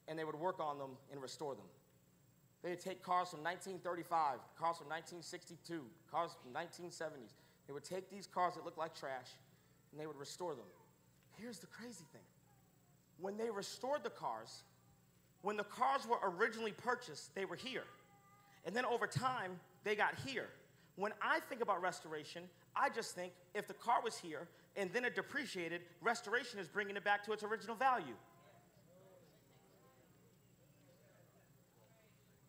and 0.08 0.20
they 0.20 0.24
would 0.24 0.36
work 0.36 0.60
on 0.60 0.78
them 0.78 0.92
and 1.12 1.22
restore 1.22 1.56
them. 1.56 1.66
They'd 2.64 2.80
take 2.80 3.02
cars 3.02 3.30
from 3.30 3.44
1935, 3.44 4.40
cars 4.60 4.78
from 4.78 4.90
1962, 4.90 5.82
cars 6.12 6.32
from 6.44 6.52
1970s. 6.52 7.40
They 7.68 7.74
would 7.74 7.86
take 7.86 8.10
these 8.10 8.28
cars 8.28 8.56
that 8.56 8.66
looked 8.66 8.78
like 8.78 8.94
trash 8.94 9.32
and 9.92 10.00
they 10.00 10.08
would 10.08 10.18
restore 10.18 10.56
them. 10.56 10.66
Here's 11.38 11.60
the 11.60 11.68
crazy 11.68 12.04
thing 12.12 12.22
when 13.22 13.38
they 13.38 13.50
restored 13.50 14.04
the 14.04 14.10
cars, 14.10 14.64
when 15.42 15.58
the 15.58 15.64
cars 15.64 16.08
were 16.08 16.18
originally 16.24 16.72
purchased, 16.72 17.34
they 17.36 17.46
were 17.46 17.56
here. 17.56 17.84
And 18.66 18.76
then 18.76 18.86
over 18.86 19.08
time, 19.08 19.60
they 19.84 19.96
got 19.96 20.16
here. 20.26 20.50
When 20.96 21.14
I 21.22 21.40
think 21.48 21.62
about 21.62 21.82
restoration, 21.82 22.44
I 22.76 22.90
just 22.90 23.16
think 23.16 23.34
if 23.54 23.68
the 23.68 23.74
car 23.74 24.02
was 24.04 24.18
here 24.18 24.48
and 24.76 24.92
then 24.94 25.06
it 25.06 25.16
depreciated, 25.16 25.82
restoration 26.02 26.60
is 26.60 26.68
bringing 26.68 26.98
it 26.98 27.04
back 27.04 27.24
to 27.26 27.32
its 27.32 27.44
original 27.44 27.76
value. 27.76 28.16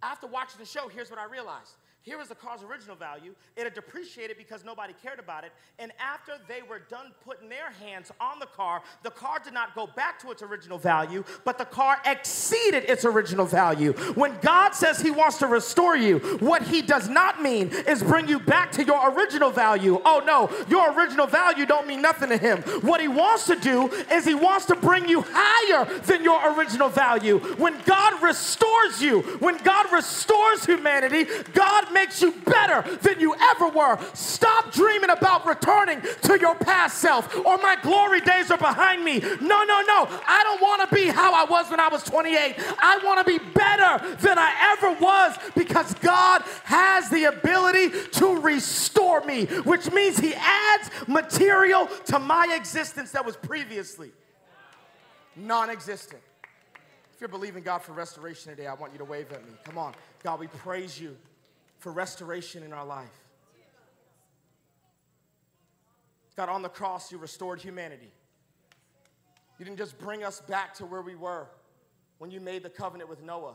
After 0.03 0.27
watching 0.27 0.59
the 0.59 0.65
show, 0.67 0.89
here's 0.89 1.11
what 1.11 1.19
I 1.19 1.25
realized 1.25 1.77
here 2.03 2.17
was 2.17 2.29
the 2.29 2.35
car's 2.35 2.63
original 2.63 2.97
value. 2.97 3.35
It 3.57 3.65
had 3.65 3.75
depreciated 3.75 4.39
because 4.39 4.65
nobody 4.65 4.95
cared 5.03 5.19
about 5.19 5.45
it. 5.45 5.53
And 5.79 5.93
after 6.01 6.33
they 6.49 6.63
were 6.63 6.79
done 6.79 7.13
putting 7.23 7.51
their 7.51 7.71
hands 7.73 8.11
on 8.19 8.39
the 8.39 8.47
car, 8.47 8.83
the 9.03 9.11
car 9.11 9.39
did 9.39 9.53
not 9.53 9.75
go 9.75 9.87
back 9.87 10.19
to 10.21 10.31
its 10.31 10.41
original 10.41 10.79
value, 10.79 11.25
but 11.45 11.59
the 11.59 11.67
car 11.67 11.99
exceeded 12.07 12.85
its 12.85 13.05
original 13.05 13.45
value. 13.45 13.93
When 14.15 14.39
God 14.41 14.71
says 14.71 15.03
He 15.03 15.11
wants 15.11 15.37
to 15.39 15.47
restore 15.47 15.95
you, 15.95 16.21
what 16.41 16.63
He 16.63 16.81
does 16.81 17.07
not 17.07 17.43
mean 17.43 17.69
is 17.69 18.03
bring 18.03 18.29
you 18.29 18.41
back 18.41 18.73
to 18.73 18.85
your 18.85 19.13
original 19.13 19.51
value. 19.51 20.01
Oh 20.03 20.23
no, 20.25 20.51
your 20.71 20.99
original 20.99 21.27
value 21.27 21.67
don't 21.67 21.87
mean 21.87 22.01
nothing 22.01 22.31
to 22.31 22.39
Him. 22.39 22.63
What 22.81 23.03
He 23.03 23.09
wants 23.09 23.47
to 23.47 23.57
do 23.57 23.89
is 24.11 24.25
He 24.25 24.35
wants 24.35 24.65
to 24.67 24.75
bring 24.75 25.07
you 25.07 25.23
higher 25.27 25.85
than 26.01 26.25
your 26.25 26.59
original 26.59 26.89
value. 26.89 27.41
When 27.57 27.79
God 27.85 28.23
restores 28.23 29.03
you, 29.03 29.21
when 29.41 29.59
God 29.59 29.93
restores 29.93 30.65
humanity, 30.65 31.27
Makes 31.93 32.23
you 32.23 32.33
better 32.33 32.99
than 32.99 33.21
you 33.21 33.35
ever 33.35 33.69
were. 33.69 33.99
Stop 34.15 34.73
dreaming 34.73 35.11
about 35.11 35.47
returning 35.47 36.01
to 36.23 36.39
your 36.39 36.55
past 36.55 36.99
self 36.99 37.35
or 37.37 37.59
my 37.59 37.77
glory 37.83 38.21
days 38.21 38.51
are 38.51 38.59
behind 38.59 39.05
me. 39.05 39.19
No, 39.21 39.65
no, 39.65 39.83
no. 39.83 40.07
I 40.27 40.41
don't 40.45 40.61
want 40.61 40.89
to 40.89 40.95
be 40.95 41.09
how 41.09 41.35
I 41.35 41.45
was 41.49 41.71
when 41.71 41.81
I 41.81 41.89
was 41.89 42.03
28. 42.05 42.55
I 42.79 43.01
want 43.05 43.27
to 43.27 43.39
be 43.39 43.39
better 43.53 44.17
than 44.17 44.39
I 44.39 44.77
ever 44.79 45.01
was 45.01 45.37
because 45.55 45.93
God 45.95 46.43
has 46.65 47.09
the 47.11 47.25
ability 47.25 47.91
to 48.13 48.41
restore 48.41 49.25
me, 49.25 49.47
which 49.47 49.91
means 49.93 50.19
He 50.19 50.35
adds 50.35 50.91
material 51.07 51.89
to 52.07 52.19
my 52.19 52.55
existence 52.57 53.13
that 53.13 53.25
was 53.25 53.37
previously 53.37 54.11
non 55.37 55.71
existent. 55.71 56.23
If 57.15 57.21
you're 57.21 57.29
believing 57.29 57.63
God 57.63 57.83
for 57.83 57.93
restoration 57.93 58.51
today, 58.51 58.67
I 58.67 58.75
want 58.75 58.93
you 58.93 58.99
to 58.99 59.05
wave 59.05 59.31
at 59.33 59.45
me. 59.45 59.53
Come 59.65 59.77
on. 59.77 59.95
God, 60.23 60.41
we 60.41 60.47
praise 60.47 60.99
you 61.01 61.17
for 61.81 61.91
restoration 61.91 62.63
in 62.63 62.73
our 62.73 62.87
life. 62.87 63.09
God, 66.37 66.49
on 66.49 66.63
the 66.63 66.69
cross, 66.69 67.11
you 67.11 67.19
restored 67.19 67.61
humanity. 67.61 68.13
You 69.59 69.65
didn't 69.65 69.79
just 69.79 69.99
bring 69.99 70.25
us 70.25 70.41
back 70.41 70.73
to 70.75 70.87
where 70.87 71.03
we 71.03 71.17
were 71.17 71.49
when 72.21 72.31
you 72.31 72.39
made 72.39 72.63
the 72.63 72.71
covenant 72.71 73.09
with 73.09 73.23
Noah, 73.23 73.55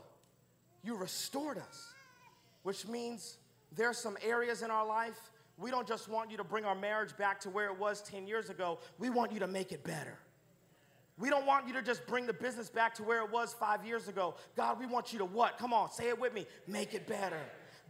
you 0.83 0.95
restored 0.95 1.59
us, 1.59 1.93
which 2.63 2.87
means 2.87 3.37
there 3.75 3.87
are 3.87 3.93
some 3.93 4.17
areas 4.23 4.63
in 4.63 4.71
our 4.71 4.85
life. 4.85 5.31
We 5.57 5.69
don't 5.69 5.87
just 5.87 6.09
want 6.09 6.31
you 6.31 6.37
to 6.37 6.43
bring 6.43 6.65
our 6.65 6.73
marriage 6.73 7.15
back 7.15 7.39
to 7.41 7.49
where 7.51 7.67
it 7.67 7.77
was 7.77 8.01
10 8.01 8.27
years 8.27 8.49
ago, 8.49 8.79
we 8.97 9.11
want 9.11 9.31
you 9.31 9.39
to 9.39 9.47
make 9.47 9.71
it 9.71 9.83
better. 9.83 10.17
We 11.19 11.29
don't 11.29 11.45
want 11.45 11.67
you 11.67 11.73
to 11.73 11.81
just 11.83 12.05
bring 12.07 12.25
the 12.25 12.33
business 12.33 12.69
back 12.69 12.95
to 12.95 13.03
where 13.03 13.21
it 13.23 13.31
was 13.31 13.53
five 13.53 13.85
years 13.85 14.07
ago. 14.07 14.33
God, 14.57 14.79
we 14.79 14.87
want 14.87 15.13
you 15.13 15.19
to 15.19 15.25
what? 15.25 15.59
Come 15.59 15.71
on, 15.71 15.91
say 15.91 16.09
it 16.09 16.19
with 16.19 16.33
me. 16.33 16.47
Make 16.67 16.95
it 16.95 17.07
better. 17.07 17.39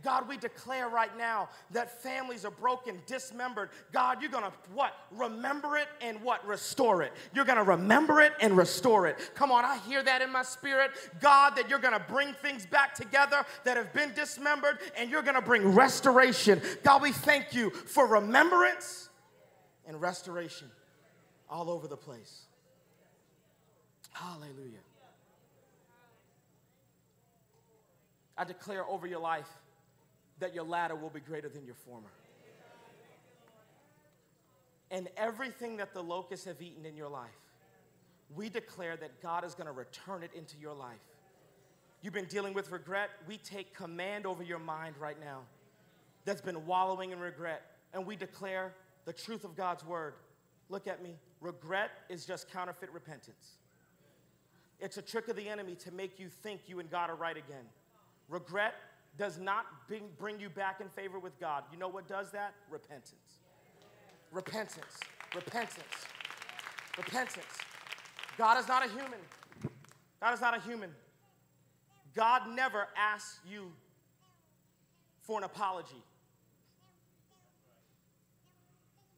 God, 0.03 0.27
we 0.27 0.37
declare 0.37 0.87
right 0.87 1.15
now 1.17 1.49
that 1.71 2.01
families 2.03 2.45
are 2.45 2.51
broken, 2.51 3.01
dismembered. 3.07 3.69
God, 3.91 4.21
you're 4.21 4.31
gonna 4.31 4.53
what? 4.73 4.93
Remember 5.11 5.77
it 5.77 5.87
and 6.01 6.21
what? 6.21 6.45
Restore 6.45 7.01
it. 7.01 7.11
You're 7.33 7.45
gonna 7.45 7.63
remember 7.63 8.21
it 8.21 8.33
and 8.39 8.55
restore 8.55 9.07
it. 9.07 9.31
Come 9.33 9.51
on, 9.51 9.65
I 9.65 9.77
hear 9.79 10.03
that 10.03 10.21
in 10.21 10.31
my 10.31 10.43
spirit. 10.43 10.91
God, 11.21 11.55
that 11.55 11.69
you're 11.69 11.79
gonna 11.79 12.03
bring 12.07 12.33
things 12.33 12.65
back 12.65 12.93
together 12.93 13.43
that 13.63 13.77
have 13.77 13.93
been 13.93 14.13
dismembered 14.13 14.79
and 14.97 15.09
you're 15.09 15.23
gonna 15.23 15.41
bring 15.41 15.73
restoration. 15.73 16.61
God, 16.83 17.01
we 17.01 17.11
thank 17.11 17.53
you 17.53 17.71
for 17.71 18.05
remembrance 18.05 19.09
and 19.87 19.99
restoration 19.99 20.69
all 21.49 21.69
over 21.69 21.87
the 21.87 21.97
place. 21.97 22.45
Hallelujah. 24.11 24.79
I 28.37 28.43
declare 28.43 28.85
over 28.85 29.07
your 29.07 29.19
life 29.19 29.47
that 30.39 30.53
your 30.53 30.63
latter 30.63 30.95
will 30.95 31.09
be 31.09 31.19
greater 31.19 31.49
than 31.49 31.65
your 31.65 31.75
former. 31.75 32.09
And 34.91 35.09
everything 35.17 35.77
that 35.77 35.93
the 35.93 36.01
locusts 36.01 36.45
have 36.45 36.61
eaten 36.61 36.86
in 36.86 36.95
your 36.95 37.09
life, 37.09 37.29
we 38.36 38.49
declare 38.49 38.97
that 38.97 39.21
God 39.21 39.43
is 39.43 39.53
going 39.53 39.67
to 39.67 39.71
return 39.71 40.23
it 40.23 40.31
into 40.36 40.57
your 40.57 40.73
life. 40.73 40.99
You've 42.01 42.13
been 42.13 42.25
dealing 42.25 42.53
with 42.53 42.71
regret. 42.71 43.09
We 43.27 43.38
take 43.38 43.73
command 43.73 44.25
over 44.25 44.43
your 44.43 44.59
mind 44.59 44.95
right 44.99 45.19
now 45.19 45.41
that's 46.25 46.41
been 46.41 46.65
wallowing 46.65 47.11
in 47.11 47.19
regret. 47.19 47.63
And 47.93 48.05
we 48.05 48.15
declare 48.15 48.73
the 49.05 49.13
truth 49.13 49.43
of 49.43 49.55
God's 49.55 49.86
word. 49.86 50.15
Look 50.69 50.88
at 50.88 51.01
me. 51.01 51.15
Regret 51.39 51.91
is 52.09 52.25
just 52.25 52.51
counterfeit 52.51 52.91
repentance. 52.91 53.53
It's 54.79 54.97
a 54.97 55.01
trick 55.01 55.27
of 55.29 55.36
the 55.36 55.47
enemy 55.47 55.75
to 55.75 55.91
make 55.91 56.19
you 56.19 56.27
think 56.27 56.61
you 56.67 56.79
and 56.79 56.89
God 56.89 57.09
are 57.09 57.15
right 57.15 57.38
again. 57.38 57.65
Regret 58.27 58.73
does 59.18 59.39
not 59.39 59.66
bring, 59.88 60.03
bring 60.18 60.39
you 60.39 60.49
back 60.49 60.82
in 60.82 60.89
favor 60.89 61.20
with 61.20 61.39
God. 61.39 61.63
You 61.72 61.78
know 61.78 61.88
what 61.88 62.07
does 62.07 62.32
that? 62.32 62.53
Repentance. 62.70 63.39
Repentance. 64.32 64.99
Repentance. 65.34 66.05
Repentance. 66.97 67.45
God 68.38 68.59
is 68.59 68.68
not 68.68 68.86
a 68.86 68.89
human. 68.89 69.20
God 70.22 70.34
is 70.34 70.41
not 70.41 70.57
a 70.57 70.61
human. 70.61 70.89
God 72.16 72.43
never 72.53 72.88
asks 72.97 73.39
you 73.49 73.72
for 75.22 75.38
an 75.38 75.43
apology. 75.43 76.03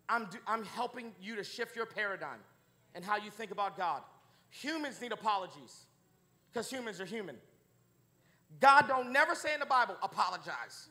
I'm, 0.09 0.25
do, 0.25 0.37
I'm 0.47 0.63
helping 0.63 1.11
you 1.21 1.35
to 1.35 1.43
shift 1.43 1.75
your 1.75 1.85
paradigm 1.85 2.39
and 2.95 3.03
how 3.03 3.17
you 3.17 3.29
think 3.29 3.51
about 3.51 3.77
God. 3.77 4.01
Humans 4.51 5.01
need 5.01 5.11
apologies 5.11 5.85
because 6.51 6.69
humans 6.69 7.01
are 7.01 7.05
human. 7.05 7.35
God 8.59 8.87
don't 8.87 9.11
never 9.11 9.35
say 9.35 9.53
in 9.53 9.59
the 9.59 9.65
Bible, 9.65 9.95
apologize. 10.01 10.89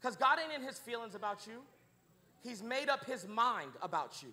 Because 0.00 0.16
God 0.16 0.38
ain't 0.42 0.60
in 0.60 0.66
his 0.66 0.78
feelings 0.78 1.14
about 1.14 1.46
you. 1.46 1.62
He's 2.42 2.62
made 2.62 2.88
up 2.88 3.04
his 3.04 3.26
mind 3.26 3.70
about 3.80 4.22
you. 4.22 4.30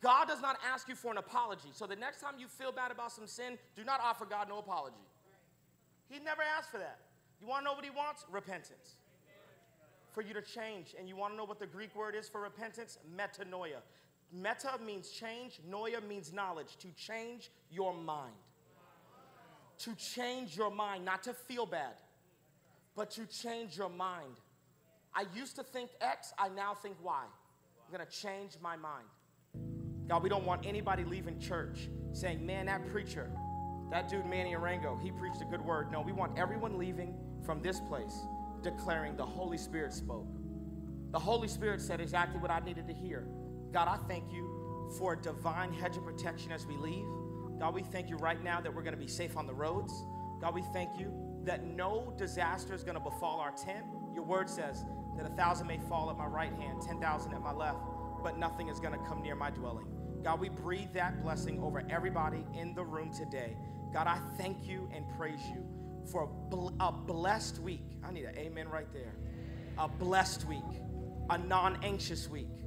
God 0.00 0.28
does 0.28 0.40
not 0.40 0.56
ask 0.64 0.88
you 0.88 0.94
for 0.94 1.10
an 1.10 1.18
apology. 1.18 1.68
So 1.72 1.86
the 1.86 1.96
next 1.96 2.20
time 2.20 2.34
you 2.38 2.46
feel 2.46 2.72
bad 2.72 2.90
about 2.90 3.12
some 3.12 3.26
sin, 3.26 3.58
do 3.76 3.84
not 3.84 4.00
offer 4.02 4.24
God 4.24 4.48
no 4.48 4.58
apology. 4.58 4.96
He 6.08 6.18
never 6.18 6.42
asked 6.56 6.70
for 6.70 6.78
that. 6.78 6.98
You 7.40 7.48
want 7.48 7.62
to 7.62 7.64
know 7.64 7.74
what 7.74 7.84
he 7.84 7.90
wants? 7.90 8.24
Repentance. 8.30 8.96
For 10.12 10.22
you 10.22 10.34
to 10.34 10.42
change. 10.42 10.94
And 10.98 11.08
you 11.08 11.16
want 11.16 11.32
to 11.32 11.36
know 11.36 11.44
what 11.44 11.58
the 11.58 11.66
Greek 11.66 11.94
word 11.96 12.14
is 12.14 12.28
for 12.28 12.40
repentance? 12.40 12.98
Metanoia. 13.16 13.82
Meta 14.32 14.78
means 14.84 15.10
change, 15.10 15.60
noia 15.68 16.06
means 16.06 16.32
knowledge, 16.32 16.76
to 16.78 16.88
change 16.96 17.50
your 17.70 17.94
mind 17.94 18.34
to 19.80 19.94
change 19.94 20.56
your 20.56 20.70
mind, 20.70 21.04
not 21.04 21.22
to 21.24 21.34
feel 21.34 21.66
bad, 21.66 21.94
but 22.96 23.10
to 23.12 23.26
change 23.26 23.76
your 23.76 23.88
mind. 23.88 24.40
I 25.14 25.26
used 25.34 25.56
to 25.56 25.62
think 25.62 25.90
X, 26.00 26.32
I 26.38 26.48
now 26.48 26.74
think 26.74 26.96
Y. 27.02 27.22
I'm 27.24 27.92
gonna 27.92 28.10
change 28.10 28.52
my 28.62 28.76
mind. 28.76 29.06
God, 30.08 30.22
we 30.22 30.28
don't 30.28 30.44
want 30.44 30.66
anybody 30.66 31.04
leaving 31.04 31.38
church 31.38 31.88
saying, 32.12 32.44
man, 32.44 32.66
that 32.66 32.86
preacher, 32.90 33.30
that 33.90 34.08
dude 34.08 34.26
Manny 34.26 34.54
Arango, 34.54 35.00
he 35.00 35.10
preached 35.10 35.40
a 35.40 35.44
good 35.44 35.64
word. 35.64 35.90
No, 35.90 36.00
we 36.00 36.12
want 36.12 36.38
everyone 36.38 36.78
leaving 36.78 37.14
from 37.44 37.62
this 37.62 37.80
place 37.80 38.26
declaring 38.62 39.16
the 39.16 39.24
Holy 39.24 39.58
Spirit 39.58 39.92
spoke. 39.92 40.26
The 41.12 41.18
Holy 41.18 41.48
Spirit 41.48 41.80
said 41.80 42.00
exactly 42.00 42.40
what 42.40 42.50
I 42.50 42.58
needed 42.60 42.88
to 42.88 42.94
hear. 42.94 43.28
God, 43.72 43.88
I 43.88 43.96
thank 44.08 44.32
you 44.32 44.90
for 44.98 45.12
a 45.12 45.16
divine 45.16 45.72
hedge 45.72 45.96
of 45.96 46.04
protection 46.04 46.50
as 46.50 46.66
we 46.66 46.76
leave. 46.76 47.06
God, 47.64 47.72
we 47.72 47.82
thank 47.82 48.10
you 48.10 48.18
right 48.18 48.44
now 48.44 48.60
that 48.60 48.74
we're 48.74 48.82
going 48.82 48.92
to 48.92 49.00
be 49.00 49.08
safe 49.08 49.38
on 49.38 49.46
the 49.46 49.54
roads. 49.54 50.04
God, 50.38 50.54
we 50.54 50.60
thank 50.74 51.00
you 51.00 51.10
that 51.44 51.64
no 51.64 52.12
disaster 52.18 52.74
is 52.74 52.84
going 52.84 52.92
to 52.96 53.00
befall 53.00 53.40
our 53.40 53.52
tent. 53.52 53.86
Your 54.12 54.22
word 54.22 54.50
says 54.50 54.84
that 55.16 55.24
a 55.24 55.30
thousand 55.30 55.68
may 55.68 55.78
fall 55.88 56.10
at 56.10 56.18
my 56.18 56.26
right 56.26 56.52
hand, 56.52 56.82
10,000 56.82 57.32
at 57.32 57.40
my 57.40 57.52
left, 57.52 57.78
but 58.22 58.36
nothing 58.36 58.68
is 58.68 58.80
going 58.80 58.92
to 58.92 59.02
come 59.06 59.22
near 59.22 59.34
my 59.34 59.48
dwelling. 59.48 59.86
God, 60.22 60.40
we 60.40 60.50
breathe 60.50 60.92
that 60.92 61.22
blessing 61.22 61.58
over 61.62 61.82
everybody 61.88 62.44
in 62.52 62.74
the 62.74 62.84
room 62.84 63.10
today. 63.10 63.56
God, 63.94 64.08
I 64.08 64.18
thank 64.36 64.68
you 64.68 64.86
and 64.94 65.06
praise 65.16 65.40
you 65.48 65.64
for 66.12 66.28
a, 66.80 66.92
blessed 66.92 67.60
week. 67.60 67.86
I 68.06 68.12
need 68.12 68.26
an 68.26 68.36
amen 68.36 68.68
right 68.68 68.92
there. 68.92 69.14
A 69.78 69.88
blessed 69.88 70.46
week, 70.46 70.82
a 71.30 71.38
non 71.38 71.82
anxious 71.82 72.28
week, 72.28 72.58